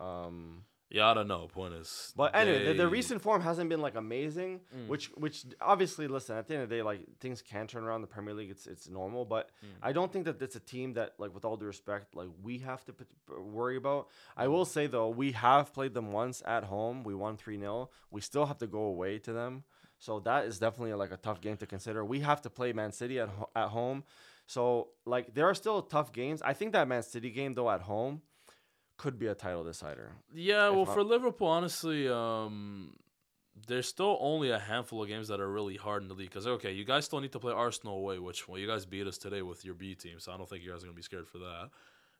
Um, 0.00 0.64
yeah, 0.94 1.10
I 1.10 1.14
don't 1.14 1.28
know. 1.28 1.48
Point 1.48 1.74
is, 1.74 2.12
but 2.16 2.34
anyway, 2.34 2.66
the, 2.66 2.72
the 2.84 2.88
recent 2.88 3.20
form 3.20 3.42
hasn't 3.42 3.68
been 3.68 3.80
like 3.80 3.96
amazing. 3.96 4.60
Mm. 4.76 4.88
Which 4.88 5.06
which 5.16 5.44
obviously, 5.60 6.06
listen, 6.08 6.36
at 6.36 6.46
the 6.46 6.54
end 6.54 6.62
of 6.62 6.68
the 6.68 6.76
day, 6.76 6.82
like 6.82 7.00
things 7.20 7.42
can 7.42 7.66
turn 7.66 7.84
around 7.84 8.00
the 8.02 8.06
Premier 8.06 8.34
League. 8.34 8.50
It's 8.50 8.66
it's 8.66 8.88
normal, 8.88 9.24
but 9.24 9.50
Mm. 9.62 9.68
I 9.82 9.92
don't 9.92 10.12
think 10.12 10.24
that 10.26 10.40
it's 10.40 10.56
a 10.56 10.60
team 10.60 10.94
that 10.94 11.14
like 11.18 11.34
with 11.34 11.44
all 11.44 11.56
due 11.56 11.66
respect, 11.66 12.14
like 12.14 12.28
we 12.42 12.58
have 12.58 12.84
to 12.86 12.92
p- 12.92 13.04
p- 13.28 13.34
worry 13.58 13.76
about. 13.76 14.08
I 14.36 14.46
will 14.48 14.64
say 14.64 14.86
though, 14.86 15.08
we 15.08 15.32
have 15.32 15.72
played 15.74 15.94
them 15.94 16.12
once 16.12 16.42
at 16.46 16.64
home. 16.64 17.04
We 17.04 17.14
won 17.14 17.36
three 17.36 17.58
0 17.58 17.90
We 18.10 18.20
still 18.20 18.46
have 18.46 18.58
to 18.58 18.66
go 18.66 18.82
away 18.94 19.18
to 19.20 19.32
them. 19.32 19.64
So 19.98 20.20
that 20.20 20.44
is 20.46 20.58
definitely 20.58 20.94
like 20.94 21.12
a 21.12 21.16
tough 21.16 21.40
game 21.40 21.56
to 21.58 21.66
consider. 21.66 22.04
We 22.04 22.20
have 22.20 22.40
to 22.42 22.50
play 22.50 22.72
Man 22.72 22.92
City 22.92 23.18
at 23.20 23.28
ho- 23.28 23.50
at 23.56 23.68
home. 23.68 24.04
So 24.46 24.88
like 25.06 25.34
there 25.34 25.46
are 25.46 25.54
still 25.54 25.82
tough 25.82 26.12
games. 26.12 26.42
I 26.42 26.52
think 26.52 26.72
that 26.72 26.86
Man 26.88 27.02
City 27.02 27.30
game 27.30 27.54
though 27.54 27.70
at 27.70 27.82
home 27.82 28.22
could 28.96 29.18
be 29.18 29.26
a 29.26 29.34
title 29.34 29.64
decider. 29.64 30.12
Yeah, 30.32 30.68
well, 30.70 30.84
not- 30.84 30.94
for 30.94 31.02
Liverpool, 31.02 31.48
honestly, 31.48 32.08
um, 32.08 32.96
there's 33.66 33.86
still 33.88 34.18
only 34.20 34.50
a 34.50 34.58
handful 34.58 35.02
of 35.02 35.08
games 35.08 35.28
that 35.28 35.40
are 35.40 35.50
really 35.50 35.76
hard 35.76 36.02
in 36.02 36.08
the 36.08 36.14
league. 36.14 36.30
Because 36.30 36.46
okay, 36.46 36.72
you 36.72 36.84
guys 36.84 37.04
still 37.04 37.20
need 37.20 37.32
to 37.32 37.38
play 37.40 37.52
Arsenal 37.52 37.96
away, 37.96 38.18
which 38.18 38.48
well, 38.48 38.58
you 38.58 38.66
guys 38.66 38.84
beat 38.86 39.06
us 39.06 39.18
today 39.18 39.42
with 39.42 39.64
your 39.64 39.74
B 39.74 39.94
team, 39.94 40.18
so 40.18 40.32
I 40.32 40.36
don't 40.36 40.48
think 40.48 40.62
you 40.64 40.70
guys 40.70 40.82
are 40.82 40.86
gonna 40.86 40.96
be 40.96 41.02
scared 41.02 41.28
for 41.28 41.38
that. 41.38 41.70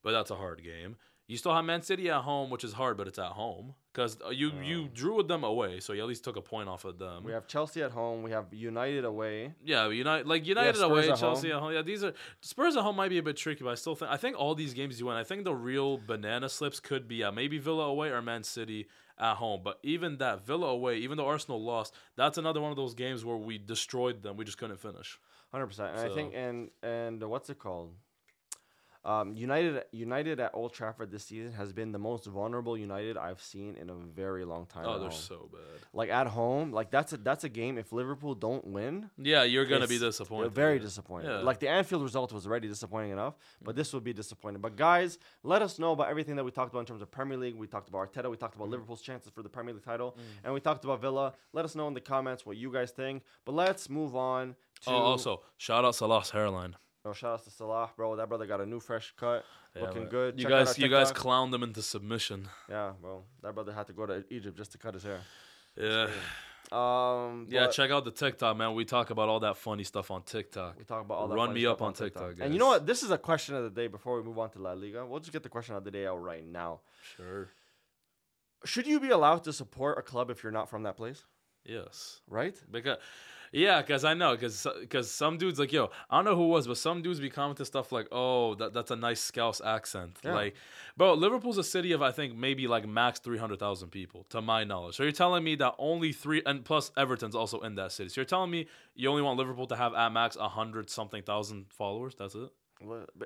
But 0.02 0.12
that's 0.12 0.30
a 0.30 0.37
hard 0.37 0.62
game. 0.62 0.96
You 1.26 1.38
still 1.38 1.54
have 1.54 1.64
Man 1.64 1.80
City 1.80 2.10
at 2.10 2.20
home, 2.20 2.50
which 2.50 2.64
is 2.64 2.74
hard, 2.74 2.98
but 2.98 3.08
it's 3.08 3.18
at 3.18 3.32
home 3.32 3.74
because 3.92 4.18
you 4.30 4.52
you 4.62 4.88
drew 4.88 5.16
with 5.16 5.28
them 5.28 5.42
away, 5.42 5.80
so 5.80 5.94
you 5.94 6.02
at 6.02 6.06
least 6.06 6.22
took 6.22 6.37
a 6.37 6.42
point 6.42 6.68
off 6.68 6.84
of 6.84 6.98
them. 6.98 7.24
We 7.24 7.32
have 7.32 7.46
Chelsea 7.46 7.82
at 7.82 7.92
home. 7.92 8.22
We 8.22 8.30
have 8.32 8.52
United 8.52 9.06
away. 9.06 9.54
Yeah, 9.64 9.88
United 9.88 10.26
like 10.26 10.46
United 10.46 10.82
away, 10.82 11.08
at 11.08 11.18
Chelsea 11.18 11.48
home. 11.48 11.56
at 11.56 11.62
home. 11.62 11.72
Yeah, 11.72 11.82
these 11.82 12.04
are 12.04 12.12
Spurs 12.42 12.76
at 12.76 12.82
home 12.82 12.96
might 12.96 13.08
be 13.08 13.18
a 13.18 13.22
bit 13.22 13.38
tricky, 13.38 13.64
but 13.64 13.70
I 13.70 13.74
still 13.76 13.94
think 13.94 14.10
I 14.10 14.18
think 14.18 14.37
all 14.38 14.54
these 14.54 14.74
games 14.74 15.00
you 15.00 15.06
win. 15.06 15.16
I 15.16 15.24
think 15.24 15.44
the 15.44 15.54
real 15.54 15.96
banana 15.96 16.50
slips 16.50 16.78
could 16.78 17.08
be 17.08 17.24
uh, 17.24 17.32
maybe 17.32 17.58
Villa 17.58 17.84
away 17.84 18.10
or 18.10 18.20
Man 18.20 18.42
City 18.42 18.87
at 19.18 19.37
home. 19.37 19.62
But 19.64 19.78
even 19.82 20.18
that 20.18 20.44
Villa 20.44 20.68
away, 20.68 20.98
even 20.98 21.16
though 21.16 21.26
Arsenal 21.26 21.62
lost, 21.62 21.94
that's 22.16 22.37
another 22.37 22.60
one 22.60 22.70
of 22.70 22.76
those 22.76 22.92
games 22.92 23.24
where 23.24 23.37
we 23.37 23.56
destroyed 23.56 24.22
them. 24.22 24.37
We 24.37 24.44
just 24.44 24.58
couldn't 24.58 24.80
finish. 24.80 25.18
Hundred 25.52 25.68
percent. 25.68 25.96
And 25.96 26.10
I 26.10 26.14
think 26.14 26.34
and 26.34 26.70
and 26.82 27.22
uh, 27.22 27.28
what's 27.28 27.48
it 27.48 27.58
called? 27.58 27.94
Um, 29.06 29.34
United 29.36 29.84
United 29.92 30.40
at 30.40 30.52
Old 30.54 30.72
Trafford 30.72 31.10
this 31.10 31.24
season 31.24 31.52
has 31.52 31.74
been 31.74 31.92
the 31.92 31.98
most 31.98 32.24
vulnerable 32.24 32.74
United 32.78 33.18
I've 33.18 33.42
seen 33.42 33.76
in 33.76 33.90
a 33.90 33.94
very 33.94 34.46
long 34.46 34.64
time. 34.64 34.86
Oh, 34.86 34.98
they're 34.98 35.10
home. 35.10 35.18
so 35.18 35.48
bad. 35.52 35.60
like 35.92 36.08
at 36.08 36.26
home, 36.26 36.72
like 36.72 36.90
that's 36.90 37.12
a 37.12 37.18
that's 37.18 37.44
a 37.44 37.50
game. 37.50 37.76
If 37.76 37.92
Liverpool 37.92 38.34
don't 38.34 38.66
win, 38.66 39.10
Yeah, 39.18 39.42
you're 39.42 39.66
gonna 39.66 39.86
be 39.86 39.98
disappointed. 39.98 40.52
very 40.52 40.78
disappointed. 40.78 41.28
Yeah. 41.28 41.38
Like 41.40 41.60
the 41.60 41.68
Anfield 41.68 42.02
result 42.02 42.32
was 42.32 42.46
already 42.46 42.66
disappointing 42.66 43.10
enough, 43.10 43.34
but 43.62 43.76
this 43.76 43.92
would 43.92 44.04
be 44.04 44.14
disappointing. 44.14 44.62
But 44.62 44.74
guys, 44.76 45.18
let 45.42 45.60
us 45.60 45.78
know 45.78 45.92
about 45.92 46.08
everything 46.08 46.36
that 46.36 46.44
we 46.44 46.50
talked 46.50 46.72
about 46.72 46.80
in 46.80 46.86
terms 46.86 47.02
of 47.02 47.10
Premier 47.10 47.36
League. 47.36 47.56
We 47.56 47.66
talked 47.66 47.90
about 47.90 48.10
Arteta. 48.10 48.30
We 48.30 48.38
talked 48.38 48.54
Mm. 48.54 48.60
about 48.60 48.70
Liverpool's 48.70 49.02
chances 49.02 49.30
for 49.30 49.42
the 49.42 49.50
Premier 49.50 49.74
League 49.74 49.84
title, 49.84 50.16
and 50.42 50.54
we 50.54 50.60
talked 50.60 50.82
about 50.84 51.02
Villa. 51.02 51.34
Let 51.52 51.66
us 51.66 51.74
know 51.74 51.88
in 51.88 51.94
the 51.94 52.00
comments 52.00 52.46
what 52.46 52.56
you 52.56 52.72
guys 52.72 52.90
think. 52.90 53.22
But 53.44 53.54
let's 53.54 53.90
move 53.90 54.16
on 54.16 54.56
to. 54.84 54.90
Oh, 54.90 54.94
also 54.94 55.42
shout 55.58 55.84
out 55.84 55.94
Salah's 55.94 56.30
hairline. 56.30 56.76
Oh, 57.06 57.12
shout 57.12 57.34
out 57.34 57.44
to 57.44 57.50
Salah, 57.50 57.90
bro. 57.96 58.16
That 58.16 58.28
brother 58.28 58.46
got 58.46 58.60
a 58.62 58.66
new 58.66 58.80
fresh 58.80 59.12
cut, 59.18 59.44
Yeah, 59.76 59.82
looking 59.82 60.08
good. 60.08 60.38
You 60.38 60.44
Check 60.44 60.50
guys, 60.50 60.78
you 60.78 60.88
guys 60.88 61.08
TikTok. 61.08 61.24
clowned 61.26 61.50
them 61.50 61.62
into 61.62 61.82
submission. 61.82 62.48
yeah, 62.68 62.92
bro. 63.00 63.24
That 63.42 63.54
brother 63.54 63.72
had 63.72 63.86
to 63.88 63.92
go 63.92 64.06
to 64.06 64.24
Egypt 64.30 64.56
just 64.56 64.72
to 64.72 64.78
cut 64.78 64.94
his 64.94 65.02
hair. 65.02 65.20
Yeah, 65.76 66.08
Um, 66.72 67.46
yeah. 67.50 67.66
Check 67.66 67.90
out 67.90 68.04
the 68.06 68.10
TikTok, 68.10 68.56
man. 68.56 68.74
We 68.74 68.86
talk 68.86 69.10
about 69.10 69.28
all 69.28 69.40
that 69.40 69.58
funny 69.58 69.84
stuff 69.84 70.10
on 70.10 70.22
TikTok. 70.22 70.78
We 70.78 70.84
talk 70.84 71.04
about 71.04 71.18
all 71.18 71.28
that 71.28 71.34
Run 71.34 71.52
me 71.52 71.66
up 71.66 71.82
on 71.82 71.92
TikTok, 71.92 72.36
And 72.40 72.54
you 72.54 72.58
know 72.58 72.68
what? 72.68 72.86
This 72.86 73.02
is 73.02 73.10
a 73.10 73.18
question 73.18 73.54
of 73.54 73.64
the 73.64 73.70
day 73.70 73.86
before 73.86 74.16
we 74.16 74.22
move 74.22 74.38
on 74.38 74.48
to 74.50 74.58
La 74.60 74.72
Liga. 74.72 75.04
We'll 75.04 75.20
just 75.20 75.32
get 75.32 75.42
the 75.42 75.50
question 75.50 75.74
of 75.74 75.84
the 75.84 75.90
day 75.90 76.06
out 76.06 76.22
right 76.22 76.44
now. 76.46 76.80
Sure. 77.16 77.50
Should 78.64 78.86
you 78.86 78.98
be 78.98 79.10
allowed 79.10 79.44
to 79.44 79.52
support 79.52 79.98
a 79.98 80.02
club 80.02 80.30
if 80.30 80.42
you're 80.42 80.52
not 80.52 80.70
from 80.70 80.84
that 80.84 80.96
place? 80.96 81.22
Yes. 81.66 82.20
Right? 82.28 82.56
Because, 82.70 82.96
yeah, 83.54 83.80
because 83.80 84.04
I 84.04 84.14
know, 84.14 84.32
because 84.32 84.66
because 84.80 85.10
some 85.10 85.38
dudes 85.38 85.58
like 85.58 85.72
yo, 85.72 85.90
I 86.10 86.16
don't 86.16 86.24
know 86.24 86.36
who 86.36 86.44
it 86.44 86.48
was, 86.48 86.66
but 86.66 86.76
some 86.76 87.02
dudes 87.02 87.20
be 87.20 87.30
commenting 87.30 87.64
stuff 87.64 87.92
like, 87.92 88.08
"Oh, 88.10 88.54
that, 88.56 88.72
that's 88.72 88.90
a 88.90 88.96
nice 88.96 89.20
Scouse 89.20 89.60
accent." 89.64 90.18
Yeah. 90.24 90.34
Like, 90.34 90.54
bro, 90.96 91.14
Liverpool's 91.14 91.58
a 91.58 91.64
city 91.64 91.92
of 91.92 92.02
I 92.02 92.10
think 92.10 92.34
maybe 92.34 92.66
like 92.66 92.86
max 92.86 93.20
three 93.20 93.38
hundred 93.38 93.60
thousand 93.60 93.90
people, 93.90 94.26
to 94.30 94.42
my 94.42 94.64
knowledge. 94.64 94.96
So 94.96 95.04
you're 95.04 95.12
telling 95.12 95.44
me 95.44 95.54
that 95.56 95.74
only 95.78 96.12
three, 96.12 96.42
and 96.44 96.64
plus 96.64 96.90
Everton's 96.96 97.36
also 97.36 97.60
in 97.60 97.76
that 97.76 97.92
city. 97.92 98.08
So 98.08 98.20
you're 98.20 98.26
telling 98.26 98.50
me 98.50 98.66
you 98.96 99.08
only 99.08 99.22
want 99.22 99.38
Liverpool 99.38 99.68
to 99.68 99.76
have 99.76 99.94
at 99.94 100.12
max 100.12 100.34
a 100.36 100.48
hundred 100.48 100.90
something 100.90 101.22
thousand 101.22 101.66
followers? 101.70 102.14
That's 102.18 102.34
it. 102.34 102.50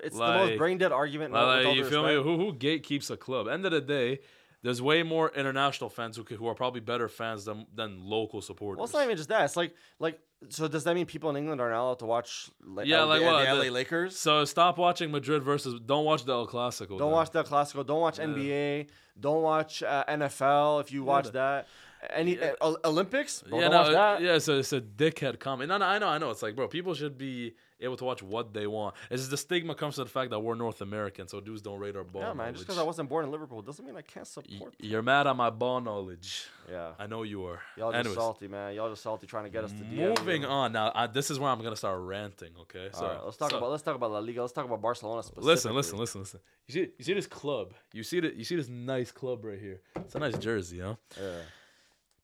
It's 0.03 0.15
the 0.15 0.21
most 0.21 0.57
brain 0.57 0.77
dead 0.77 0.91
argument. 0.91 1.33
Like, 1.33 1.75
you 1.75 1.85
feel 1.85 2.03
me? 2.03 2.15
respect. 2.15 2.25
Who 2.25 2.37
who 2.37 2.53
gatekeeps 2.53 3.09
a 3.09 3.17
club? 3.17 3.47
End 3.47 3.65
of 3.65 3.71
the 3.71 3.81
day. 3.81 4.19
There's 4.61 4.81
way 4.81 5.03
more 5.03 5.29
international 5.35 5.89
fans 5.89 6.17
who, 6.17 6.23
who 6.35 6.47
are 6.47 6.53
probably 6.55 6.81
better 6.81 7.07
fans 7.07 7.45
than 7.45 7.65
than 7.73 8.03
local 8.03 8.41
supporters. 8.41 8.77
Well, 8.77 8.85
it's 8.85 8.93
not 8.93 9.03
even 9.05 9.15
just 9.15 9.29
that. 9.29 9.45
It's 9.45 9.55
like, 9.55 9.73
like, 9.99 10.19
so 10.49 10.67
does 10.67 10.83
that 10.83 10.95
mean 10.95 11.05
people 11.05 11.29
in 11.29 11.37
England 11.37 11.61
are 11.61 11.69
not 11.69 11.81
allowed 11.81 11.99
to 11.99 12.05
watch? 12.05 12.49
Like, 12.65 12.85
Yeah, 12.87 13.01
L- 13.01 13.07
like 13.07 13.21
the, 13.21 13.25
what, 13.25 13.45
the 13.45 13.53
LA 13.53 13.63
the- 13.63 13.71
Lakers. 13.71 14.17
So 14.19 14.43
stop 14.45 14.77
watching 14.77 15.11
Madrid 15.11 15.43
versus. 15.43 15.79
Don't 15.85 16.03
watch 16.03 16.25
the 16.25 16.33
El 16.33 16.45
Clasico. 16.47 16.97
Don't 16.97 17.11
watch 17.11 17.31
the 17.31 17.43
Classico. 17.43 17.85
Don't 17.85 18.01
watch 18.01 18.19
Yeah. 18.19 18.25
NBA. 18.25 18.87
Don't 19.19 19.41
watch 19.43 19.81
uh, 19.81 20.03
NFL. 20.09 20.81
If 20.81 20.91
you 20.91 21.03
watch 21.03 21.25
but- 21.25 21.33
that, 21.33 21.67
any 22.09 22.37
Yeah, 22.37 22.53
uh, 22.61 22.75
Olympics. 22.85 23.43
Yeah, 23.51 23.67
no, 23.67 23.91
that. 23.91 24.21
yeah. 24.21 24.37
So 24.39 24.57
it's 24.59 24.73
a 24.73 24.81
dickhead 24.81 25.39
comment. 25.39 25.69
No, 25.69 25.77
no, 25.77 25.85
I 25.85 25.99
know, 25.99 26.07
I 26.07 26.17
know. 26.17 26.29
It's 26.31 26.41
like, 26.41 26.55
bro, 26.55 26.67
people 26.67 26.93
should 26.93 27.17
be 27.17 27.55
able 27.81 27.95
to 27.95 28.03
watch 28.03 28.21
what 28.21 28.53
they 28.53 28.67
want. 28.67 28.93
It's 29.09 29.21
just 29.21 29.31
the 29.31 29.37
stigma 29.37 29.73
comes 29.73 29.95
to 29.95 30.03
the 30.03 30.09
fact 30.09 30.31
that 30.31 30.39
we're 30.39 30.55
North 30.55 30.81
American, 30.81 31.29
so 31.29 31.39
dudes 31.39 31.61
don't 31.61 31.79
rate 31.79 31.95
our 31.95 32.03
ball 32.03 32.21
Yeah, 32.21 32.33
man. 32.33 32.53
Just 32.53 32.65
because 32.65 32.77
I 32.77 32.83
wasn't 32.83 33.07
born 33.07 33.23
in 33.23 33.31
Liverpool 33.31 33.61
doesn't 33.61 33.85
mean 33.85 33.95
I 33.95 34.01
can't 34.01 34.27
Y- 34.35 34.41
support. 34.57 34.73
You're 34.79 35.01
mad 35.01 35.27
at 35.27 35.35
my 35.37 35.49
ball 35.49 35.79
knowledge. 35.79 36.45
Yeah. 36.69 36.91
I 36.99 37.07
know 37.07 37.23
you 37.23 37.45
are. 37.45 37.61
Y'all 37.77 37.91
just 37.91 37.99
Anyways, 37.99 38.17
salty, 38.17 38.47
man. 38.49 38.75
Y'all 38.75 38.89
just 38.89 39.01
salty 39.01 39.27
trying 39.27 39.45
to 39.45 39.49
get 39.49 39.63
us 39.63 39.71
to 39.71 39.83
moving 39.85 40.41
you. 40.41 40.47
on 40.47 40.73
now. 40.73 40.91
I, 40.93 41.07
this 41.07 41.31
is 41.31 41.39
where 41.39 41.49
I'm 41.49 41.61
gonna 41.61 41.75
start 41.77 42.01
ranting. 42.01 42.51
Okay, 42.61 42.89
so 42.91 43.05
All 43.05 43.13
right, 43.13 43.23
let's 43.25 43.37
talk 43.37 43.51
so- 43.51 43.57
about 43.57 43.71
let's 43.71 43.83
talk 43.83 43.95
about 43.95 44.11
La 44.11 44.19
Liga. 44.19 44.41
Let's 44.41 44.53
talk 44.53 44.65
about 44.65 44.81
Barcelona 44.81 45.23
specifically. 45.23 45.47
Listen, 45.51 45.73
listen, 45.73 45.97
listen, 45.97 46.21
listen. 46.21 46.39
You 46.67 46.73
see, 46.73 46.91
you 46.97 47.03
see 47.05 47.13
this 47.13 47.27
club. 47.27 47.73
You 47.93 48.03
see 48.03 48.19
the, 48.19 48.35
you 48.35 48.43
see 48.43 48.57
this 48.57 48.67
nice 48.69 49.11
club 49.11 49.45
right 49.45 49.57
here. 49.59 49.79
It's 49.95 50.15
a 50.15 50.19
nice 50.19 50.37
jersey, 50.37 50.79
huh? 50.81 50.95
Yeah. 51.19 51.31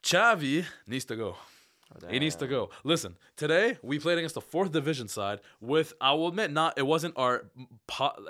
Xavi 0.05 0.65
needs 0.87 1.05
to 1.05 1.15
go. 1.15 1.35
Oh, 2.03 2.07
He 2.09 2.19
needs 2.19 2.35
to 2.37 2.47
go. 2.47 2.69
Listen, 2.83 3.15
today 3.37 3.77
we 3.81 3.99
played 3.99 4.17
against 4.17 4.35
the 4.35 4.41
fourth 4.41 4.71
division 4.71 5.07
side 5.07 5.39
with 5.61 5.93
I 6.01 6.13
will 6.13 6.27
admit 6.27 6.51
not 6.51 6.77
it 6.77 6.85
wasn't 6.85 7.13
our 7.17 7.45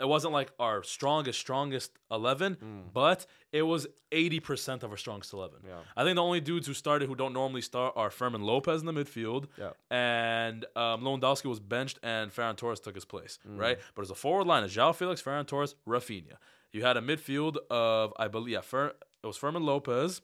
it 0.02 0.08
wasn't 0.08 0.34
like 0.34 0.52
our 0.60 0.84
strongest 0.84 1.40
strongest 1.40 1.92
11, 2.12 2.58
but 2.94 3.26
it 3.52 3.64
was 3.64 3.88
80% 4.12 4.84
of 4.84 4.92
our 4.92 4.98
strongest 4.98 5.34
11. 5.34 5.60
Hmm. 5.62 5.68
Yeah. 5.68 5.74
I 5.98 6.04
think 6.04 6.16
the 6.16 6.24
only 6.24 6.42
dudes 6.42 6.68
who 6.68 6.74
started 6.74 7.08
who 7.10 7.16
don't 7.16 7.34
normally 7.34 7.62
start 7.62 7.94
are 7.96 8.10
Fermin 8.10 8.42
Lopez 8.44 8.82
in 8.82 8.86
the 8.88 8.94
midfield 8.94 9.48
Yeah. 9.58 9.72
and 9.90 10.66
um, 10.76 11.02
Lewandowski 11.02 11.46
was 11.46 11.60
benched 11.60 11.98
and 12.04 12.32
Ferran 12.32 12.56
Torres 12.58 12.80
took 12.82 12.96
his 12.96 13.06
place, 13.06 13.40
Hmm. 13.46 13.58
right? 13.58 13.78
But 13.96 14.02
as 14.04 14.12
a 14.12 14.16
forward 14.16 14.48
line, 14.48 14.64
it's 14.66 14.76
João 14.76 14.94
Felix, 14.94 15.22
Ferran 15.22 15.48
Torres, 15.48 15.76
Raphinha. 15.88 16.38
You 16.74 16.84
had 16.84 16.98
a 16.98 17.02
midfield 17.02 17.56
of 17.72 18.14
I 18.20 18.28
believe 18.28 18.54
yeah, 18.54 18.62
Fer, 18.62 18.88
it 19.24 19.28
was 19.28 19.38
Fermin 19.38 19.64
Lopez, 19.64 20.22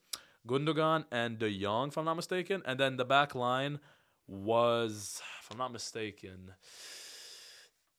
Gundogan, 0.48 1.06
and 1.12 1.38
De 1.38 1.50
Jong, 1.50 1.90
if 1.90 1.98
I'm 1.98 2.06
not 2.06 2.16
mistaken, 2.16 2.62
and 2.66 2.80
then 2.80 2.98
the 2.98 3.06
back 3.06 3.36
line 3.36 3.80
was, 4.28 5.22
if 5.42 5.52
I'm 5.52 5.58
not 5.58 5.72
mistaken, 5.72 6.54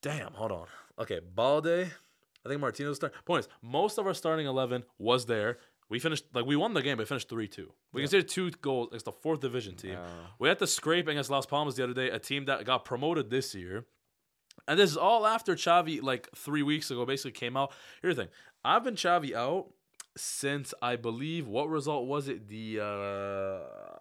damn, 0.03 0.33
hold 0.33 0.53
on, 0.53 0.67
okay, 0.99 1.21
Balde. 1.21 1.91
I 2.45 2.49
think 2.49 2.61
Martinez 2.61 2.97
started. 2.97 3.25
Point 3.25 3.45
is, 3.45 3.49
most 3.63 3.99
of 3.99 4.07
our 4.07 4.15
starting 4.15 4.47
eleven 4.47 4.83
was 4.99 5.27
there. 5.27 5.59
We 5.89 6.01
finished 6.01 6.25
like 6.35 6.45
we 6.45 6.57
won 6.57 6.75
the 6.75 6.83
game, 6.83 6.97
but 6.97 7.07
finished 7.07 7.29
three 7.29 7.47
two. 7.47 7.73
We 7.93 8.03
considered 8.03 8.29
two 8.29 8.51
goals 8.51 8.89
against 8.89 9.05
the 9.05 9.13
fourth 9.13 9.41
division 9.41 9.77
team. 9.77 9.93
Yeah. 9.93 10.07
We 10.41 10.49
had 10.49 10.59
to 10.59 10.67
scrape 10.67 11.07
against 11.07 11.31
Las 11.31 11.47
Palmas 11.47 11.77
the 11.77 11.85
other 11.85 11.95
day, 11.95 12.11
a 12.11 12.19
team 12.19 12.47
that 12.47 12.65
got 12.65 12.85
promoted 12.85 13.31
this 13.31 13.55
year. 13.55 13.85
And 14.67 14.79
this 14.79 14.91
is 14.91 14.97
all 14.97 15.27
after 15.27 15.55
Xavi, 15.55 16.03
like 16.03 16.29
three 16.35 16.63
weeks 16.63 16.91
ago, 16.91 17.07
basically 17.07 17.33
came 17.33 17.57
out. 17.57 17.73
Here's 18.01 18.17
the 18.17 18.23
thing 18.23 18.33
I've 18.65 18.83
been 18.83 18.97
Xavi 18.97 19.35
out 19.35 19.69
since 20.17 20.75
I 20.83 20.97
believe, 20.97 21.47
what 21.47 21.69
result 21.69 22.07
was 22.07 22.29
it? 22.29 22.49
The, 22.49 22.81
uh, 22.81 23.99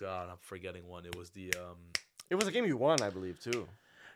God, 0.00 0.28
I'm 0.30 0.38
forgetting 0.40 0.86
one. 0.88 1.06
It 1.06 1.16
was 1.16 1.30
the, 1.30 1.52
um, 1.58 1.76
It 2.30 2.34
was 2.36 2.46
a 2.48 2.52
game 2.52 2.64
you 2.64 2.76
won, 2.76 3.00
I 3.02 3.10
believe, 3.10 3.38
too. 3.40 3.68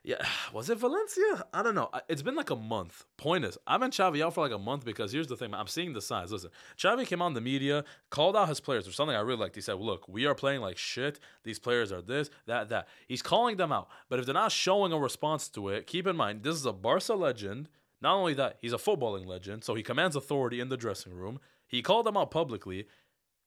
yeah, 0.02 0.24
was 0.52 0.70
it 0.70 0.78
Valencia? 0.78 1.46
I 1.52 1.62
don't 1.62 1.74
know. 1.74 1.90
It's 2.08 2.22
been 2.22 2.34
like 2.34 2.50
a 2.50 2.56
month. 2.56 3.04
Point 3.16 3.44
is, 3.44 3.58
I've 3.66 3.80
been 3.80 3.90
Xavi 3.90 4.24
out 4.24 4.34
for 4.34 4.40
like 4.42 4.52
a 4.52 4.58
month 4.58 4.84
because 4.84 5.12
here's 5.12 5.26
the 5.26 5.36
thing, 5.36 5.50
man. 5.50 5.60
I'm 5.60 5.66
seeing 5.66 5.92
the 5.92 6.00
signs. 6.00 6.32
Listen, 6.32 6.50
Xavi 6.78 7.06
came 7.06 7.22
on 7.22 7.34
the 7.34 7.40
media, 7.40 7.84
called 8.10 8.36
out 8.36 8.48
his 8.48 8.60
players. 8.60 8.84
There's 8.84 8.96
something 8.96 9.16
I 9.16 9.20
really 9.20 9.40
liked. 9.40 9.54
He 9.54 9.60
said, 9.60 9.74
"Look, 9.74 10.08
we 10.08 10.26
are 10.26 10.34
playing 10.34 10.60
like 10.60 10.76
shit. 10.78 11.18
These 11.44 11.58
players 11.58 11.92
are 11.92 12.02
this, 12.02 12.30
that, 12.46 12.68
that." 12.70 12.88
He's 13.06 13.22
calling 13.22 13.56
them 13.56 13.72
out. 13.72 13.88
But 14.08 14.18
if 14.18 14.26
they're 14.26 14.34
not 14.34 14.52
showing 14.52 14.92
a 14.92 14.98
response 14.98 15.48
to 15.50 15.68
it, 15.68 15.86
keep 15.86 16.06
in 16.06 16.16
mind 16.16 16.42
this 16.42 16.56
is 16.56 16.66
a 16.66 16.72
Barca 16.72 17.14
legend. 17.14 17.68
Not 18.00 18.14
only 18.14 18.34
that, 18.34 18.58
he's 18.60 18.72
a 18.72 18.76
footballing 18.78 19.26
legend, 19.26 19.64
so 19.64 19.74
he 19.74 19.82
commands 19.82 20.16
authority 20.16 20.60
in 20.60 20.68
the 20.68 20.76
dressing 20.76 21.12
room. 21.14 21.40
He 21.66 21.82
called 21.82 22.06
them 22.06 22.16
out 22.16 22.30
publicly, 22.30 22.86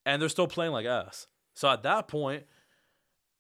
and 0.06 0.22
they're 0.22 0.30
still 0.30 0.48
playing 0.48 0.72
like 0.74 0.86
ass. 0.86 1.28
So 1.54 1.70
at 1.70 1.84
that 1.84 2.08
point, 2.08 2.44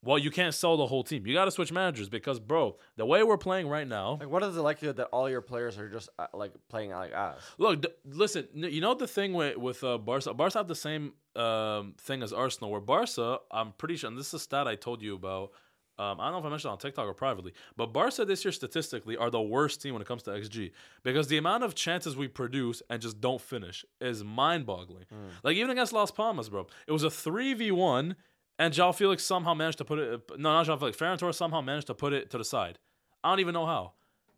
well, 0.02 0.18
you 0.18 0.32
can't 0.32 0.54
sell 0.56 0.78
the 0.78 0.86
whole 0.88 1.04
team. 1.04 1.28
You 1.28 1.34
got 1.34 1.46
to 1.46 1.52
switch 1.52 1.74
managers 1.74 2.08
because, 2.08 2.40
bro, 2.40 2.78
the 2.96 3.06
way 3.06 3.22
we're 3.24 3.38
playing 3.38 3.68
right 3.68 3.86
now. 3.88 4.18
Like, 4.20 4.30
what 4.30 4.44
is 4.44 4.56
the 4.56 4.62
likelihood 4.62 4.96
that 4.98 5.08
all 5.08 5.30
your 5.30 5.42
players 5.42 5.78
are 5.78 5.90
just 5.90 6.08
uh, 6.18 6.28
like 6.34 6.54
playing 6.70 6.92
like 6.92 7.12
ass? 7.12 7.42
Look, 7.58 7.82
d- 7.82 7.90
listen. 8.06 8.48
n- 8.56 8.72
You 8.72 8.80
know 8.80 8.94
the 8.94 9.08
thing 9.08 9.34
with 9.34 9.58
with 9.58 9.84
uh, 9.84 9.98
Barca. 9.98 10.34
Barca 10.34 10.60
have 10.60 10.70
the 10.70 10.76
same 10.76 11.14
um, 11.36 11.96
thing 12.00 12.24
as 12.24 12.32
Arsenal. 12.32 12.72
Where 12.72 12.80
Barca, 12.80 13.40
I'm 13.52 13.74
pretty 13.74 13.98
sure, 13.98 14.08
and 14.10 14.18
this 14.18 14.28
is 14.28 14.36
a 14.36 14.40
stat 14.40 14.68
I 14.70 14.76
told 14.76 15.02
you 15.02 15.16
about. 15.16 15.52
Um, 16.00 16.20
I 16.20 16.26
don't 16.26 16.34
know 16.34 16.40
if 16.40 16.46
I 16.46 16.50
mentioned 16.50 16.70
it 16.70 16.72
on 16.72 16.78
TikTok 16.78 17.08
or 17.08 17.14
privately, 17.14 17.54
but 17.76 17.88
Barca 17.92 18.24
this 18.24 18.46
year 18.46 18.54
statistically 18.54 19.18
are 19.18 19.30
the 19.30 19.42
worst 19.42 19.82
team 19.82 19.94
when 19.94 20.02
it 20.02 20.08
comes 20.08 20.24
to 20.24 20.32
XG 20.32 20.72
because 21.04 21.28
the 21.28 21.38
amount 21.38 21.66
of 21.66 21.76
chances 21.76 22.16
we 22.16 22.30
produce 22.30 22.82
and 22.90 23.02
just 23.02 23.20
don't 23.20 23.42
finish 23.42 23.84
is 24.00 24.24
mind-boggling. 24.24 25.06
Like 25.44 25.58
even 25.58 25.72
against 25.72 25.92
Las 25.92 26.10
Palmas, 26.10 26.48
bro, 26.48 26.68
it 26.88 26.94
was 26.94 27.04
a 27.04 27.10
three 27.10 27.54
v 27.54 27.72
one, 27.72 28.16
and 28.58 28.74
João 28.74 28.96
Felix 28.96 29.24
somehow 29.24 29.54
managed 29.54 29.78
to 29.80 29.86
put 29.86 30.00
it. 30.00 30.22
No, 30.38 30.54
not 30.54 30.66
João 30.66 30.80
Felix. 30.80 30.98
Ferran 30.98 31.18
Torres 31.18 31.38
somehow 31.38 31.62
managed 31.62 31.88
to 31.88 31.94
put 31.94 32.14
it 32.14 32.30
to 32.32 32.38
the 32.38 32.46
side. 32.46 32.80
I 33.24 33.30
don't 33.32 33.42
even 33.42 33.54
know 33.54 33.66
how. 33.66 33.94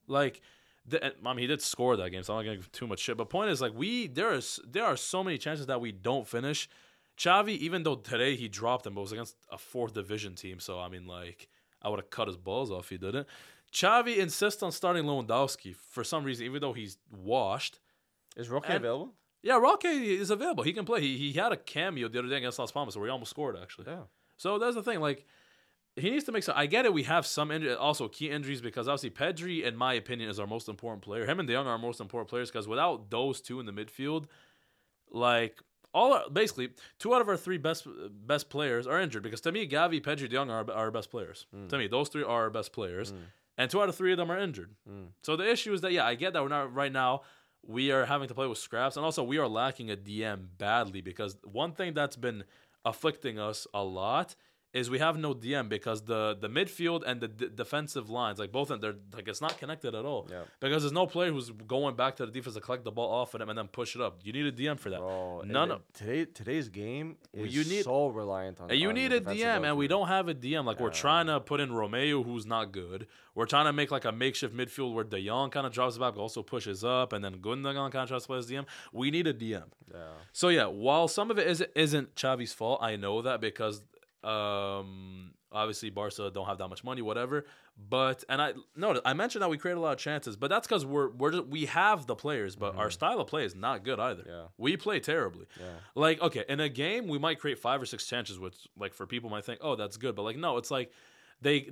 Like, 0.08 0.42
the, 0.88 1.06
I 1.06 1.34
mean, 1.34 1.40
he 1.40 1.48
did 1.48 1.62
score 1.62 1.96
that 1.96 2.10
game, 2.10 2.24
so 2.24 2.34
I'm 2.34 2.40
not 2.40 2.46
gonna 2.46 2.58
give 2.58 2.72
too 2.72 2.88
much 2.88 3.00
shit. 3.00 3.18
But 3.18 3.30
point 3.30 3.52
is, 3.52 3.62
like, 3.62 3.74
we 3.76 4.08
there 4.08 4.34
is 4.34 4.60
there 4.68 4.86
are 4.86 4.98
so 4.98 5.24
many 5.24 5.38
chances 5.38 5.68
that 5.68 5.80
we 5.80 5.92
don't 5.92 6.28
finish. 6.28 6.68
Xavi, 7.18 7.58
even 7.58 7.84
though 7.84 7.96
today 7.96 8.36
he 8.36 8.48
dropped 8.48 8.88
him, 8.88 8.96
but 8.96 9.02
it 9.02 9.04
was 9.04 9.12
against 9.12 9.36
a 9.52 9.58
fourth 9.58 9.94
division 9.94 10.34
team, 10.34 10.60
so 10.60 10.80
I 10.80 10.90
mean, 10.90 11.06
like, 11.06 11.48
I 11.82 11.90
would 11.90 12.00
have 12.00 12.10
cut 12.10 12.28
his 12.28 12.38
balls 12.38 12.72
off 12.72 12.86
if 12.86 12.90
he 12.90 12.98
didn't. 12.98 13.28
Xavi 13.74 14.18
insists 14.18 14.62
on 14.64 14.72
starting 14.72 15.06
Lewandowski 15.06 15.76
for 15.76 16.04
some 16.04 16.24
reason, 16.24 16.46
even 16.46 16.62
though 16.62 16.74
he's 16.74 16.98
washed. 17.10 17.80
Is 18.36 18.50
Roque 18.50 18.66
And- 18.68 18.78
available? 18.78 19.14
Yeah, 19.44 19.58
Roque 19.58 19.86
is 19.86 20.30
available. 20.30 20.64
He 20.64 20.72
can 20.74 20.86
play. 20.86 21.02
He, 21.02 21.18
he 21.18 21.34
had 21.34 21.52
a 21.52 21.58
cameo 21.58 22.08
the 22.08 22.20
other 22.20 22.28
day 22.28 22.36
against 22.38 22.60
Las 22.60 22.72
Palmas 22.72 22.96
where 22.96 23.08
he 23.08 23.12
almost 23.12 23.32
scored 23.32 23.58
actually. 23.60 23.86
Yeah. 23.88 24.04
So 24.38 24.60
that's 24.60 24.76
the 24.76 24.84
thing. 24.84 25.00
Like 25.00 25.26
he 25.96 26.12
needs 26.12 26.26
to 26.26 26.32
make 26.32 26.44
some. 26.44 26.54
I 26.56 26.68
get 26.68 26.86
it. 26.86 26.94
We 26.94 27.04
have 27.04 27.26
some 27.26 27.50
injury, 27.50 27.74
also 27.74 28.08
key 28.08 28.30
injuries 28.30 28.62
because 28.62 28.88
obviously 28.88 29.10
Pedri, 29.10 29.64
in 29.64 29.76
my 29.76 29.94
opinion, 29.96 30.30
is 30.30 30.40
our 30.40 30.46
most 30.46 30.70
important 30.70 31.02
player. 31.02 31.26
Him 31.26 31.40
and 31.40 31.48
De 31.48 31.54
Jong 31.56 31.66
are 31.66 31.72
our 31.72 31.78
most 31.80 32.00
important 32.00 32.30
players 32.30 32.52
because 32.52 32.68
without 32.68 33.10
those 33.10 33.42
two 33.42 33.60
in 33.60 33.66
the 33.66 33.72
midfield, 33.74 34.26
like 35.10 35.58
all 35.94 36.14
our, 36.14 36.30
basically 36.30 36.70
two 37.00 37.14
out 37.14 37.22
of 37.22 37.30
our 37.30 37.38
three 37.38 37.58
best 37.58 37.88
best 38.26 38.50
players 38.50 38.88
are 38.88 39.00
injured 39.00 39.24
because 39.24 39.42
to 39.42 39.52
me 39.52 39.68
Gavi, 39.68 40.02
Pedri, 40.02 40.30
De 40.30 40.36
Jong 40.36 40.50
are 40.50 40.70
our 40.72 40.92
best 40.92 41.12
players. 41.12 41.46
Mm. 41.56 41.70
To 41.70 41.78
me, 41.78 41.88
those 41.88 42.10
three 42.10 42.24
are 42.24 42.44
our 42.44 42.50
best 42.50 42.74
players, 42.74 43.12
mm. 43.12 43.18
and 43.58 43.70
two 43.70 43.82
out 43.82 43.90
of 43.90 43.96
three 43.96 44.12
of 44.12 44.18
them 44.18 44.32
are 44.32 44.38
injured. 44.38 44.72
Mm. 44.90 45.08
So 45.24 45.36
the 45.36 45.50
issue 45.50 45.74
is 45.74 45.82
that 45.82 45.92
yeah, 45.92 46.06
I 46.06 46.16
get 46.16 46.34
that 46.34 46.42
we're 46.42 46.50
not 46.50 46.74
right 46.74 46.92
now. 46.92 47.22
We 47.64 47.92
are 47.92 48.06
having 48.06 48.28
to 48.28 48.34
play 48.34 48.48
with 48.48 48.58
scraps, 48.58 48.96
and 48.96 49.06
also 49.06 49.24
we 49.24 49.38
are 49.38 49.48
lacking 49.48 49.92
a 49.92 49.96
DM 49.96 50.48
badly 50.58 51.02
because 51.02 51.38
one 51.44 51.74
thing 51.74 51.94
that's 51.94 52.16
been 52.16 52.44
afflicting 52.84 53.38
us 53.38 53.68
a 53.74 53.84
lot 53.84 54.36
is 54.74 54.90
we 54.90 55.00
have 55.00 55.18
no 55.18 55.34
DM 55.34 55.68
because 55.68 56.04
the 56.04 56.38
the 56.40 56.48
midfield 56.48 57.04
and 57.06 57.20
the 57.20 57.28
d- 57.28 57.50
defensive 57.54 58.10
lines, 58.10 58.40
like 58.40 58.52
both 58.52 58.70
them, 58.70 58.80
they're 58.80 58.96
like 59.14 59.28
it's 59.28 59.42
not 59.42 59.58
connected 59.58 59.94
at 59.96 60.06
all. 60.06 60.28
Yeah. 60.32 60.44
Because 60.62 60.84
there's 60.84 60.94
no 60.94 61.06
player 61.08 61.32
who's 61.32 61.50
going 61.68 61.96
back 61.96 62.16
to 62.18 62.26
the 62.26 62.32
defense 62.32 62.56
to 62.56 62.62
collect 62.62 62.84
the 62.86 62.92
ball 62.92 63.12
off 63.12 63.34
of 63.34 63.40
them 63.40 63.50
and 63.50 63.58
then 63.58 63.68
push 63.68 63.96
it 63.96 64.02
up. 64.02 64.20
You 64.24 64.32
need 64.32 64.46
a 64.46 64.52
DM 64.52 64.80
for 64.80 64.90
that. 64.90 65.00
Bro, 65.00 65.42
None 65.46 65.72
of 65.72 65.82
today 65.94 66.26
today's 66.26 66.70
game 66.70 67.18
is 67.34 67.54
you 67.54 67.64
need- 67.66 67.84
so 67.84 68.08
reliant 68.08 68.62
on. 68.62 68.72
and 68.72 68.80
you 68.80 68.90
on 68.90 68.96
need 68.96 69.12
a 69.12 69.20
DM, 69.20 69.66
and 69.68 69.76
we 69.78 69.88
don't 69.88 70.08
have 70.08 70.30
a 70.30 70.34
DM. 70.34 70.64
Like 70.66 70.80
we're 70.80 70.90
trying 70.90 71.28
to 71.28 71.40
put 71.40 71.60
in 71.60 71.70
Romeu, 71.72 72.24
who's 72.24 72.46
not 72.46 72.72
good. 72.72 73.08
We're 73.36 73.46
trying 73.46 73.66
to 73.66 73.74
make 73.74 73.92
like 73.92 74.06
a 74.06 74.12
makeshift 74.12 74.56
midfield 74.56 74.94
where 74.94 75.04
De 75.06 75.26
Jong 75.26 75.52
kind 75.52 75.66
of 75.66 75.72
drops 75.74 75.98
back, 75.98 76.16
but 76.16 76.22
also 76.22 76.44
pushes 76.44 76.84
up, 76.84 77.14
and 77.14 77.24
then 77.24 77.36
Gundogan 77.40 77.92
kind 77.92 78.04
of 78.04 78.10
tries 78.10 78.22
to 78.24 78.28
play 78.28 78.38
as 78.40 78.50
DM. 78.50 78.66
We 78.92 79.10
need 79.12 79.26
a 79.28 79.34
DM. 79.34 79.64
Yeah. 79.94 80.00
So 80.34 80.50
yeah, 80.50 80.66
while 80.66 81.08
some 81.08 81.30
of 81.32 81.40
it 81.40 81.48
isn't 81.48 81.70
isn't 81.76 82.16
Xavi's 82.16 82.54
fault, 82.54 82.80
I 82.82 82.96
know 82.96 83.22
that 83.22 83.40
because 83.42 83.84
um 84.24 85.34
obviously 85.52 85.90
Barca 85.90 86.32
don't 86.32 86.46
have 86.46 86.58
that 86.60 86.68
much 86.68 86.84
money, 86.84 87.02
whatever. 87.02 87.46
But 87.78 88.24
and 88.30 88.42
I 88.42 88.54
no, 88.76 89.00
I 89.04 89.14
mentioned 89.14 89.42
that 89.42 89.50
we 89.50 89.58
create 89.58 89.76
a 89.78 89.80
lot 89.80 89.94
of 89.94 89.98
chances, 89.98 90.36
but 90.36 90.50
that's 90.50 90.68
because 90.68 90.86
we're 90.86 91.10
we're 91.10 91.32
just, 91.32 91.48
we 91.48 91.66
have 91.66 92.06
the 92.06 92.16
players, 92.16 92.56
but 92.56 92.76
our 92.76 92.92
style 92.92 93.20
of 93.20 93.28
play 93.28 93.46
is 93.46 93.56
not 93.56 93.84
good 93.84 94.00
either. 94.00 94.24
Yeah. 94.28 94.44
We 94.58 94.78
play 94.78 95.00
terribly. 95.00 95.48
Yeah. 95.60 95.66
Like 95.96 96.22
okay, 96.22 96.46
in 96.48 96.60
a 96.60 96.70
game 96.70 97.08
we 97.08 97.18
might 97.18 97.40
create 97.40 97.60
five 97.60 97.82
or 97.82 97.86
six 97.86 98.06
chances, 98.06 98.40
which 98.40 98.56
like 98.78 98.94
for 98.94 99.08
people 99.08 99.30
might 99.30 99.46
think, 99.46 99.60
oh, 99.62 99.76
that's 99.76 99.98
good, 99.98 100.16
but 100.16 100.24
like 100.24 100.38
no, 100.38 100.58
it's 100.58 100.72
like 100.72 100.92
they 101.42 101.72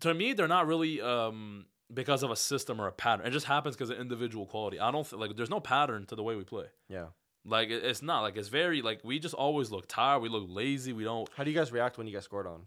to 0.00 0.14
me 0.14 0.32
they're 0.32 0.48
not 0.48 0.66
really 0.66 1.00
um 1.00 1.66
because 1.92 2.22
of 2.22 2.30
a 2.30 2.36
system 2.36 2.80
or 2.80 2.86
a 2.86 2.92
pattern. 2.92 3.26
It 3.26 3.30
just 3.30 3.46
happens 3.46 3.76
because 3.76 3.90
of 3.90 3.98
individual 3.98 4.46
quality. 4.46 4.80
I 4.80 4.90
don't 4.90 5.08
th- 5.08 5.20
like 5.20 5.36
there's 5.36 5.50
no 5.50 5.60
pattern 5.60 6.06
to 6.06 6.16
the 6.16 6.22
way 6.22 6.36
we 6.36 6.44
play. 6.44 6.66
Yeah. 6.88 7.06
Like 7.44 7.70
it's 7.70 8.02
not 8.02 8.20
like 8.20 8.36
it's 8.36 8.48
very 8.48 8.82
like 8.82 9.00
we 9.02 9.18
just 9.18 9.34
always 9.34 9.70
look 9.70 9.86
tired. 9.88 10.22
We 10.22 10.28
look 10.28 10.44
lazy. 10.48 10.92
We 10.92 11.04
don't. 11.04 11.28
How 11.36 11.44
do 11.44 11.50
you 11.50 11.56
guys 11.56 11.72
react 11.72 11.98
when 11.98 12.06
you 12.06 12.12
get 12.12 12.22
scored 12.22 12.46
on? 12.46 12.62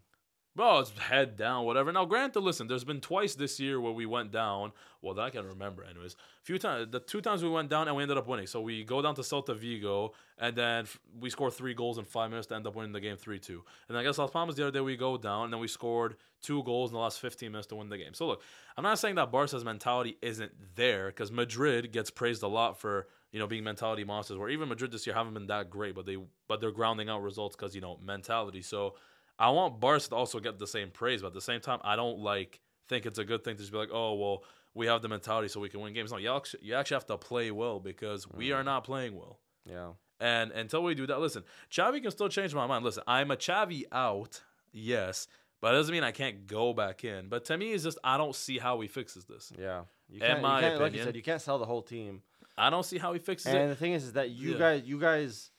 Bro, 0.56 0.80
it's 0.80 0.91
head 0.98 1.36
down, 1.36 1.65
whatever. 1.65 1.91
Now, 1.91 2.06
granted, 2.06 2.39
listen, 2.39 2.68
there's 2.68 2.86
been 2.86 3.02
twice 3.02 3.36
this 3.36 3.60
year 3.60 3.82
where 3.82 3.91
we 3.91 4.06
went 4.06 4.32
down. 4.32 4.72
Well, 5.02 5.13
that 5.15 5.22
I 5.22 5.30
can 5.30 5.46
remember, 5.46 5.84
anyways. 5.84 6.13
A 6.13 6.46
few 6.46 6.58
times, 6.58 6.88
the 6.91 7.02
two 7.02 7.20
times 7.20 7.44
we 7.44 7.50
went 7.50 7.70
down 7.70 7.89
and 7.89 7.98
we 7.98 8.04
ended 8.04 8.18
up 8.18 8.26
winning. 8.26 8.48
So 8.48 8.62
we 8.62 8.86
go 8.86 9.02
down 9.02 9.15
to 9.15 9.22
Celta 9.22 9.54
Vigo, 9.54 10.13
and 10.38 10.56
then 10.56 10.86
we 11.20 11.30
score 11.30 11.52
three 11.52 11.74
goals 11.74 11.98
in 11.98 12.06
five 12.06 12.30
minutes 12.30 12.48
to 12.48 12.56
end 12.56 12.65
up 12.65 12.74
winning 12.74 12.94
the 12.94 13.02
game 13.02 13.18
three 13.18 13.38
two. 13.38 13.65
And 13.89 13.98
I 13.98 14.04
guess 14.04 14.18
Las 14.18 14.32
Palmas 14.32 14.56
the 14.56 14.63
other 14.63 14.72
day 14.72 14.80
we 14.80 14.96
go 14.96 15.18
down, 15.18 15.46
and 15.46 15.54
then 15.54 15.60
we 15.60 15.68
scored 15.68 16.15
two 16.41 16.63
goals 16.63 16.91
in 16.91 16.94
the 16.94 17.02
last 17.02 17.20
15 17.20 17.52
minutes 17.52 17.68
to 17.68 17.76
win 17.76 17.89
the 17.89 17.98
game. 17.98 18.13
So 18.13 18.26
look, 18.26 18.41
I'm 18.78 18.84
not 18.84 18.98
saying 18.98 19.15
that 19.15 19.34
Barca's 19.34 19.65
mentality 19.65 20.18
isn't 20.22 20.54
there 20.76 21.08
because 21.08 21.34
Madrid 21.34 21.91
gets 21.91 22.10
praised 22.10 22.44
a 22.44 22.48
lot 22.48 22.80
for 22.80 23.08
you 23.34 23.39
know 23.39 23.48
being 23.48 23.65
mentality 23.65 24.06
monsters. 24.06 24.38
Where 24.38 24.48
even 24.48 24.70
Madrid 24.70 24.94
this 24.94 25.06
year 25.06 25.18
haven't 25.18 25.34
been 25.34 25.48
that 25.48 25.70
great, 25.70 25.96
but 25.96 26.06
they 26.06 26.15
but 26.48 26.62
they're 26.62 26.72
grounding 26.72 27.10
out 27.10 27.22
results 27.22 27.58
because 27.58 27.76
you 27.76 27.82
know 27.82 28.00
mentality. 28.02 28.62
So. 28.62 28.96
I 29.38 29.50
want 29.50 29.80
Barca 29.80 30.08
to 30.10 30.15
also 30.15 30.39
get 30.39 30.60
the 30.60 30.67
same 30.67 30.91
praise, 30.91 31.21
but 31.21 31.28
at 31.28 31.34
the 31.34 31.41
same 31.41 31.62
time, 31.62 31.80
I 31.84 31.95
don't 31.95 32.19
like 32.19 32.60
think 32.88 33.06
it's 33.06 33.17
a 33.19 33.26
good 33.26 33.43
thing 33.43 33.56
to 33.56 33.62
just 33.62 33.71
be 33.71 33.78
like, 33.78 33.89
oh 33.91 34.13
well, 34.13 34.43
we 34.74 34.88
have 34.88 35.02
the 35.02 35.10
mentality 35.10 35.48
so 35.48 35.60
we 35.60 35.69
can 35.69 35.80
win 35.80 35.93
games. 35.93 36.12
No, 36.12 36.17
you 36.17 36.32
actually, 36.34 36.63
you 36.63 36.76
actually 36.76 36.95
have 36.95 37.06
to 37.08 37.17
play 37.17 37.52
well 37.52 37.80
because 37.80 38.30
we 38.30 38.52
are 38.52 38.62
mm. 38.62 38.65
not 38.65 38.84
playing 38.84 39.15
well. 39.15 39.39
Yeah. 39.65 39.91
And 40.19 40.52
until 40.52 40.84
we 40.84 40.95
do 40.95 41.06
that, 41.08 41.19
listen, 41.19 41.43
Xavi 41.71 42.02
can 42.02 42.12
still 42.12 42.30
change 42.30 42.54
my 42.54 42.67
mind. 42.67 42.86
Listen, 42.86 43.04
I'm 43.08 43.32
a 43.32 43.36
Xavi 43.36 43.84
out, 43.91 44.41
yes, 44.71 45.28
but 45.62 45.74
it 45.74 45.78
doesn't 45.78 45.91
mean 45.91 46.04
I 46.04 46.12
can't 46.12 46.48
go 46.48 46.74
back 46.74 47.04
in. 47.04 47.28
But 47.28 47.45
to 47.45 47.58
me, 47.58 47.74
it's 47.74 47.84
just 47.84 47.98
I 48.04 48.17
don't 48.17 48.36
see 48.36 48.58
how 48.58 48.80
he 48.82 48.88
fixes 48.88 49.26
this. 49.26 49.52
Yeah. 49.58 49.82
You 50.10 50.19
can't, 50.19 50.41
my 50.41 50.62
you 50.62 50.67
can't 50.67 50.82
like 50.82 50.93
you 50.93 51.04
said, 51.04 51.15
you 51.15 51.24
can't 51.24 51.41
sell 51.41 51.58
the 51.58 51.65
whole 51.65 51.82
team. 51.82 52.21
I 52.58 52.69
don't 52.69 52.86
see 52.86 52.98
how 52.98 53.12
he 53.13 53.19
fixes 53.19 53.48
And 53.48 53.58
it. 53.58 53.62
And 53.63 53.71
the 53.71 53.76
thing 53.76 53.93
is, 53.93 54.04
is 54.06 54.13
that 54.13 54.30
you 54.30 54.54
Yeah. 54.54 54.58
guys, 54.60 54.84
you 54.86 55.00
guys, 55.00 55.52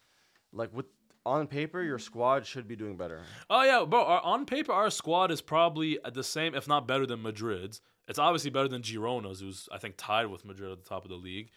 like 0.53 0.73
with 0.73 0.87
on 1.27 1.47
paper, 1.47 1.83
your 1.83 1.99
squad 1.99 2.47
should 2.47 2.69
be 2.69 2.77
doing 2.77 2.97
better. 2.97 3.21
Oh 3.51 3.63
yeah, 3.65 3.85
bro. 3.85 4.05
Our, 4.05 4.21
on 4.23 4.47
paper, 4.47 4.73
our 4.73 4.91
squad 4.91 5.31
is 5.31 5.43
probably 5.43 5.99
the 6.13 6.25
same, 6.25 6.55
if 6.55 6.69
not 6.69 6.87
better 6.87 7.05
than 7.05 7.23
Madrid's. 7.23 7.81
It's 8.09 8.19
obviously 8.19 8.51
better 8.51 8.69
than 8.69 8.83
Girona's, 8.83 9.41
who's 9.41 9.69
I 9.73 9.79
think 9.79 9.95
tied 9.97 10.27
with 10.27 10.45
Madrid 10.45 10.71
at 10.71 10.79
the 10.79 10.89
top 10.89 11.05
of 11.05 11.11
the 11.11 11.17
league, 11.17 11.51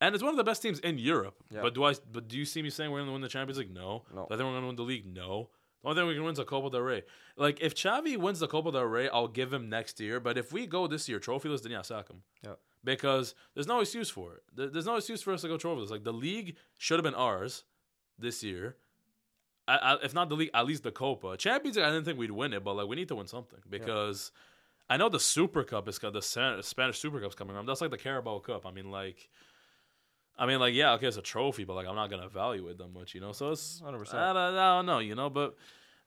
and 0.00 0.14
it's 0.14 0.24
one 0.24 0.32
of 0.32 0.36
the 0.36 0.44
best 0.44 0.60
teams 0.60 0.80
in 0.80 0.98
Europe. 0.98 1.36
Yeah. 1.50 1.62
But 1.62 1.74
do 1.74 1.84
I? 1.84 1.94
But 2.12 2.28
do 2.28 2.36
you 2.36 2.44
see 2.44 2.60
me 2.62 2.70
saying 2.70 2.90
we're 2.90 2.98
going 2.98 3.08
to 3.08 3.12
win 3.12 3.22
the 3.22 3.28
Champions 3.28 3.58
League? 3.58 3.72
No. 3.72 4.04
No. 4.12 4.26
Do 4.28 4.34
I 4.34 4.36
think 4.36 4.46
we're 4.46 4.52
going 4.52 4.62
to 4.62 4.66
win 4.66 4.76
the 4.76 4.82
league? 4.82 5.06
No. 5.06 5.50
The 5.82 5.90
only 5.90 6.00
thing 6.00 6.08
we 6.08 6.14
can 6.14 6.24
win 6.24 6.32
is 6.32 6.38
the 6.38 6.44
Copa 6.44 6.70
del 6.70 6.80
Rey. 6.80 7.04
Like 7.36 7.60
if 7.60 7.74
Xavi 7.74 8.16
wins 8.16 8.40
the 8.40 8.48
Copa 8.48 8.72
del 8.72 8.84
Rey, 8.84 9.08
I'll 9.08 9.28
give 9.28 9.52
him 9.52 9.68
next 9.68 10.00
year. 10.00 10.18
But 10.18 10.36
if 10.36 10.52
we 10.52 10.66
go 10.66 10.88
this 10.88 11.08
year 11.08 11.20
trophyless, 11.20 11.62
then 11.62 11.70
yeah, 11.72 11.82
sack 11.82 12.08
him. 12.08 12.22
Yeah. 12.44 12.54
Because 12.84 13.34
there's 13.54 13.68
no 13.68 13.80
excuse 13.80 14.10
for 14.10 14.34
it. 14.34 14.72
There's 14.72 14.86
no 14.86 14.96
excuse 14.96 15.22
for 15.22 15.32
us 15.32 15.42
to 15.42 15.48
go 15.48 15.56
trophyless. 15.56 15.90
Like 15.90 16.04
the 16.04 16.12
league 16.12 16.56
should 16.78 16.98
have 16.98 17.04
been 17.04 17.14
ours 17.14 17.64
this 18.18 18.42
year. 18.42 18.76
I, 19.68 19.76
I, 19.76 19.96
if 20.02 20.14
not 20.14 20.28
the 20.30 20.34
league, 20.34 20.50
at 20.54 20.66
least 20.66 20.82
the 20.82 20.90
Copa. 20.90 21.36
Champions 21.36 21.76
League, 21.76 21.84
I 21.84 21.90
didn't 21.90 22.06
think 22.06 22.18
we'd 22.18 22.30
win 22.30 22.52
it, 22.54 22.64
but 22.64 22.74
like 22.74 22.88
we 22.88 22.96
need 22.96 23.08
to 23.08 23.16
win 23.16 23.26
something 23.26 23.60
because 23.68 24.32
I 24.88 24.96
know 24.96 25.08
the 25.08 25.20
Super 25.20 25.62
Cup 25.62 25.86
is 25.88 25.98
the 25.98 26.62
Spanish 26.62 26.98
Super 26.98 27.20
Cup's 27.20 27.34
coming 27.34 27.56
up. 27.56 27.66
That's 27.66 27.82
like 27.82 27.90
the 27.90 27.98
Carabao 27.98 28.38
Cup. 28.38 28.64
I 28.64 28.70
mean, 28.70 28.90
like, 28.90 29.28
I 30.38 30.46
mean, 30.46 30.58
like, 30.58 30.74
yeah, 30.74 30.92
okay, 30.92 31.06
it's 31.06 31.18
a 31.18 31.22
trophy, 31.22 31.64
but 31.64 31.74
like, 31.74 31.86
I'm 31.86 31.96
not 31.96 32.08
gonna 32.10 32.26
evaluate 32.26 32.78
that 32.78 32.92
much, 32.92 33.14
you 33.14 33.20
know. 33.20 33.32
So 33.32 33.50
it's 33.50 33.82
100%. 33.84 34.14
I 34.14 34.32
don't, 34.32 34.36
I 34.36 34.76
don't 34.76 34.86
know, 34.86 35.00
you 35.00 35.14
know, 35.14 35.28
but 35.28 35.56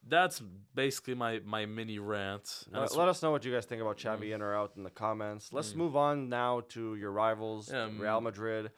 that's 0.08 0.42
basically 0.74 1.14
my 1.14 1.40
my 1.44 1.66
mini 1.66 2.00
rant. 2.00 2.64
Let, 2.72 2.96
let 2.96 3.08
us 3.08 3.22
know 3.22 3.30
what 3.30 3.44
you 3.44 3.52
guys 3.52 3.66
think 3.66 3.80
about 3.80 3.98
Xavi 3.98 4.34
in 4.34 4.42
or 4.42 4.54
out 4.54 4.72
in 4.76 4.82
the 4.82 4.90
comments. 4.90 5.52
Let's 5.52 5.76
move 5.76 5.94
on 5.94 6.28
now 6.28 6.62
to 6.70 6.96
your 6.96 7.12
rivals, 7.12 7.70
Yeah, 7.72 7.84
Real 7.84 8.20
mm. 8.20 8.24
Madrid. 8.24 8.72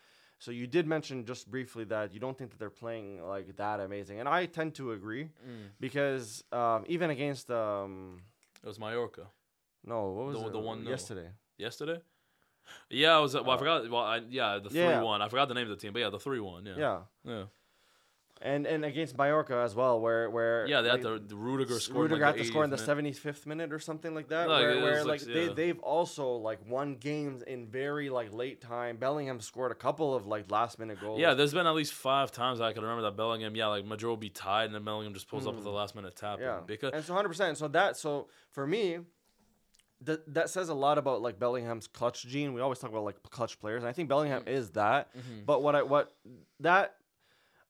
So 0.44 0.50
you 0.50 0.66
did 0.66 0.86
mention 0.86 1.24
just 1.24 1.50
briefly 1.50 1.84
that 1.84 2.12
you 2.12 2.20
don't 2.20 2.36
think 2.36 2.50
that 2.50 2.58
they're 2.58 2.78
playing 2.84 3.08
like 3.34 3.56
that 3.56 3.80
amazing, 3.80 4.20
and 4.20 4.28
I 4.28 4.44
tend 4.44 4.74
to 4.74 4.92
agree 4.92 5.24
Mm. 5.24 5.70
because 5.80 6.44
um, 6.52 6.84
even 6.86 7.08
against 7.08 7.50
um, 7.50 8.20
it 8.62 8.66
was 8.66 8.78
Mallorca 8.78 9.26
no, 9.86 9.98
what 10.16 10.26
was 10.26 10.40
The- 10.40 10.46
it? 10.48 10.52
the 10.52 10.58
one 10.58 10.78
nil. 10.82 10.90
yesterday? 10.90 11.30
yesterday. 11.58 12.00
Yeah, 12.90 13.16
I 13.16 13.20
was. 13.20 13.34
Well, 13.34 13.50
I 13.50 13.56
forgot. 13.58 13.90
Well, 13.90 14.02
I, 14.02 14.16
yeah, 14.30 14.58
the 14.62 14.70
three 14.70 14.82
Uh, 14.82 14.90
yeah. 14.90 15.02
one. 15.02 15.20
I 15.22 15.28
forgot 15.28 15.48
the 15.48 15.54
name 15.54 15.70
of 15.70 15.74
the 15.76 15.76
team, 15.82 15.92
but 15.92 16.00
yeah, 16.00 16.08
the 16.10 16.18
three 16.26 16.40
one. 16.40 16.64
Yeah. 16.66 16.76
Yeah, 16.84 17.00
Yeah. 17.24 17.44
And 18.42 18.66
and 18.66 18.84
against 18.84 19.16
Mallorca 19.16 19.56
as 19.56 19.74
well, 19.74 20.00
where 20.00 20.28
where 20.28 20.66
Yeah, 20.66 20.80
they 20.82 20.90
had 20.90 21.04
like. 21.04 21.28
The 21.28 21.36
Rudiger 21.36 21.78
scored. 21.80 22.10
Rudiger 22.10 22.26
like 22.26 22.36
the 22.36 22.42
to 22.42 22.48
score 22.48 22.64
in 22.64 22.70
the 22.70 22.78
seventy 22.78 23.12
fifth 23.12 23.46
minute 23.46 23.72
or 23.72 23.78
something 23.78 24.14
like 24.14 24.28
that. 24.28 24.48
Like, 24.48 24.62
where 24.62 24.82
where 24.82 25.04
like 25.04 25.20
they 25.20 25.48
they've 25.48 25.78
also 25.80 26.32
like 26.32 26.58
won 26.68 26.96
games 26.96 27.42
in 27.42 27.66
very 27.66 28.10
like 28.10 28.32
late 28.34 28.60
time. 28.60 28.96
Bellingham 28.96 29.40
scored 29.40 29.72
a 29.72 29.74
couple 29.76 30.14
of 30.14 30.26
like 30.26 30.50
last 30.50 30.78
minute 30.78 31.00
goals. 31.00 31.20
Yeah, 31.20 31.34
there's 31.34 31.54
been 31.54 31.66
at 31.66 31.74
least 31.74 31.94
five 31.94 32.32
times 32.32 32.60
I 32.60 32.72
can 32.72 32.82
remember 32.82 33.02
that 33.02 33.16
Bellingham. 33.16 33.54
Yeah, 33.56 33.68
like 33.68 33.84
Madrid 33.84 34.08
will 34.10 34.16
be 34.16 34.30
tied, 34.30 34.66
and 34.66 34.74
then 34.74 34.84
Bellingham 34.84 35.14
just 35.14 35.28
pulls 35.28 35.46
up 35.46 35.54
with 35.54 35.64
the 35.64 35.70
last 35.70 35.94
minute 35.94 36.14
tap. 36.16 36.38
Mm. 36.38 36.42
Yeah, 36.42 36.60
because 36.66 36.92
and 36.92 37.04
so 37.04 37.14
hundred 37.14 37.28
percent. 37.28 37.56
So 37.56 37.68
that 37.68 37.96
so 37.96 38.28
for 38.50 38.66
me, 38.66 38.98
that 40.02 40.34
that 40.34 40.50
says 40.50 40.68
a 40.68 40.74
lot 40.74 40.98
about 40.98 41.22
like 41.22 41.38
Bellingham's 41.38 41.86
clutch 41.86 42.26
gene. 42.26 42.52
We 42.52 42.60
always 42.60 42.78
talk 42.78 42.90
about 42.90 43.04
like 43.04 43.22
clutch 43.30 43.58
players, 43.60 43.82
and 43.82 43.88
I 43.88 43.92
think 43.92 44.08
Bellingham 44.08 44.42
Mm. 44.42 44.48
is 44.48 44.70
that. 44.72 45.16
Mm-hmm. 45.16 45.44
But 45.46 45.62
what 45.62 45.74
I 45.76 45.82
what 45.82 46.12
that 46.60 46.96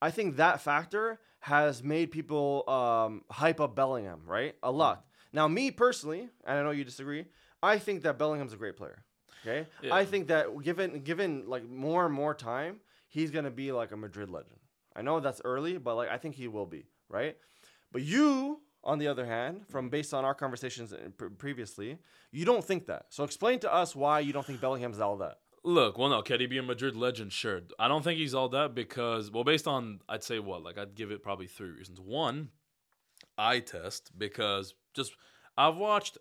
I 0.05 0.11
think 0.11 0.37
that 0.37 0.61
factor 0.61 1.19
has 1.40 1.83
made 1.83 2.11
people 2.11 2.69
um, 2.69 3.23
hype 3.31 3.59
up 3.59 3.75
Bellingham 3.75 4.21
right 4.27 4.55
a 4.62 4.71
lot. 4.71 5.07
Now, 5.33 5.49
me 5.49 5.71
personally, 5.71 6.29
and 6.45 6.59
I 6.59 6.62
know 6.62 6.73
you 6.73 6.85
disagree, 6.85 7.25
I 7.62 7.79
think 7.79 8.03
that 8.03 8.19
Bellingham's 8.19 8.53
a 8.53 8.59
great 8.59 8.77
player. 8.77 9.03
Okay, 9.40 9.67
Yeah. 9.83 9.95
I 9.95 10.05
think 10.05 10.29
that 10.29 10.62
given 10.62 11.01
given 11.05 11.45
like 11.47 11.64
more 11.67 12.05
and 12.05 12.14
more 12.14 12.35
time, 12.35 12.81
he's 13.09 13.31
gonna 13.31 13.51
be 13.51 13.73
like 13.73 13.93
a 13.93 13.97
Madrid 13.97 14.29
legend. 14.29 14.61
I 14.94 15.00
know 15.00 15.21
that's 15.21 15.40
early, 15.42 15.79
but 15.79 15.94
like 15.96 16.11
I 16.11 16.19
think 16.19 16.35
he 16.35 16.48
will 16.48 16.67
be 16.67 16.85
right. 17.09 17.37
But 17.90 18.02
you, 18.02 18.61
on 18.83 18.98
the 18.98 19.09
other 19.09 19.25
hand, 19.25 19.67
from 19.69 19.88
based 19.88 20.13
on 20.13 20.25
our 20.27 20.35
conversations 20.35 20.92
previously, 21.38 21.98
you 22.31 22.44
don't 22.44 22.65
think 22.65 22.87
that. 22.87 23.07
So 23.09 23.25
explain 23.25 23.59
to 23.61 23.73
us 23.73 23.96
why 23.96 24.21
you 24.21 24.35
don't 24.35 24.46
think 24.46 24.61
Bellingham's 24.61 25.00
all 25.00 25.17
that. 25.19 25.38
Look, 25.67 25.96
well, 25.96 26.10
no, 26.10 26.21
can 26.21 26.40
he 26.40 26.46
be 26.46 26.58
a 26.58 26.62
Madrid 26.62 26.94
legend? 26.94 27.33
Sure. 27.33 27.62
I 27.79 27.88
don't 27.88 28.04
think 28.04 28.19
he's 28.19 28.35
all 28.35 28.50
that 28.50 28.75
because, 28.75 29.31
well, 29.31 29.44
based 29.44 29.67
on, 29.67 30.00
I'd 30.08 30.23
say 30.23 30.38
what? 30.38 30.62
Like, 30.62 30.77
I'd 30.77 30.94
give 30.94 31.10
it 31.10 31.23
probably 31.23 31.46
three 31.46 31.71
reasons. 31.71 31.98
One, 31.98 32.50
eye 33.38 33.60
test, 33.60 34.10
because 34.17 34.75
just, 34.92 35.17
I've 35.56 35.77
watched, 35.77 36.19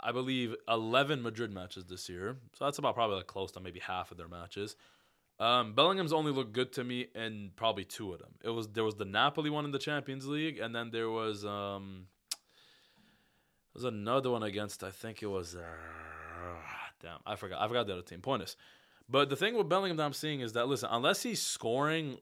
I 0.00 0.12
believe, 0.12 0.54
11 0.66 1.22
Madrid 1.22 1.52
matches 1.52 1.84
this 1.84 2.08
year. 2.08 2.38
So 2.54 2.64
that's 2.64 2.78
about 2.78 2.94
probably 2.94 3.16
like 3.16 3.26
close 3.26 3.52
to 3.52 3.60
maybe 3.60 3.80
half 3.80 4.10
of 4.10 4.16
their 4.16 4.28
matches. 4.28 4.76
Um, 5.38 5.74
Bellingham's 5.74 6.14
only 6.14 6.32
looked 6.32 6.52
good 6.52 6.72
to 6.74 6.84
me 6.84 7.08
in 7.14 7.50
probably 7.56 7.84
two 7.84 8.12
of 8.12 8.20
them. 8.20 8.36
It 8.42 8.50
was 8.50 8.68
there 8.68 8.84
was 8.84 8.94
the 8.94 9.04
Napoli 9.04 9.50
one 9.50 9.66
in 9.66 9.70
the 9.70 9.78
Champions 9.78 10.26
League, 10.26 10.58
and 10.58 10.74
then 10.74 10.90
there 10.90 11.10
was 11.10 11.44
um, 11.44 12.06
there 12.30 13.82
was 13.82 13.84
another 13.84 14.30
one 14.30 14.42
against 14.42 14.82
I 14.82 14.90
think 14.90 15.22
it 15.22 15.26
was 15.26 15.54
uh, 15.54 15.60
damn 17.02 17.18
I 17.26 17.36
forgot 17.36 17.60
I 17.60 17.68
forgot 17.68 17.86
the 17.86 17.92
other 17.92 18.02
team. 18.02 18.22
Point 18.22 18.44
is, 18.44 18.56
but 19.08 19.28
the 19.28 19.36
thing 19.36 19.56
with 19.56 19.68
Bellingham 19.68 19.96
that 19.98 20.04
I'm 20.04 20.12
seeing 20.12 20.40
is 20.40 20.52
that 20.54 20.68
listen, 20.68 20.88
unless 20.90 21.22
he's 21.22 21.40
scoring, 21.40 22.18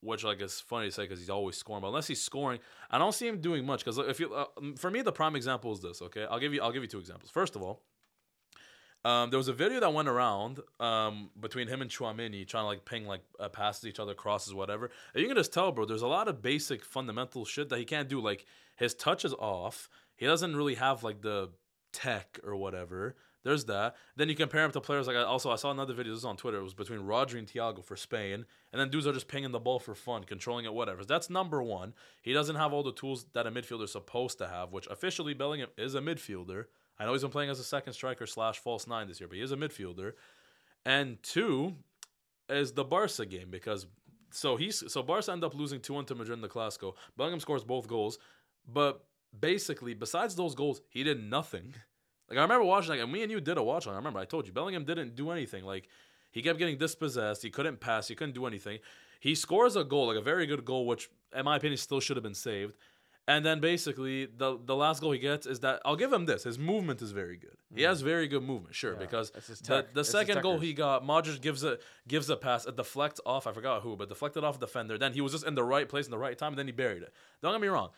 which 0.00 0.24
like 0.24 0.40
is 0.40 0.60
funny 0.60 0.88
to 0.88 0.92
say 0.92 1.04
because 1.04 1.18
he's 1.18 1.30
always 1.30 1.56
scoring, 1.56 1.82
but 1.82 1.88
unless 1.88 2.06
he's 2.06 2.22
scoring, 2.22 2.60
I 2.90 2.98
don't 2.98 3.14
see 3.14 3.28
him 3.28 3.40
doing 3.40 3.64
much. 3.64 3.84
Because 3.84 3.98
if 3.98 4.20
you, 4.20 4.34
uh, 4.34 4.46
for 4.76 4.90
me, 4.90 5.02
the 5.02 5.12
prime 5.12 5.36
example 5.36 5.72
is 5.72 5.80
this. 5.80 6.02
Okay, 6.02 6.26
I'll 6.28 6.40
give 6.40 6.52
you 6.52 6.62
I'll 6.62 6.72
give 6.72 6.82
you 6.82 6.88
two 6.88 6.98
examples. 6.98 7.30
First 7.30 7.56
of 7.56 7.62
all. 7.62 7.82
Um, 9.06 9.28
there 9.28 9.36
was 9.36 9.48
a 9.48 9.52
video 9.52 9.80
that 9.80 9.92
went 9.92 10.08
around 10.08 10.60
um, 10.80 11.28
between 11.38 11.68
him 11.68 11.82
and 11.82 11.90
Tchouameni 11.90 12.48
trying 12.48 12.62
to 12.62 12.68
like 12.68 12.86
ping 12.86 13.04
like 13.04 13.20
uh, 13.38 13.50
passes 13.50 13.84
each 13.84 14.00
other, 14.00 14.14
crosses, 14.14 14.54
whatever. 14.54 14.90
And 15.12 15.20
you 15.20 15.28
can 15.28 15.36
just 15.36 15.52
tell, 15.52 15.72
bro. 15.72 15.84
There's 15.84 16.00
a 16.00 16.06
lot 16.06 16.26
of 16.26 16.40
basic 16.40 16.82
fundamental 16.82 17.44
shit 17.44 17.68
that 17.68 17.78
he 17.78 17.84
can't 17.84 18.08
do. 18.08 18.18
Like 18.18 18.46
his 18.76 18.94
touch 18.94 19.26
is 19.26 19.34
off. 19.34 19.90
He 20.16 20.24
doesn't 20.24 20.56
really 20.56 20.76
have 20.76 21.02
like 21.02 21.20
the 21.20 21.50
tech 21.92 22.38
or 22.44 22.56
whatever. 22.56 23.14
There's 23.44 23.66
that. 23.66 23.94
Then 24.16 24.28
you 24.28 24.34
compare 24.34 24.64
him 24.64 24.72
to 24.72 24.80
players 24.80 25.06
like 25.06 25.16
I 25.16 25.22
also 25.22 25.50
I 25.50 25.56
saw 25.56 25.70
another 25.70 25.92
video 25.92 26.12
this 26.12 26.22
was 26.22 26.24
on 26.24 26.36
Twitter. 26.36 26.58
It 26.58 26.62
was 26.62 26.74
between 26.74 27.00
Rodri 27.00 27.38
and 27.38 27.46
Thiago 27.46 27.84
for 27.84 27.94
Spain, 27.94 28.46
and 28.72 28.80
then 28.80 28.88
dudes 28.88 29.06
are 29.06 29.12
just 29.12 29.28
pinging 29.28 29.52
the 29.52 29.60
ball 29.60 29.78
for 29.78 29.94
fun, 29.94 30.24
controlling 30.24 30.64
it, 30.64 30.72
whatever. 30.72 31.04
That's 31.04 31.28
number 31.28 31.62
one. 31.62 31.92
He 32.22 32.32
doesn't 32.32 32.56
have 32.56 32.72
all 32.72 32.82
the 32.82 32.92
tools 32.92 33.26
that 33.34 33.46
a 33.46 33.50
midfielder 33.50 33.84
is 33.84 33.92
supposed 33.92 34.38
to 34.38 34.48
have, 34.48 34.72
which 34.72 34.86
officially 34.88 35.34
Bellingham 35.34 35.68
is 35.76 35.94
a 35.94 36.00
midfielder. 36.00 36.64
I 36.98 37.04
know 37.04 37.12
he's 37.12 37.22
been 37.22 37.30
playing 37.30 37.50
as 37.50 37.60
a 37.60 37.64
second 37.64 37.92
striker 37.92 38.26
slash 38.26 38.58
false 38.58 38.86
nine 38.86 39.08
this 39.08 39.20
year, 39.20 39.28
but 39.28 39.36
he 39.36 39.42
is 39.42 39.52
a 39.52 39.56
midfielder. 39.56 40.12
And 40.86 41.22
two 41.22 41.74
is 42.48 42.72
the 42.72 42.84
Barca 42.84 43.26
game 43.26 43.50
because 43.50 43.86
so 44.30 44.56
he's 44.56 44.82
so 44.90 45.02
Barca 45.02 45.32
end 45.32 45.44
up 45.44 45.54
losing 45.54 45.80
two 45.80 45.94
one 45.94 46.06
to 46.06 46.14
Madrid 46.14 46.38
in 46.38 46.42
the 46.42 46.48
Clasico. 46.48 46.94
Bellingham 47.16 47.40
scores 47.40 47.64
both 47.64 47.88
goals, 47.88 48.18
but 48.66 49.04
basically 49.38 49.92
besides 49.92 50.34
those 50.34 50.54
goals, 50.54 50.80
he 50.88 51.02
did 51.02 51.22
nothing. 51.22 51.74
Like 52.28 52.38
I 52.38 52.42
remember 52.42 52.64
watching 52.64 52.90
like 52.90 53.00
and 53.00 53.12
me 53.12 53.22
and 53.22 53.30
you 53.30 53.40
did 53.40 53.58
a 53.58 53.62
watch 53.62 53.86
on. 53.86 53.94
I 53.94 53.96
remember 53.96 54.18
I 54.18 54.24
told 54.24 54.46
you 54.46 54.52
Bellingham 54.52 54.84
didn't 54.84 55.14
do 55.14 55.30
anything. 55.30 55.64
Like 55.64 55.88
he 56.30 56.42
kept 56.42 56.58
getting 56.58 56.78
dispossessed. 56.78 57.42
He 57.42 57.50
couldn't 57.50 57.80
pass. 57.80 58.08
He 58.08 58.14
couldn't 58.14 58.34
do 58.34 58.46
anything. 58.46 58.78
He 59.20 59.34
scores 59.34 59.76
a 59.76 59.84
goal, 59.84 60.08
like 60.08 60.16
a 60.18 60.22
very 60.22 60.46
good 60.46 60.64
goal, 60.64 60.86
which 60.86 61.10
in 61.34 61.44
my 61.44 61.56
opinion 61.56 61.78
still 61.78 62.00
should 62.00 62.16
have 62.16 62.24
been 62.24 62.34
saved. 62.34 62.74
And 63.26 63.44
then 63.44 63.58
basically 63.58 64.26
the 64.26 64.58
the 64.62 64.76
last 64.76 65.00
goal 65.00 65.12
he 65.12 65.18
gets 65.18 65.46
is 65.46 65.60
that 65.60 65.80
I'll 65.84 65.96
give 65.96 66.12
him 66.12 66.26
this. 66.26 66.44
His 66.44 66.58
movement 66.58 67.00
is 67.00 67.12
very 67.12 67.38
good. 67.38 67.56
He 67.74 67.82
has 67.82 68.02
very 68.02 68.28
good 68.28 68.42
movement, 68.42 68.74
sure, 68.74 68.92
Yeah, 68.92 68.98
because 68.98 69.30
the, 69.30 69.86
the 69.94 70.04
second 70.04 70.42
goal 70.42 70.58
he 70.58 70.74
got, 70.74 71.02
Modric 71.04 71.40
gives 71.40 71.64
a 71.64 71.78
gives 72.06 72.28
a 72.28 72.36
pass, 72.36 72.66
it 72.66 72.76
deflects 72.76 73.20
off. 73.24 73.46
I 73.46 73.52
forgot 73.52 73.82
who, 73.82 73.96
but 73.96 74.08
deflected 74.10 74.44
off 74.44 74.56
a 74.56 74.60
defender. 74.60 74.98
Then 74.98 75.14
he 75.14 75.22
was 75.22 75.32
just 75.32 75.46
in 75.46 75.54
the 75.54 75.64
right 75.64 75.88
place 75.88 76.04
in 76.04 76.10
the 76.10 76.18
right 76.18 76.36
time, 76.36 76.52
and 76.52 76.58
then 76.58 76.66
he 76.66 76.72
buried 76.72 77.02
it. 77.02 77.14
Don't 77.40 77.52
get 77.52 77.62
me 77.62 77.68
wrong, 77.68 77.90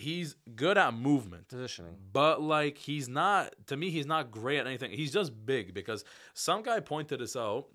he's 0.00 0.36
good 0.54 0.78
at 0.78 0.94
movement. 0.94 1.48
Positioning. 1.48 1.96
But 2.12 2.42
like 2.42 2.78
he's 2.78 3.08
not 3.08 3.54
to 3.66 3.76
me, 3.76 3.90
he's 3.90 4.06
not 4.06 4.30
great 4.30 4.58
at 4.58 4.66
anything. 4.66 4.90
He's 4.90 5.12
just 5.12 5.32
big 5.46 5.74
because 5.74 6.04
some 6.34 6.62
guy 6.62 6.80
pointed 6.80 7.20
this 7.20 7.36
out. 7.36 7.66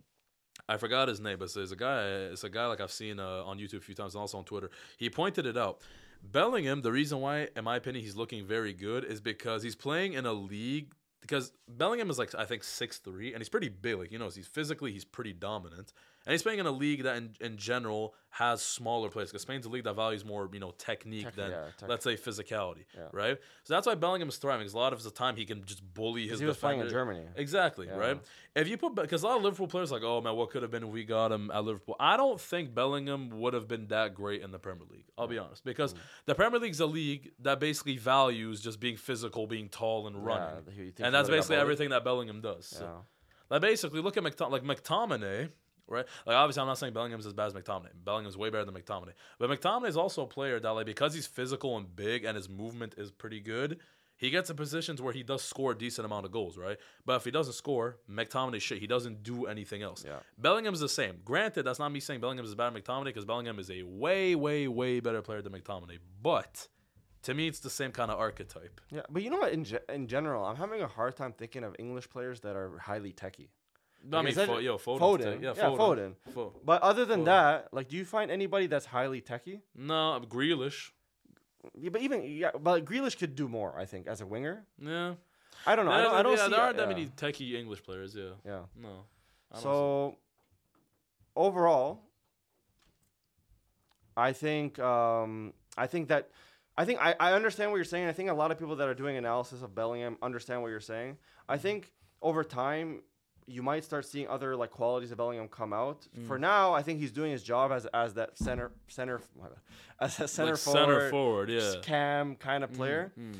I 0.67 0.77
forgot 0.77 1.07
his 1.07 1.19
name, 1.19 1.37
but 1.39 1.53
there's 1.53 1.71
a 1.71 1.75
guy. 1.75 2.03
It's 2.31 2.43
a 2.43 2.49
guy 2.49 2.65
like 2.67 2.81
I've 2.81 2.91
seen 2.91 3.19
uh, 3.19 3.43
on 3.43 3.59
YouTube 3.59 3.77
a 3.77 3.81
few 3.81 3.95
times 3.95 4.15
and 4.15 4.21
also 4.21 4.37
on 4.37 4.45
Twitter. 4.45 4.69
He 4.97 5.09
pointed 5.09 5.45
it 5.45 5.57
out. 5.57 5.81
Bellingham, 6.23 6.81
the 6.81 6.91
reason 6.91 7.19
why, 7.19 7.49
in 7.55 7.63
my 7.63 7.75
opinion, 7.75 8.03
he's 8.03 8.15
looking 8.15 8.45
very 8.45 8.73
good 8.73 9.03
is 9.03 9.21
because 9.21 9.61
he's 9.61 9.75
playing 9.75 10.13
in 10.13 10.25
a 10.25 10.33
league. 10.33 10.91
Because 11.21 11.51
Bellingham 11.67 12.09
is 12.09 12.19
like 12.19 12.35
I 12.35 12.45
think 12.45 12.63
six 12.63 12.99
three, 12.99 13.33
and 13.33 13.41
he's 13.41 13.49
pretty 13.49 13.69
big. 13.69 13.97
Like 13.97 14.11
you 14.11 14.19
know, 14.19 14.29
he's 14.29 14.47
physically 14.47 14.91
he's 14.91 15.05
pretty 15.05 15.33
dominant, 15.33 15.91
and 16.25 16.31
he's 16.31 16.43
playing 16.43 16.59
in 16.59 16.65
a 16.65 16.71
league 16.71 17.03
that 17.03 17.17
in, 17.17 17.35
in 17.39 17.57
general 17.57 18.13
has 18.29 18.61
smaller 18.61 19.09
players. 19.09 19.29
Because 19.29 19.43
Spain's 19.43 19.65
a 19.65 19.69
league 19.69 19.85
that 19.85 19.95
values 19.95 20.25
more 20.25 20.49
you 20.51 20.59
know 20.59 20.71
technique 20.77 21.23
Tech- 21.25 21.35
than 21.35 21.51
yeah, 21.51 21.65
tech- 21.77 21.89
let's 21.89 22.03
say 22.03 22.15
physicality, 22.17 22.85
Yeah. 22.93 23.03
right? 23.13 23.37
So 23.63 23.73
that's 23.73 23.87
why 23.87 23.95
Bellingham 23.95 24.27
is 24.29 24.37
thriving. 24.37 24.61
Because 24.61 24.73
a 24.73 24.77
lot 24.77 24.91
of 24.93 25.01
the 25.03 25.11
time 25.11 25.35
he 25.37 25.45
can 25.45 25.63
just 25.65 25.81
bully 25.93 26.27
his. 26.27 26.39
He 26.39 26.45
was 26.45 26.57
playing 26.57 26.81
in. 26.81 26.89
Germany. 26.89 27.25
Exactly, 27.35 27.87
Yeah. 27.87 27.95
right? 27.97 28.21
If 28.55 28.67
you 28.67 28.77
put 28.77 28.95
because 28.95 29.23
a 29.23 29.27
lot 29.27 29.37
of 29.37 29.43
Liverpool 29.43 29.67
players 29.67 29.91
are 29.91 29.95
like, 29.95 30.03
oh 30.03 30.19
man, 30.21 30.35
what 30.35 30.49
could 30.49 30.61
have 30.63 30.71
been 30.71 30.83
if 30.83 30.89
we 30.89 31.03
got 31.05 31.31
him 31.31 31.49
at 31.51 31.63
Liverpool? 31.63 31.95
I 31.99 32.17
don't 32.17 32.39
think 32.41 32.73
Bellingham 32.73 33.29
would 33.39 33.53
have 33.53 33.67
been 33.67 33.87
that 33.87 34.13
great 34.15 34.41
in 34.41 34.51
the 34.51 34.59
Premier 34.59 34.85
League. 34.91 35.05
I'll 35.17 35.27
be 35.27 35.37
honest, 35.37 35.63
because 35.63 35.93
Mm. 35.93 35.97
the 36.25 36.35
Premier 36.35 36.59
League's 36.59 36.79
a 36.81 36.85
league 36.85 37.31
that 37.39 37.59
basically 37.59 37.97
values 37.97 38.59
just 38.61 38.79
being 38.81 38.97
physical, 38.97 39.47
being 39.47 39.69
tall 39.69 40.07
and 40.07 40.25
running, 40.25 40.65
and 40.99 41.13
that's 41.13 41.29
basically 41.29 41.55
everything 41.57 41.89
that 41.89 42.03
Bellingham 42.03 42.41
does. 42.41 42.65
So, 42.65 43.05
like 43.49 43.61
basically, 43.61 44.01
look 44.01 44.17
at 44.17 44.23
McTom- 44.23 44.51
like 44.51 44.63
McTominay. 44.63 45.49
Right, 45.87 46.05
like 46.25 46.35
obviously, 46.35 46.61
I'm 46.61 46.67
not 46.67 46.79
saying 46.79 46.93
Bellingham's 46.93 47.27
as 47.27 47.33
bad 47.33 47.45
as 47.45 47.53
McTominay. 47.53 47.89
Bellingham's 48.03 48.35
way 48.35 48.49
better 48.49 48.65
than 48.65 48.73
McTominay, 48.73 49.13
but 49.37 49.49
McTominay 49.49 49.87
is 49.87 49.97
also 49.97 50.23
a 50.23 50.27
player 50.27 50.59
that, 50.59 50.71
like, 50.71 50.87
because 50.87 51.13
he's 51.13 51.27
physical 51.27 51.77
and 51.77 51.95
big 51.95 52.25
and 52.25 52.35
his 52.35 52.49
movement 52.49 52.95
is 52.97 53.11
pretty 53.11 53.39
good, 53.39 53.79
he 54.17 54.29
gets 54.29 54.49
in 54.49 54.55
positions 54.55 55.01
where 55.01 55.13
he 55.13 55.23
does 55.23 55.43
score 55.43 55.73
a 55.73 55.77
decent 55.77 56.05
amount 56.05 56.25
of 56.25 56.31
goals, 56.31 56.57
right? 56.57 56.77
But 57.05 57.17
if 57.17 57.25
he 57.25 57.31
doesn't 57.31 57.53
score, 57.53 57.97
McTominay 58.09 58.61
shit. 58.61 58.79
He 58.79 58.87
doesn't 58.87 59.23
do 59.23 59.45
anything 59.45 59.81
else. 59.83 60.03
Yeah. 60.05 60.19
Bellingham's 60.37 60.79
the 60.79 60.89
same. 60.89 61.19
Granted, 61.25 61.63
that's 61.63 61.79
not 61.79 61.91
me 61.91 61.99
saying 61.99 62.21
Bellingham 62.21 62.45
is 62.45 62.51
as 62.51 62.55
bad 62.55 62.75
as 62.75 62.81
McTominay 62.81 63.05
because 63.05 63.25
Bellingham 63.25 63.59
is 63.59 63.69
a 63.69 63.83
way, 63.83 64.33
way, 64.35 64.67
way 64.67 64.99
better 65.01 65.21
player 65.21 65.41
than 65.41 65.51
McTominay. 65.51 65.99
But 66.21 66.67
to 67.23 67.33
me, 67.33 67.47
it's 67.47 67.59
the 67.59 67.69
same 67.69 67.91
kind 67.91 68.09
of 68.09 68.17
archetype. 68.17 68.79
Yeah, 68.89 69.01
but 69.09 69.21
you 69.21 69.29
know 69.29 69.37
what? 69.37 69.51
In, 69.51 69.65
ge- 69.65 69.75
in 69.89 70.07
general, 70.07 70.45
I'm 70.45 70.55
having 70.55 70.81
a 70.81 70.87
hard 70.87 71.17
time 71.17 71.33
thinking 71.33 71.63
of 71.63 71.75
English 71.77 72.09
players 72.09 72.39
that 72.41 72.55
are 72.55 72.77
highly 72.77 73.11
techy. 74.11 74.17
I 74.17 74.21
mean, 74.21 74.33
Fo- 74.33 74.57
yo, 74.59 74.77
Foden, 74.77 75.21
tech- 75.21 75.41
yeah, 75.41 75.53
yeah, 75.55 75.63
Foden. 75.63 76.13
Foden. 76.33 76.53
But 76.63 76.81
other 76.81 77.05
than 77.05 77.21
Foden. 77.21 77.25
that, 77.25 77.73
like, 77.73 77.89
do 77.89 77.97
you 77.97 78.05
find 78.05 78.31
anybody 78.31 78.67
that's 78.67 78.85
highly 78.85 79.21
techy? 79.21 79.61
no, 79.75 80.21
Grealish. 80.27 80.91
Yeah, 81.73 81.89
but 81.89 82.01
even 82.01 82.21
yeah, 82.23 82.51
but 82.59 82.85
Grealish 82.85 83.17
could 83.17 83.35
do 83.35 83.47
more. 83.47 83.77
I 83.77 83.85
think 83.85 84.07
as 84.07 84.21
a 84.21 84.25
winger. 84.25 84.65
Yeah. 84.79 85.15
I 85.65 85.75
don't 85.75 85.85
know. 85.85 85.91
I 85.91 86.01
don't, 86.01 86.13
I 86.13 86.23
don't 86.23 86.37
yeah, 86.37 86.45
see. 86.45 86.51
there 86.51 86.61
aren't 86.61 86.77
that 86.77 86.89
yeah, 86.89 86.95
many 86.95 87.07
techie 87.07 87.53
English 87.53 87.81
players. 87.83 88.15
Yeah. 88.15 88.33
Yeah. 88.45 88.59
No. 88.79 89.05
So 89.55 90.17
overall, 91.35 92.01
I 94.15 94.31
think 94.33 94.79
um, 94.79 95.53
I 95.77 95.87
think 95.87 96.09
that 96.09 96.29
I 96.77 96.85
think 96.85 96.99
I, 97.01 97.15
I 97.19 97.33
understand 97.33 97.71
what 97.71 97.77
you're 97.77 97.85
saying. 97.85 98.07
I 98.07 98.13
think 98.13 98.29
a 98.29 98.33
lot 98.33 98.51
of 98.51 98.59
people 98.59 98.75
that 98.75 98.87
are 98.87 98.93
doing 98.93 99.17
analysis 99.17 99.61
of 99.61 99.73
Bellingham 99.73 100.17
understand 100.21 100.61
what 100.61 100.69
you're 100.69 100.79
saying. 100.79 101.17
I 101.47 101.57
think 101.57 101.91
over 102.21 102.43
time 102.43 103.01
you 103.47 103.61
might 103.61 103.83
start 103.83 104.05
seeing 104.05 104.27
other 104.27 104.55
like 104.55 104.71
qualities 104.71 105.11
of 105.11 105.17
Bellingham 105.17 105.47
come 105.47 105.71
out. 105.73 106.07
Mm. 106.17 106.27
For 106.27 106.37
now, 106.39 106.73
I 106.73 106.81
think 106.81 106.99
he's 106.99 107.11
doing 107.11 107.31
his 107.31 107.43
job 107.43 107.71
as 107.71 107.85
as 107.93 108.13
that 108.15 108.37
center 108.37 108.71
center 108.87 109.21
as 109.99 110.19
a 110.19 110.27
center 110.27 110.51
like 110.51 110.59
forward, 110.59 110.79
center 110.79 111.09
forward. 111.09 111.49
Yeah. 111.49 111.73
cam 111.81 112.35
kind 112.35 112.63
of 112.63 112.73
player. 112.73 113.11
Mm. 113.19 113.35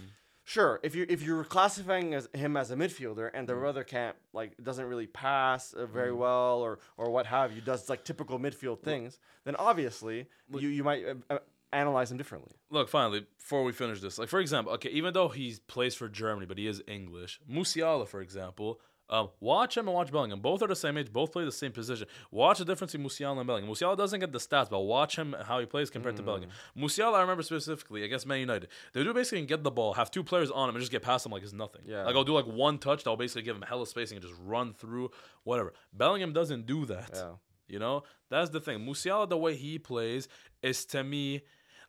Sure, 0.47 0.80
if 0.84 0.93
you 0.93 1.08
if 1.10 1.24
you're 1.24 1.43
classifying 1.43 2.14
as 2.14 2.30
him 2.34 2.56
as 2.56 2.70
a 2.70 2.76
midfielder 2.76 3.32
and 3.34 3.49
the 3.49 3.53
Mm. 3.53 3.68
other 3.68 3.84
can't 3.84 4.16
like 4.32 4.56
doesn't 4.64 4.86
really 4.86 5.08
pass 5.08 5.74
uh, 5.74 5.88
very 5.88 6.14
well 6.14 6.60
or 6.60 6.78
or 6.97 7.10
what 7.10 7.26
have 7.26 7.51
you, 7.51 7.62
does 7.62 7.89
like 7.89 8.03
typical 8.03 8.38
midfield 8.39 8.84
things, 8.84 9.18
then 9.43 9.56
obviously 9.56 10.28
you 10.53 10.68
you 10.70 10.84
might 10.84 11.03
uh, 11.03 11.16
uh, 11.34 11.39
analyze 11.74 12.12
him 12.12 12.18
differently. 12.18 12.53
Look, 12.70 12.89
finally, 12.89 13.26
before 13.39 13.64
we 13.64 13.72
finish 13.72 14.01
this, 14.01 14.20
like 14.20 14.30
for 14.30 14.39
example, 14.39 14.72
okay, 14.74 14.89
even 14.89 15.14
though 15.16 15.30
he 15.30 15.56
plays 15.68 15.95
for 15.95 16.08
Germany, 16.08 16.45
but 16.45 16.60
he 16.60 16.68
is 16.68 16.84
English. 16.88 17.39
Musiala, 17.51 18.08
for 18.08 18.22
example, 18.22 18.80
um, 19.10 19.30
watch 19.39 19.78
him 19.78 19.88
and 19.88 19.95
watch 19.95 20.12
Bellingham. 20.12 20.39
Both 20.39 20.62
are 20.62 20.68
the 20.68 20.76
same 20.76 20.97
age, 20.97 21.12
both 21.12 21.32
play 21.32 21.45
the 21.45 21.51
same 21.51 21.72
position. 21.72 22.08
Watch 22.32 22.58
the 22.60 22.66
difference 22.66 22.93
between 22.93 23.08
Musiala 23.08 23.38
and 23.38 23.47
Bellingham. 23.47 23.72
Musiala 23.72 23.95
doesn't 23.95 24.20
get 24.20 24.32
the 24.32 24.39
stats, 24.39 24.70
but 24.70 24.80
watch 24.82 25.16
him 25.16 25.36
how 25.45 25.60
he 25.60 25.66
plays 25.66 25.89
compared 25.89 26.16
to 26.18 26.24
Bellingham. 26.24 26.49
Musiala, 26.78 27.16
I 27.16 27.22
remember 27.22 27.43
specifically 27.43 28.03
against 28.03 28.26
Man 28.26 28.39
United. 28.39 28.70
They 28.93 29.03
do 29.03 29.14
basically 29.14 29.45
get 29.45 29.64
the 29.64 29.72
ball, 29.72 29.93
have 29.93 30.10
two 30.10 30.24
players 30.24 30.49
on 30.49 30.70
him, 30.70 30.76
and 30.76 30.82
just 30.82 30.91
get 30.91 31.03
past 31.03 31.26
him 31.26 31.32
like 31.32 31.43
it's 31.43 31.53
nothing. 31.53 31.84
Yeah. 31.86 32.03
Like 32.03 32.16
I'll 32.16 32.24
do 32.24 32.34
like 32.34 32.45
one 32.45 32.78
touch, 32.78 33.03
that'll 33.03 33.18
basically 33.18 33.43
give 33.43 33.56
him 33.56 33.62
hella 33.62 33.86
spacing 33.86 34.18
and 34.18 34.26
just 34.26 34.39
run 34.43 34.74
through 34.74 35.12
whatever. 35.43 35.74
Bellingham 35.93 36.34
doesn't 36.34 36.66
do 36.66 36.86
that. 36.86 37.12
Yeah. 37.14 37.32
You 37.68 37.80
know, 37.80 38.03
that's 38.30 38.51
the 38.51 38.60
thing. 38.60 38.80
Musiala, 38.80 39.28
the 39.28 39.38
way 39.38 39.56
he 39.56 39.80
plays, 39.80 40.28
is 40.62 40.86
to 40.88 41.03
me, 41.03 41.41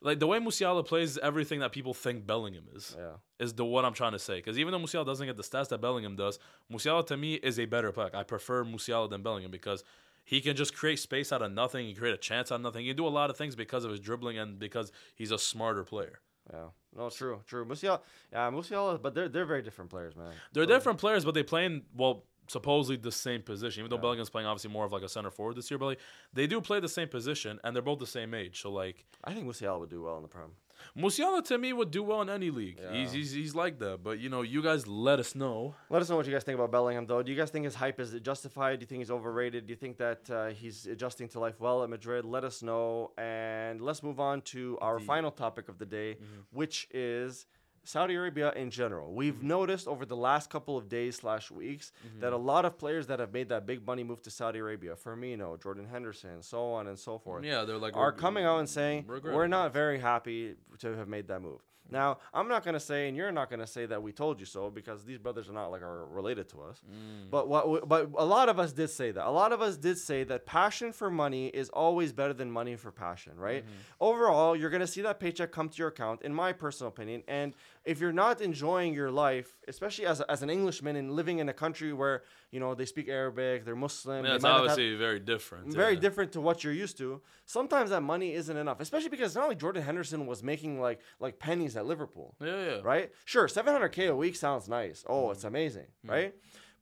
like 0.07 0.21
the 0.21 0.27
way 0.27 0.39
Musiala 0.39 0.87
plays, 0.87 1.19
everything 1.19 1.61
that 1.61 1.73
people 1.73 1.93
think 1.93 2.27
Bellingham 2.27 2.65
is. 2.75 2.97
Yeah. 2.97 3.17
Is 3.39 3.53
the 3.53 3.65
what 3.65 3.85
I'm 3.85 3.93
trying 3.93 4.13
to 4.13 4.19
say. 4.19 4.37
Because 4.37 4.59
even 4.59 4.73
though 4.73 4.79
Musiala 4.79 5.05
doesn't 5.05 5.27
get 5.27 5.37
the 5.37 5.43
stats 5.43 5.69
that 5.69 5.81
Bellingham 5.81 6.17
does, 6.17 6.39
Musiala 6.73 7.07
to 7.09 7.17
me 7.17 7.35
is 7.35 7.59
a 7.59 7.67
better 7.67 7.91
player. 7.93 8.11
I 8.15 8.23
prefer 8.23 8.65
Musiala 8.65 9.11
than 9.11 9.23
Bellingham 9.23 9.51
because 9.51 9.85
he 10.25 10.41
can 10.41 10.57
just 10.57 10.75
create 10.75 11.01
space 11.01 11.33
out 11.33 11.43
of 11.43 11.53
nothing. 11.53 11.87
He 11.87 11.93
can 11.93 12.01
create 12.01 12.15
a 12.15 12.19
chance 12.19 12.51
out 12.51 12.57
of 12.57 12.61
nothing. 12.63 12.83
He 12.83 12.89
can 12.89 12.97
do 12.97 13.07
a 13.07 13.09
lot 13.09 13.31
of 13.31 13.37
things 13.37 13.57
because 13.57 13.85
of 13.85 13.91
his 13.91 14.01
dribbling 14.01 14.39
and 14.39 14.59
because 14.59 14.93
he's 15.17 15.33
a 15.33 15.39
smarter 15.39 15.83
player. 15.83 16.21
Yeah. 16.53 16.69
No, 16.97 17.11
true, 17.11 17.41
true. 17.47 17.65
Musiala, 17.67 18.01
yeah, 18.33 18.51
Musiala, 18.51 19.03
but 19.03 19.15
they're 19.15 19.29
they're 19.29 19.45
very 19.45 19.63
different 19.63 19.91
players, 19.91 20.17
man. 20.17 20.33
They're 20.53 20.67
different 20.67 20.99
players, 20.99 21.25
but 21.25 21.35
they 21.35 21.43
play 21.43 21.67
in 21.67 21.83
well. 21.95 22.25
Supposedly 22.49 22.97
the 22.97 23.13
same 23.13 23.43
position. 23.43 23.81
Even 23.81 23.91
though 23.91 23.99
Bellingham's 23.99 24.31
playing 24.31 24.47
obviously 24.47 24.71
more 24.71 24.85
of 24.85 24.93
like 24.93 25.03
a 25.03 25.09
center 25.09 25.31
forward 25.31 25.57
this 25.57 25.71
year, 25.71 25.79
but 25.79 25.87
like 25.87 26.01
they 26.33 26.47
do 26.47 26.61
play 26.61 26.81
the 26.81 26.89
same 26.89 27.09
position 27.09 27.59
and 27.65 27.75
they're 27.75 27.83
both 27.83 27.99
the 27.99 28.07
same 28.07 28.35
age. 28.35 28.61
So 28.63 28.71
like 28.71 29.05
I 29.25 29.33
think 29.33 29.47
Musiala 29.47 29.81
would 29.81 29.91
do 29.91 30.03
well 30.03 30.17
in 30.17 30.23
the 30.23 30.29
Prem. 30.29 30.51
Musiala 30.97 31.43
to 31.47 31.57
me 31.57 31.73
would 31.73 31.91
do 31.91 32.03
well 32.03 32.21
in 32.21 32.29
any 32.29 32.51
league. 32.51 32.79
He's, 32.93 33.13
Yeah. 33.13 33.19
he's 33.19 33.33
he's 33.33 33.55
like 33.55 33.79
that. 33.79 34.03
But 34.03 34.19
you 34.19 34.29
know, 34.29 34.43
you 34.43 34.63
guys 34.63 34.87
let 34.87 35.19
us 35.19 35.35
know. 35.35 35.75
Let 35.89 36.03
us 36.03 36.11
know 36.11 36.17
what 36.17 36.27
you 36.27 36.33
guys 36.33 36.45
think 36.45 36.57
about 36.59 36.71
Bellingham, 36.71 37.07
though. 37.07 37.23
Do 37.23 37.33
you 37.33 37.37
guys 37.39 37.51
think 37.51 37.65
his 37.65 37.75
hype 37.75 37.99
is 37.99 38.13
justified? 38.21 38.79
Do 38.79 38.83
you 38.85 38.87
think 38.87 38.99
he's 39.01 39.11
overrated? 39.11 39.67
Do 39.67 39.73
you 39.73 39.77
think 39.77 39.97
that 39.97 40.31
uh, 40.31 40.47
he's 40.49 40.87
adjusting 40.87 41.29
to 41.31 41.41
life 41.41 41.61
well 41.61 41.83
at 41.83 41.89
Madrid? 41.89 42.25
Let 42.27 42.45
us 42.45 42.63
know. 42.63 43.13
And 43.17 43.81
let's 43.81 44.03
move 44.03 44.21
on 44.21 44.43
to 44.53 44.77
our 44.83 44.99
final 45.01 45.31
topic 45.31 45.69
of 45.71 45.79
the 45.79 45.87
day, 45.87 46.19
which 46.51 46.89
is 46.93 47.47
Saudi 47.87 48.15
Arabia 48.17 48.53
in 48.57 48.71
general. 48.71 49.13
We've 49.13 49.43
noticed 49.43 49.87
over 49.87 50.05
the 50.05 50.17
last 50.17 50.51
couple 50.51 50.77
of 50.77 50.89
days 50.89 51.17
slash 51.17 51.51
weeks 51.51 51.93
that 52.21 52.33
a 52.33 52.37
lot 52.37 52.65
of 52.65 52.77
players 52.79 53.07
that 53.07 53.21
have 53.21 53.33
made 53.33 53.49
that 53.51 53.65
big 53.65 53.87
money 53.87 54.03
move 54.03 54.23
to 54.23 54.31
Saudi 54.31 54.59
Arabia, 54.59 54.95
Firmino, 54.97 55.61
Jordan 55.63 55.87
Henderson, 55.87 56.43
so 56.43 56.73
on 56.73 56.89
and 56.89 56.99
so 56.99 57.19
forth, 57.19 57.45
Yeah, 57.45 57.65
they're 57.65 57.79
like 57.79 57.97
are 57.97 58.13
coming 58.13 58.45
out 58.45 58.59
and 58.59 58.69
saying 58.69 59.05
we're 59.09 59.47
not 59.47 59.73
very 59.73 59.99
happy 60.01 60.57
to 60.81 60.97
have 60.97 61.09
made 61.09 61.29
that 61.29 61.41
move. 61.41 61.61
Now, 61.89 62.19
I'm 62.35 62.49
not 62.49 62.65
gonna 62.65 62.81
say, 62.81 63.07
and 63.07 63.17
you're 63.17 63.31
not 63.31 63.49
gonna 63.49 63.65
say 63.65 63.87
that 63.87 64.03
we 64.03 64.11
told 64.11 64.41
you 64.41 64.47
so, 64.47 64.71
because 64.71 65.05
these 65.05 65.19
brothers 65.19 65.49
are 65.49 65.53
not 65.53 65.69
like 65.69 65.83
are 65.83 66.05
related 66.07 66.49
to 66.49 66.63
us. 66.63 66.81
Mm. 66.91 67.31
But 67.31 67.47
what? 67.47 67.69
we- 67.71 67.79
But 67.87 68.11
a 68.19 68.25
lot 68.25 68.49
of 68.49 68.59
us 68.59 68.73
did 68.73 68.91
say 68.91 69.13
that. 69.13 69.25
A 69.25 69.31
lot 69.31 69.53
of 69.53 69.63
us 69.63 69.77
did 69.77 69.97
say 69.97 70.25
that 70.25 70.47
passion 70.47 70.93
for 70.93 71.11
money 71.11 71.47
is 71.47 71.69
always 71.69 72.13
better 72.13 72.33
than 72.33 72.51
money 72.51 72.75
for 72.75 72.91
passion, 72.91 73.37
right? 73.37 73.63
Mm-hmm. 73.65 73.73
Overall, 74.01 74.57
you're 74.57 74.71
gonna 74.71 74.87
see 74.89 75.03
that 75.03 75.21
paycheck 75.21 75.53
come 75.53 75.69
to 75.69 75.79
your 75.79 75.87
account, 75.87 76.23
in 76.23 76.35
my 76.35 76.53
personal 76.53 76.89
opinion. 76.89 77.23
And 77.29 77.55
if 77.87 78.01
you're 78.01 78.13
not 78.13 78.41
enjoying 78.41 78.93
your 78.93 79.11
life, 79.11 79.49
especially 79.69 80.07
as, 80.07 80.21
a, 80.21 80.31
as 80.31 80.43
an 80.43 80.51
Englishman 80.51 80.97
and 80.97 81.13
living 81.13 81.39
in 81.39 81.49
a 81.49 81.53
country 81.53 81.93
where 81.93 82.25
you 82.51 82.61
know 82.61 82.75
they 82.75 82.85
speak 82.85 83.09
Arabic, 83.09 83.65
they're 83.65 83.77
Muslim, 83.77 84.25
Yeah, 84.25 84.31
they 84.31 84.35
it's 84.37 84.43
not 84.45 84.53
have- 84.55 84.61
obviously 84.71 84.97
very 84.97 85.21
different. 85.21 85.73
very 85.73 85.95
yeah. 85.95 86.01
different 86.01 86.33
to 86.33 86.41
what 86.41 86.65
you're 86.65 86.73
used 86.73 86.99
to. 86.99 87.23
Sometimes 87.47 87.91
that 87.91 88.03
money 88.03 88.35
isn't 88.35 88.57
enough, 88.57 88.81
especially 88.81 89.09
because 89.09 89.35
not 89.37 89.49
like 89.49 89.59
Jordan 89.59 89.83
Henderson 89.83 90.27
was 90.27 90.43
making 90.43 90.81
like 90.81 91.01
like 91.21 91.39
pennies 91.39 91.77
at 91.77 91.87
Liverpool, 91.87 92.35
Yeah, 92.41 92.65
yeah. 92.69 92.79
right? 92.83 93.11
Sure, 93.25 93.47
700k 93.47 94.09
a 94.11 94.17
week 94.17 94.37
sounds 94.37 94.69
nice. 94.69 95.05
Oh, 95.09 95.31
it's 95.31 95.41
mm-hmm. 95.41 95.49
amazing, 95.49 95.83
mm-hmm. 95.87 96.11
right? 96.11 96.35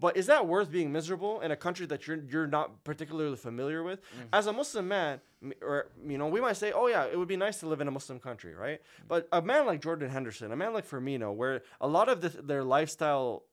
But 0.04 0.18
is 0.18 0.26
that 0.26 0.46
worth 0.46 0.70
being 0.70 0.92
miserable 0.92 1.40
in 1.40 1.50
a 1.50 1.56
country 1.56 1.86
that 1.86 2.06
you're 2.06 2.20
you're 2.32 2.46
not 2.58 2.84
particularly 2.84 3.36
familiar 3.48 3.82
with? 3.82 3.98
As 4.34 4.46
a 4.46 4.52
Muslim 4.52 4.86
man, 4.96 5.20
or 5.62 5.86
you 6.06 6.18
know, 6.18 6.26
we 6.36 6.40
might 6.46 6.58
say, 6.58 6.72
"Oh 6.72 6.88
yeah, 6.94 7.04
it 7.12 7.16
would 7.18 7.26
be 7.36 7.38
nice 7.46 7.56
to 7.60 7.66
live 7.72 7.80
in 7.80 7.88
a 7.88 7.90
Muslim 7.98 8.18
country," 8.20 8.52
right? 8.54 8.80
But 9.08 9.20
a 9.32 9.40
man 9.40 9.64
like 9.70 9.80
Jordan 9.80 10.10
Henderson, 10.10 10.52
a 10.52 10.56
man 10.56 10.74
like 10.74 10.86
Firmino, 10.86 11.28
where 11.34 11.62
a 11.80 11.88
lot 11.88 12.10
of 12.12 12.20
the, 12.20 12.28
their 12.50 12.62
lifestyle 12.76 13.44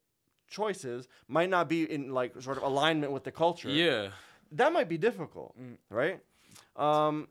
choices 0.50 1.08
might 1.30 1.50
not 1.50 1.70
be 1.70 1.80
in 1.90 2.12
like 2.14 2.32
sort 2.42 2.58
of 2.58 2.64
alignment 2.64 3.14
with 3.14 3.24
the 3.24 3.32
culture 3.32 3.70
Yeah. 3.70 4.10
that 4.52 4.74
might 4.74 4.90
be 4.90 4.98
difficult, 4.98 5.56
right? 5.90 6.20
Um, 6.76 7.30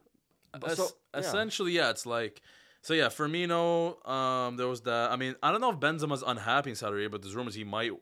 Es- 0.65 0.79
so- 0.79 0.89
yeah. 1.13 1.21
essentially, 1.21 1.73
yeah, 1.73 1.91
it's 1.91 2.07
like 2.07 2.41
so. 2.81 2.95
Yeah, 2.95 3.09
Firmino. 3.09 3.63
Um, 4.09 4.57
there 4.57 4.67
was 4.67 4.81
that. 4.83 5.11
I 5.11 5.17
mean, 5.17 5.35
I 5.43 5.53
don't 5.53 5.61
know 5.61 5.73
if 5.73 5.79
Benzema's 5.79 6.25
unhappy 6.27 6.71
in 6.71 6.77
Saudi 6.77 6.95
Arabia, 6.95 7.11
but 7.11 7.21
there's 7.23 7.37
rumors 7.37 7.55
he 7.55 7.65
might 7.65 7.93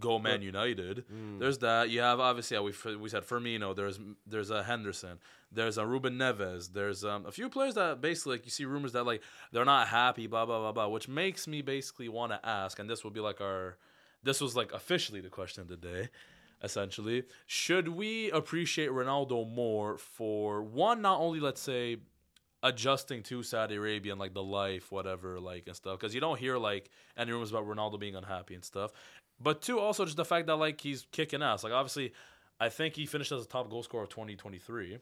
go 0.00 0.18
Man 0.18 0.42
United. 0.42 1.04
Mm. 1.12 1.38
There's 1.38 1.58
that. 1.58 1.90
You 1.90 2.00
have 2.00 2.20
obviously, 2.20 2.56
yeah, 2.56 2.60
we 2.62 2.96
we 2.96 3.08
said 3.08 3.24
Firmino. 3.24 3.74
There's 3.74 3.98
there's 4.26 4.50
a 4.50 4.62
Henderson. 4.62 5.18
There's 5.52 5.78
a 5.78 5.86
Ruben 5.86 6.18
Neves. 6.18 6.72
There's 6.72 7.04
um, 7.04 7.26
a 7.26 7.32
few 7.32 7.48
players 7.48 7.74
that 7.74 8.00
basically 8.00 8.34
like 8.34 8.44
you 8.44 8.50
see 8.50 8.64
rumors 8.64 8.92
that 8.92 9.04
like 9.04 9.22
they're 9.52 9.64
not 9.64 9.88
happy, 9.88 10.26
blah 10.26 10.46
blah 10.46 10.58
blah 10.58 10.72
blah, 10.72 10.88
which 10.88 11.08
makes 11.08 11.46
me 11.46 11.62
basically 11.62 12.08
want 12.08 12.32
to 12.32 12.48
ask, 12.48 12.78
and 12.78 12.88
this 12.88 13.04
will 13.04 13.10
be 13.10 13.20
like 13.20 13.40
our, 13.40 13.76
this 14.22 14.40
was 14.40 14.56
like 14.56 14.72
officially 14.72 15.20
the 15.20 15.30
question 15.30 15.62
of 15.62 15.68
the 15.68 15.76
day 15.76 16.08
essentially. 16.62 17.22
Should 17.46 17.88
we 17.88 18.30
appreciate 18.30 18.88
Ronaldo 18.90 19.46
more 19.46 19.98
for 19.98 20.62
one, 20.62 21.02
not 21.02 21.20
only 21.20 21.38
let's 21.38 21.60
say 21.60 21.98
adjusting 22.68 23.22
to 23.24 23.42
Saudi 23.42 23.76
Arabia 23.76 24.12
and 24.12 24.20
like 24.20 24.34
the 24.34 24.42
life, 24.42 24.90
whatever, 24.90 25.40
like 25.40 25.66
and 25.66 25.76
stuff, 25.76 25.98
because 25.98 26.14
you 26.14 26.20
don't 26.20 26.38
hear 26.38 26.58
like 26.58 26.90
any 27.16 27.32
rumors 27.32 27.50
about 27.50 27.66
Ronaldo 27.66 27.98
being 27.98 28.16
unhappy 28.16 28.54
and 28.54 28.64
stuff. 28.64 28.92
But 29.40 29.62
two, 29.62 29.78
also 29.78 30.04
just 30.04 30.16
the 30.16 30.24
fact 30.24 30.46
that 30.46 30.56
like 30.56 30.80
he's 30.80 31.06
kicking 31.12 31.42
ass. 31.42 31.64
Like 31.64 31.72
obviously, 31.72 32.12
I 32.58 32.68
think 32.68 32.94
he 32.94 33.06
finished 33.06 33.32
as 33.32 33.42
the 33.42 33.48
top 33.48 33.70
goal 33.70 33.82
scorer 33.82 34.04
of 34.04 34.10
2023. 34.10 34.98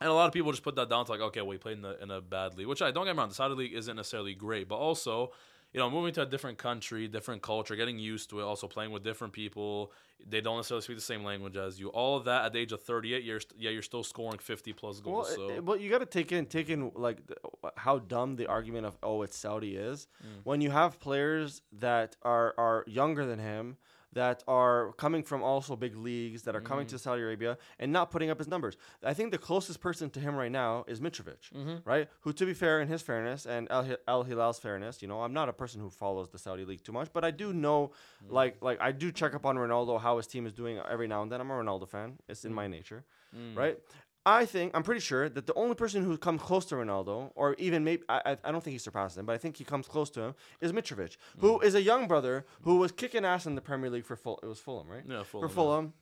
And 0.00 0.08
a 0.08 0.12
lot 0.12 0.26
of 0.26 0.32
people 0.32 0.50
just 0.50 0.62
put 0.62 0.76
that 0.76 0.88
down 0.88 1.04
to 1.04 1.12
like, 1.12 1.20
okay, 1.20 1.42
well, 1.42 1.50
he 1.50 1.58
played 1.58 1.76
in, 1.76 1.82
the, 1.82 2.02
in 2.02 2.10
a 2.10 2.20
bad 2.20 2.56
league, 2.56 2.66
which 2.66 2.80
I 2.80 2.90
don't 2.90 3.04
get 3.04 3.14
me 3.14 3.18
wrong, 3.18 3.28
the 3.28 3.34
Saudi 3.34 3.54
league 3.54 3.74
isn't 3.74 3.96
necessarily 3.96 4.34
great, 4.34 4.66
but 4.66 4.76
also, 4.76 5.32
you 5.72 5.78
know, 5.78 5.88
moving 5.88 6.12
to 6.14 6.22
a 6.22 6.26
different 6.26 6.58
country, 6.58 7.06
different 7.06 7.42
culture, 7.42 7.76
getting 7.76 7.98
used 7.98 8.30
to 8.30 8.40
it, 8.40 8.42
also 8.42 8.66
playing 8.66 8.90
with 8.90 9.04
different 9.04 9.32
people. 9.32 9.92
They 10.28 10.40
don't 10.40 10.56
necessarily 10.56 10.82
speak 10.82 10.96
the 10.96 11.02
same 11.02 11.24
language 11.24 11.56
as 11.56 11.78
you. 11.78 11.88
All 11.88 12.16
of 12.16 12.24
that 12.24 12.44
at 12.44 12.52
the 12.52 12.58
age 12.58 12.72
of 12.72 12.82
38 12.82 13.22
years, 13.22 13.46
yeah, 13.56 13.70
you're 13.70 13.82
still 13.82 14.02
scoring 14.02 14.38
50 14.38 14.72
plus 14.72 15.00
goals. 15.00 15.30
it- 15.30 15.36
so 15.36 15.48
it- 15.50 15.64
but 15.64 15.80
you 15.80 15.88
got 15.88 15.98
to 15.98 16.06
take 16.06 16.32
in 16.32 16.46
take 16.46 16.68
in 16.68 16.90
like 16.94 17.26
the, 17.26 17.36
how 17.76 17.98
dumb 17.98 18.36
the 18.36 18.46
argument 18.46 18.84
of 18.86 18.98
oh 19.02 19.22
it's 19.22 19.36
Saudi 19.36 19.76
is 19.76 20.08
mm. 20.22 20.40
when 20.44 20.60
you 20.60 20.70
have 20.70 20.98
players 21.00 21.62
that 21.72 22.16
are 22.22 22.54
are 22.58 22.84
younger 22.86 23.24
than 23.24 23.38
him 23.38 23.76
that 24.12 24.42
are 24.48 24.92
coming 24.92 25.22
from 25.22 25.42
also 25.42 25.76
big 25.76 25.96
leagues 25.96 26.42
that 26.42 26.56
are 26.56 26.60
coming 26.60 26.86
to 26.86 26.96
mm-hmm. 26.96 27.02
Saudi 27.02 27.22
Arabia 27.22 27.56
and 27.78 27.92
not 27.92 28.10
putting 28.10 28.30
up 28.30 28.38
his 28.38 28.48
numbers. 28.48 28.76
I 29.04 29.14
think 29.14 29.30
the 29.30 29.38
closest 29.38 29.80
person 29.80 30.10
to 30.10 30.20
him 30.20 30.34
right 30.34 30.50
now 30.50 30.84
is 30.88 31.00
Mitrovic, 31.00 31.52
mm-hmm. 31.54 31.76
right? 31.84 32.08
Who, 32.22 32.32
to 32.32 32.46
be 32.46 32.54
fair, 32.54 32.80
in 32.80 32.88
his 32.88 33.02
fairness 33.02 33.46
and 33.46 33.70
Al, 33.70 33.86
Al 34.08 34.24
Hilal's 34.24 34.58
fairness, 34.58 35.02
you 35.02 35.08
know, 35.08 35.22
I'm 35.22 35.32
not 35.32 35.48
a 35.48 35.52
person 35.52 35.80
who 35.80 35.90
follows 35.90 36.28
the 36.30 36.38
Saudi 36.38 36.64
league 36.64 36.82
too 36.82 36.92
much, 36.92 37.12
but 37.12 37.24
I 37.24 37.30
do 37.30 37.52
know, 37.52 37.92
mm. 38.24 38.32
like, 38.32 38.56
like 38.60 38.80
I 38.80 38.92
do 38.92 39.12
check 39.12 39.34
up 39.34 39.46
on 39.46 39.56
Ronaldo 39.56 40.00
how 40.00 40.16
his 40.16 40.26
team 40.26 40.46
is 40.46 40.52
doing 40.52 40.80
every 40.90 41.06
now 41.06 41.22
and 41.22 41.30
then. 41.30 41.40
I'm 41.40 41.50
a 41.50 41.54
Ronaldo 41.54 41.88
fan; 41.88 42.18
it's 42.28 42.44
in 42.44 42.52
my 42.52 42.66
mm. 42.66 42.70
nature, 42.70 43.04
mm. 43.36 43.56
right? 43.56 43.78
I 44.26 44.44
think 44.44 44.76
I'm 44.76 44.82
pretty 44.82 45.00
sure 45.00 45.28
that 45.28 45.46
the 45.46 45.54
only 45.54 45.74
person 45.74 46.04
who 46.04 46.16
comes 46.18 46.42
close 46.42 46.66
to 46.66 46.74
Ronaldo, 46.74 47.32
or 47.34 47.54
even 47.58 47.84
maybe 47.84 48.02
I, 48.08 48.36
I, 48.44 48.52
don't 48.52 48.62
think 48.62 48.72
he 48.72 48.78
surpasses 48.78 49.16
him, 49.16 49.24
but 49.24 49.32
I 49.32 49.38
think 49.38 49.56
he 49.56 49.64
comes 49.64 49.88
close 49.88 50.10
to 50.10 50.20
him, 50.20 50.34
is 50.60 50.72
Mitrovic, 50.72 51.16
who 51.38 51.58
hmm. 51.58 51.64
is 51.64 51.74
a 51.74 51.80
young 51.80 52.06
brother 52.06 52.44
who 52.62 52.76
was 52.76 52.92
kicking 52.92 53.24
ass 53.24 53.46
in 53.46 53.54
the 53.54 53.62
Premier 53.62 53.88
League 53.88 54.04
for 54.04 54.16
full. 54.16 54.38
It 54.42 54.46
was 54.46 54.58
Fulham, 54.58 54.88
right? 54.88 55.02
Yeah, 55.08 55.22
for 55.22 55.48
Fulham, 55.48 55.94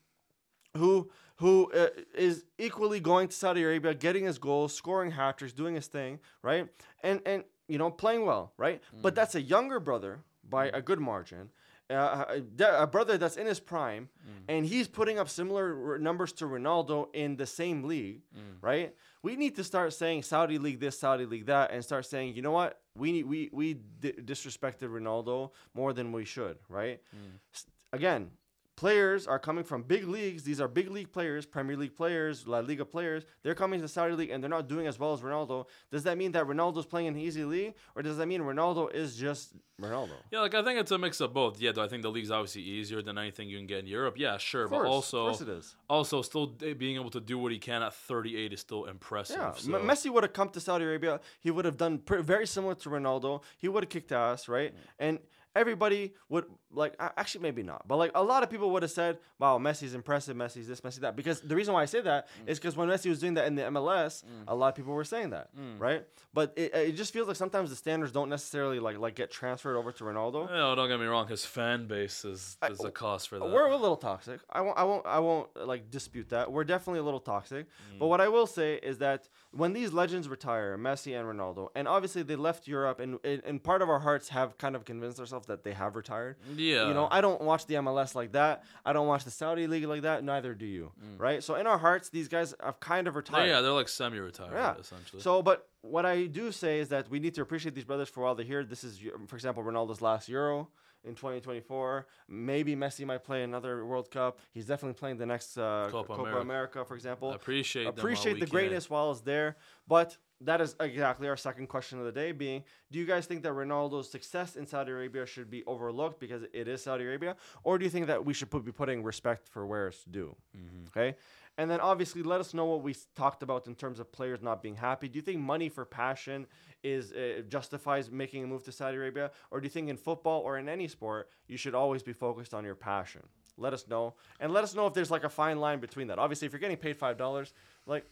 yeah. 0.74 0.80
Who 0.80 1.10
who 1.36 1.72
uh, 1.72 1.88
is 2.14 2.44
equally 2.58 3.00
going 3.00 3.28
to 3.28 3.34
Saudi 3.34 3.62
Arabia, 3.62 3.94
getting 3.94 4.24
his 4.24 4.38
goals, 4.38 4.74
scoring 4.74 5.12
hat 5.12 5.38
tricks, 5.38 5.54
doing 5.54 5.74
his 5.74 5.86
thing, 5.86 6.18
right? 6.42 6.68
And 7.02 7.20
and 7.24 7.44
you 7.68 7.78
know 7.78 7.90
playing 7.90 8.26
well, 8.26 8.52
right? 8.58 8.82
But 9.00 9.12
hmm. 9.12 9.16
that's 9.16 9.34
a 9.34 9.40
younger 9.40 9.80
brother 9.80 10.20
by 10.48 10.68
hmm. 10.68 10.76
a 10.76 10.82
good 10.82 11.00
margin. 11.00 11.50
Uh, 11.90 11.94
uh, 11.94 12.76
a, 12.78 12.86
brother 12.86 13.16
that's 13.16 13.36
in 13.38 13.46
his 13.46 13.60
prime, 13.60 14.10
mm. 14.22 14.42
and 14.46 14.66
he's 14.66 14.86
putting 14.86 15.18
up 15.18 15.26
similar 15.26 15.92
r- 15.92 15.98
numbers 15.98 16.32
to 16.34 16.44
Ronaldo 16.44 17.06
in 17.14 17.36
the 17.36 17.46
same 17.46 17.84
league, 17.84 18.20
mm. 18.36 18.40
right? 18.60 18.94
We 19.22 19.36
need 19.36 19.56
to 19.56 19.64
start 19.64 19.94
saying 19.94 20.24
Saudi 20.24 20.58
league 20.58 20.80
this, 20.80 20.98
Saudi 20.98 21.24
league 21.24 21.46
that, 21.46 21.70
and 21.70 21.82
start 21.82 22.04
saying, 22.04 22.34
you 22.34 22.42
know 22.42 22.50
what? 22.52 22.78
We 22.94 23.12
need 23.12 23.24
we 23.24 23.48
we 23.52 23.74
di- 23.74 24.12
disrespected 24.12 24.90
Ronaldo 24.90 25.52
more 25.72 25.94
than 25.94 26.12
we 26.12 26.26
should, 26.26 26.58
right? 26.68 27.00
Mm. 27.14 27.38
S- 27.54 27.66
Again, 27.90 28.32
players 28.78 29.26
are 29.26 29.40
coming 29.40 29.64
from 29.64 29.82
big 29.82 30.06
leagues. 30.06 30.44
These 30.44 30.60
are 30.60 30.68
big 30.68 30.88
league 30.88 31.10
players, 31.10 31.44
Premier 31.44 31.76
League 31.76 31.96
players, 31.96 32.46
La 32.46 32.60
Liga 32.60 32.84
players. 32.84 33.24
They're 33.42 33.56
coming 33.56 33.80
to 33.80 33.82
the 33.82 33.88
Saudi 33.88 34.14
league 34.14 34.30
and 34.30 34.40
they're 34.40 34.48
not 34.48 34.68
doing 34.68 34.86
as 34.86 35.00
well 35.00 35.12
as 35.12 35.20
Ronaldo. 35.20 35.66
Does 35.90 36.04
that 36.04 36.16
mean 36.16 36.30
that 36.30 36.46
Ronaldo's 36.46 36.86
playing 36.86 37.08
in 37.08 37.14
an 37.14 37.20
easy 37.20 37.44
league, 37.44 37.74
or 37.96 38.02
does 38.02 38.18
that 38.18 38.26
mean 38.26 38.40
Ronaldo 38.40 38.94
is 38.94 39.16
just 39.16 39.54
Ronaldo? 39.82 40.12
Yeah, 40.30 40.42
like 40.42 40.54
I 40.54 40.62
think 40.62 40.78
it's 40.78 40.92
a 40.92 40.98
mix 40.98 41.20
of 41.20 41.34
both. 41.34 41.60
Yeah, 41.60 41.72
do 41.72 41.80
I 41.80 41.88
think 41.88 42.02
the 42.02 42.08
league's 42.08 42.30
obviously 42.30 42.62
easier 42.62 43.02
than 43.02 43.18
anything 43.18 43.48
you 43.48 43.56
can 43.56 43.66
get 43.66 43.80
in 43.80 43.88
Europe? 43.88 44.14
Yeah, 44.16 44.38
sure, 44.38 44.68
course, 44.68 44.84
but 44.84 44.88
also 44.88 45.24
course 45.24 45.40
it 45.40 45.48
is. 45.48 45.74
also 45.90 46.22
still 46.22 46.54
eh, 46.62 46.72
being 46.74 46.94
able 46.94 47.10
to 47.10 47.20
do 47.20 47.36
what 47.36 47.50
he 47.50 47.58
can 47.58 47.82
at 47.82 47.94
38 47.94 48.52
is 48.52 48.60
still 48.60 48.84
impressive. 48.84 49.38
Yeah, 49.38 49.54
so. 49.54 49.74
M- 49.74 49.88
Messi 49.88 50.08
would 50.08 50.22
have 50.22 50.32
come 50.32 50.50
to 50.50 50.60
Saudi 50.60 50.84
Arabia. 50.84 51.18
He 51.40 51.50
would 51.50 51.64
have 51.64 51.76
done 51.76 51.98
pr- 51.98 52.18
very 52.18 52.46
similar 52.46 52.76
to 52.76 52.90
Ronaldo. 52.90 53.42
He 53.58 53.66
would 53.66 53.82
have 53.82 53.90
kicked 53.90 54.12
ass, 54.12 54.46
right? 54.46 54.72
Mm. 54.72 54.78
And 55.00 55.18
everybody 55.58 56.14
would 56.28 56.44
like 56.70 56.94
actually 56.98 57.42
maybe 57.42 57.62
not, 57.62 57.86
but 57.88 57.96
like 57.96 58.12
a 58.14 58.22
lot 58.22 58.42
of 58.42 58.50
people 58.50 58.70
would 58.70 58.82
have 58.82 58.90
said, 58.90 59.18
"Wow, 59.38 59.58
Messi's 59.58 59.94
impressive. 59.94 60.36
Messi's 60.36 60.68
this, 60.68 60.80
Messi 60.80 61.00
that." 61.00 61.16
Because 61.16 61.40
the 61.40 61.56
reason 61.56 61.74
why 61.74 61.82
I 61.82 61.86
say 61.86 62.00
that 62.00 62.28
mm. 62.28 62.48
is 62.48 62.58
because 62.58 62.76
when 62.76 62.88
Messi 62.88 63.08
was 63.08 63.18
doing 63.18 63.34
that 63.34 63.46
in 63.46 63.56
the 63.56 63.62
MLS, 63.62 64.24
mm. 64.24 64.44
a 64.46 64.54
lot 64.54 64.68
of 64.68 64.74
people 64.74 64.94
were 64.94 65.04
saying 65.04 65.30
that, 65.30 65.54
mm. 65.56 65.78
right? 65.78 66.04
But 66.32 66.52
it, 66.56 66.74
it 66.74 66.92
just 66.92 67.12
feels 67.12 67.26
like 67.26 67.36
sometimes 67.36 67.70
the 67.70 67.76
standards 67.76 68.12
don't 68.12 68.28
necessarily 68.28 68.78
like 68.78 68.98
like 68.98 69.16
get 69.16 69.30
transferred 69.30 69.76
over 69.76 69.92
to 69.92 70.04
Ronaldo. 70.04 70.48
No, 70.48 70.74
don't 70.74 70.88
get 70.88 71.00
me 71.00 71.06
wrong. 71.06 71.26
His 71.26 71.44
fan 71.44 71.86
base 71.86 72.24
is 72.24 72.56
is 72.70 72.84
a 72.84 72.90
cost 72.90 73.28
for 73.28 73.38
that. 73.38 73.50
We're 73.50 73.66
a 73.66 73.76
little 73.76 73.96
toxic. 73.96 74.40
I 74.50 74.60
won't. 74.60 74.78
I 74.78 74.84
won't. 74.84 75.06
I 75.06 75.18
won't 75.18 75.48
like 75.56 75.90
dispute 75.90 76.28
that. 76.30 76.52
We're 76.52 76.64
definitely 76.64 77.00
a 77.00 77.04
little 77.04 77.20
toxic. 77.20 77.66
But 77.98 78.06
what 78.06 78.20
I 78.20 78.28
will 78.28 78.46
say 78.46 78.74
is 78.76 78.98
that 78.98 79.28
when 79.52 79.72
these 79.72 79.92
legends 79.92 80.28
retire, 80.28 80.76
Messi 80.76 81.18
and 81.18 81.26
Ronaldo, 81.26 81.68
and 81.74 81.88
obviously 81.88 82.22
they 82.22 82.36
left 82.36 82.68
Europe, 82.68 83.00
and 83.00 83.18
and 83.24 83.62
part 83.62 83.80
of 83.80 83.88
our 83.88 83.98
hearts 83.98 84.28
have 84.28 84.58
kind 84.58 84.76
of 84.76 84.84
convinced 84.84 85.18
ourselves 85.18 85.46
that 85.46 85.64
they 85.64 85.72
have 85.72 85.96
retired. 85.96 86.36
yeah, 86.56 86.88
You 86.88 86.94
know, 86.94 87.08
I 87.10 87.20
don't 87.20 87.40
watch 87.40 87.66
the 87.66 87.74
MLS 87.76 88.14
like 88.14 88.32
that. 88.32 88.64
I 88.84 88.92
don't 88.92 89.06
watch 89.06 89.24
the 89.24 89.30
Saudi 89.30 89.66
league 89.66 89.84
like 89.84 90.02
that. 90.02 90.22
Neither 90.22 90.54
do 90.54 90.66
you, 90.66 90.92
mm. 91.02 91.18
right? 91.18 91.42
So 91.42 91.54
in 91.54 91.66
our 91.66 91.78
hearts, 91.78 92.10
these 92.10 92.28
guys 92.28 92.54
have 92.62 92.78
kind 92.80 93.08
of 93.08 93.16
retired. 93.16 93.48
yeah, 93.48 93.60
they're 93.60 93.72
like 93.72 93.88
semi-retired 93.88 94.52
Yeah. 94.52 94.74
essentially. 94.78 95.22
So, 95.22 95.42
but 95.42 95.66
what 95.80 96.04
I 96.04 96.26
do 96.26 96.52
say 96.52 96.80
is 96.80 96.88
that 96.90 97.08
we 97.08 97.18
need 97.18 97.34
to 97.34 97.42
appreciate 97.42 97.74
these 97.74 97.84
brothers 97.84 98.08
for 98.08 98.22
while 98.24 98.34
they're 98.34 98.44
here. 98.44 98.64
This 98.64 98.84
is, 98.84 99.00
um, 99.14 99.26
for 99.26 99.36
example, 99.36 99.62
Ronaldo's 99.62 100.02
last 100.02 100.28
Euro. 100.28 100.68
In 101.04 101.14
2024. 101.14 102.06
Maybe 102.28 102.76
Messi 102.76 103.06
might 103.06 103.24
play 103.24 103.42
another 103.42 103.84
World 103.84 104.10
Cup. 104.10 104.40
He's 104.52 104.66
definitely 104.66 104.98
playing 104.98 105.16
the 105.18 105.26
next 105.26 105.56
uh, 105.56 105.88
Copa 105.90 106.08
Copa, 106.08 106.22
America. 106.22 106.40
America. 106.40 106.84
for 106.84 106.94
example. 106.94 107.32
appreciate 107.32 107.86
Appreciate 107.86 108.34
the 108.34 108.46
can. 108.46 108.48
greatness 108.50 108.90
while 108.90 109.10
it's 109.10 109.20
there, 109.20 109.56
but 109.86 110.16
that 110.40 110.60
is 110.60 110.76
exactly 110.78 111.28
our 111.28 111.36
second 111.36 111.66
question 111.66 111.98
of 111.98 112.04
the 112.04 112.12
day 112.12 112.30
being 112.30 112.62
do 112.92 112.98
you 113.00 113.04
guys 113.04 113.26
think 113.26 113.42
that 113.42 113.50
ronaldo's 113.52 114.08
success 114.08 114.54
in 114.54 114.64
saudi 114.64 114.92
arabia 114.92 115.26
should 115.26 115.50
be 115.50 115.64
overlooked 115.66 116.20
because 116.20 116.42
it 116.52 116.68
is 116.68 116.80
saudi 116.80 117.02
arabia 117.02 117.34
or 117.64 117.76
do 117.76 117.84
you 117.84 117.90
think 117.90 118.06
that 118.06 118.24
we 118.24 118.32
should 118.32 118.48
put, 118.48 118.64
be 118.64 118.70
putting 118.70 119.02
respect 119.02 119.48
for 119.48 119.66
where 119.66 119.88
it's 119.88 120.04
due 120.04 120.36
Mm-hmm. 120.56 120.84
okay 120.96 121.16
and 121.58 121.68
then 121.68 121.80
obviously 121.80 122.22
let 122.22 122.40
us 122.40 122.54
know 122.54 122.64
what 122.64 122.82
we 122.82 122.94
talked 123.16 123.42
about 123.42 123.66
in 123.66 123.74
terms 123.74 123.98
of 123.98 124.10
players 124.12 124.40
not 124.40 124.62
being 124.62 124.76
happy. 124.76 125.08
Do 125.08 125.16
you 125.16 125.22
think 125.22 125.40
money 125.40 125.68
for 125.68 125.84
passion 125.84 126.46
is 126.84 127.12
uh, 127.12 127.42
justifies 127.48 128.10
making 128.10 128.44
a 128.44 128.46
move 128.46 128.62
to 128.64 128.72
saudi 128.72 128.96
arabia? 128.96 129.32
Or 129.50 129.60
do 129.60 129.66
you 129.66 129.70
think 129.70 129.90
in 129.90 129.96
football 129.96 130.40
or 130.40 130.56
in 130.56 130.68
any 130.68 130.86
sport 130.86 131.28
you 131.48 131.56
should 131.56 131.74
always 131.74 132.02
be 132.02 132.12
focused 132.12 132.54
on 132.54 132.64
your 132.64 132.76
passion? 132.76 133.22
Let 133.56 133.72
us 133.74 133.88
know. 133.88 134.14
And 134.38 134.52
let 134.52 134.62
us 134.62 134.74
know 134.76 134.86
if 134.86 134.94
there's 134.94 135.10
like 135.10 135.24
a 135.24 135.28
fine 135.28 135.58
line 135.58 135.80
between 135.80 136.06
that. 136.06 136.18
Obviously 136.20 136.46
if 136.46 136.52
you're 136.52 136.60
getting 136.60 136.76
paid 136.76 136.96
five 136.96 137.18
dollars 137.18 137.52
like 137.86 138.06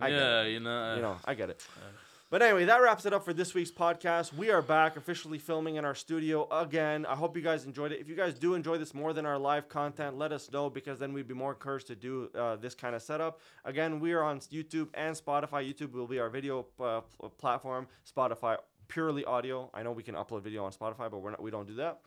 I 0.00 0.08
get 0.08 0.18
it. 0.18 0.22
Yeah, 0.22 0.42
you 0.44 0.60
know, 0.60 0.94
you 0.94 1.02
know, 1.02 1.16
I 1.24 1.34
get 1.34 1.50
it. 1.50 1.66
But 2.32 2.40
anyway, 2.40 2.64
that 2.64 2.80
wraps 2.80 3.04
it 3.04 3.12
up 3.12 3.26
for 3.26 3.34
this 3.34 3.52
week's 3.52 3.70
podcast. 3.70 4.32
We 4.32 4.50
are 4.50 4.62
back 4.62 4.96
officially 4.96 5.36
filming 5.36 5.76
in 5.76 5.84
our 5.84 5.94
studio 5.94 6.48
again. 6.50 7.04
I 7.04 7.14
hope 7.14 7.36
you 7.36 7.42
guys 7.42 7.66
enjoyed 7.66 7.92
it. 7.92 8.00
If 8.00 8.08
you 8.08 8.16
guys 8.16 8.32
do 8.32 8.54
enjoy 8.54 8.78
this 8.78 8.94
more 8.94 9.12
than 9.12 9.26
our 9.26 9.36
live 9.36 9.68
content, 9.68 10.16
let 10.16 10.32
us 10.32 10.50
know 10.50 10.70
because 10.70 10.98
then 10.98 11.12
we'd 11.12 11.28
be 11.28 11.34
more 11.34 11.50
encouraged 11.50 11.88
to 11.88 11.94
do 11.94 12.30
uh, 12.34 12.56
this 12.56 12.74
kind 12.74 12.94
of 12.94 13.02
setup. 13.02 13.42
Again, 13.66 14.00
we 14.00 14.14
are 14.14 14.22
on 14.22 14.40
YouTube 14.40 14.88
and 14.94 15.14
Spotify. 15.14 15.70
YouTube 15.70 15.92
will 15.92 16.06
be 16.06 16.20
our 16.20 16.30
video 16.30 16.64
uh, 16.80 17.02
platform. 17.36 17.86
Spotify 18.10 18.56
purely 18.88 19.26
audio. 19.26 19.68
I 19.74 19.82
know 19.82 19.92
we 19.92 20.02
can 20.02 20.14
upload 20.14 20.40
video 20.40 20.64
on 20.64 20.72
Spotify, 20.72 21.10
but 21.10 21.18
we're 21.18 21.32
not. 21.32 21.42
We 21.42 21.50
don't 21.50 21.66
do 21.66 21.74
that. 21.74 22.00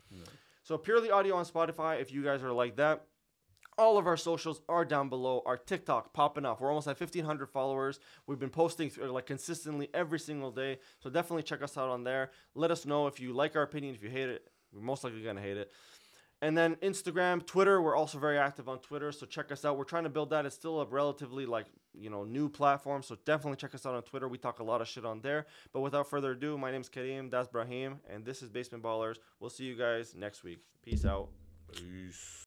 So 0.64 0.76
purely 0.76 1.12
audio 1.12 1.36
on 1.36 1.44
Spotify. 1.44 2.00
If 2.00 2.10
you 2.12 2.24
guys 2.24 2.42
are 2.42 2.50
like 2.50 2.74
that, 2.78 3.04
all 3.78 3.98
of 3.98 4.06
our 4.06 4.16
socials 4.16 4.60
are 4.68 4.84
down 4.84 5.08
below. 5.08 5.42
Our 5.44 5.56
TikTok 5.56 6.12
popping 6.12 6.44
off. 6.44 6.60
We're 6.60 6.68
almost 6.68 6.88
at 6.88 6.98
1,500 6.98 7.46
followers. 7.46 8.00
We've 8.26 8.38
been 8.38 8.50
posting 8.50 8.90
uh, 9.02 9.10
like 9.12 9.26
consistently 9.26 9.88
every 9.92 10.18
single 10.18 10.50
day. 10.50 10.78
So 11.02 11.10
definitely 11.10 11.42
check 11.42 11.62
us 11.62 11.76
out 11.76 11.88
on 11.90 12.04
there. 12.04 12.30
Let 12.54 12.70
us 12.70 12.86
know 12.86 13.06
if 13.06 13.20
you 13.20 13.32
like 13.32 13.56
our 13.56 13.62
opinion. 13.62 13.94
If 13.94 14.02
you 14.02 14.10
hate 14.10 14.28
it, 14.28 14.48
we're 14.72 14.80
most 14.80 15.04
likely 15.04 15.22
gonna 15.22 15.40
hate 15.40 15.56
it. 15.56 15.70
And 16.42 16.56
then 16.56 16.76
Instagram, 16.76 17.46
Twitter. 17.46 17.80
We're 17.80 17.96
also 17.96 18.18
very 18.18 18.36
active 18.38 18.68
on 18.68 18.78
Twitter. 18.80 19.10
So 19.10 19.24
check 19.24 19.50
us 19.50 19.64
out. 19.64 19.78
We're 19.78 19.84
trying 19.84 20.04
to 20.04 20.10
build 20.10 20.30
that. 20.30 20.44
It's 20.44 20.54
still 20.54 20.80
a 20.80 20.86
relatively 20.86 21.46
like 21.46 21.66
you 21.94 22.10
know 22.10 22.24
new 22.24 22.48
platform. 22.48 23.02
So 23.02 23.16
definitely 23.24 23.56
check 23.56 23.74
us 23.74 23.86
out 23.86 23.94
on 23.94 24.02
Twitter. 24.02 24.28
We 24.28 24.38
talk 24.38 24.58
a 24.58 24.64
lot 24.64 24.80
of 24.80 24.88
shit 24.88 25.04
on 25.04 25.20
there. 25.20 25.46
But 25.72 25.80
without 25.80 26.08
further 26.08 26.32
ado, 26.32 26.58
my 26.58 26.70
name's 26.70 26.90
Kareem. 26.90 27.30
That's 27.30 27.48
Brahim, 27.48 28.00
and 28.10 28.24
this 28.24 28.42
is 28.42 28.50
Basement 28.50 28.84
Ballers. 28.84 29.16
We'll 29.40 29.50
see 29.50 29.64
you 29.64 29.76
guys 29.76 30.14
next 30.14 30.44
week. 30.44 30.58
Peace 30.82 31.06
out. 31.06 31.28
Peace. 31.72 32.44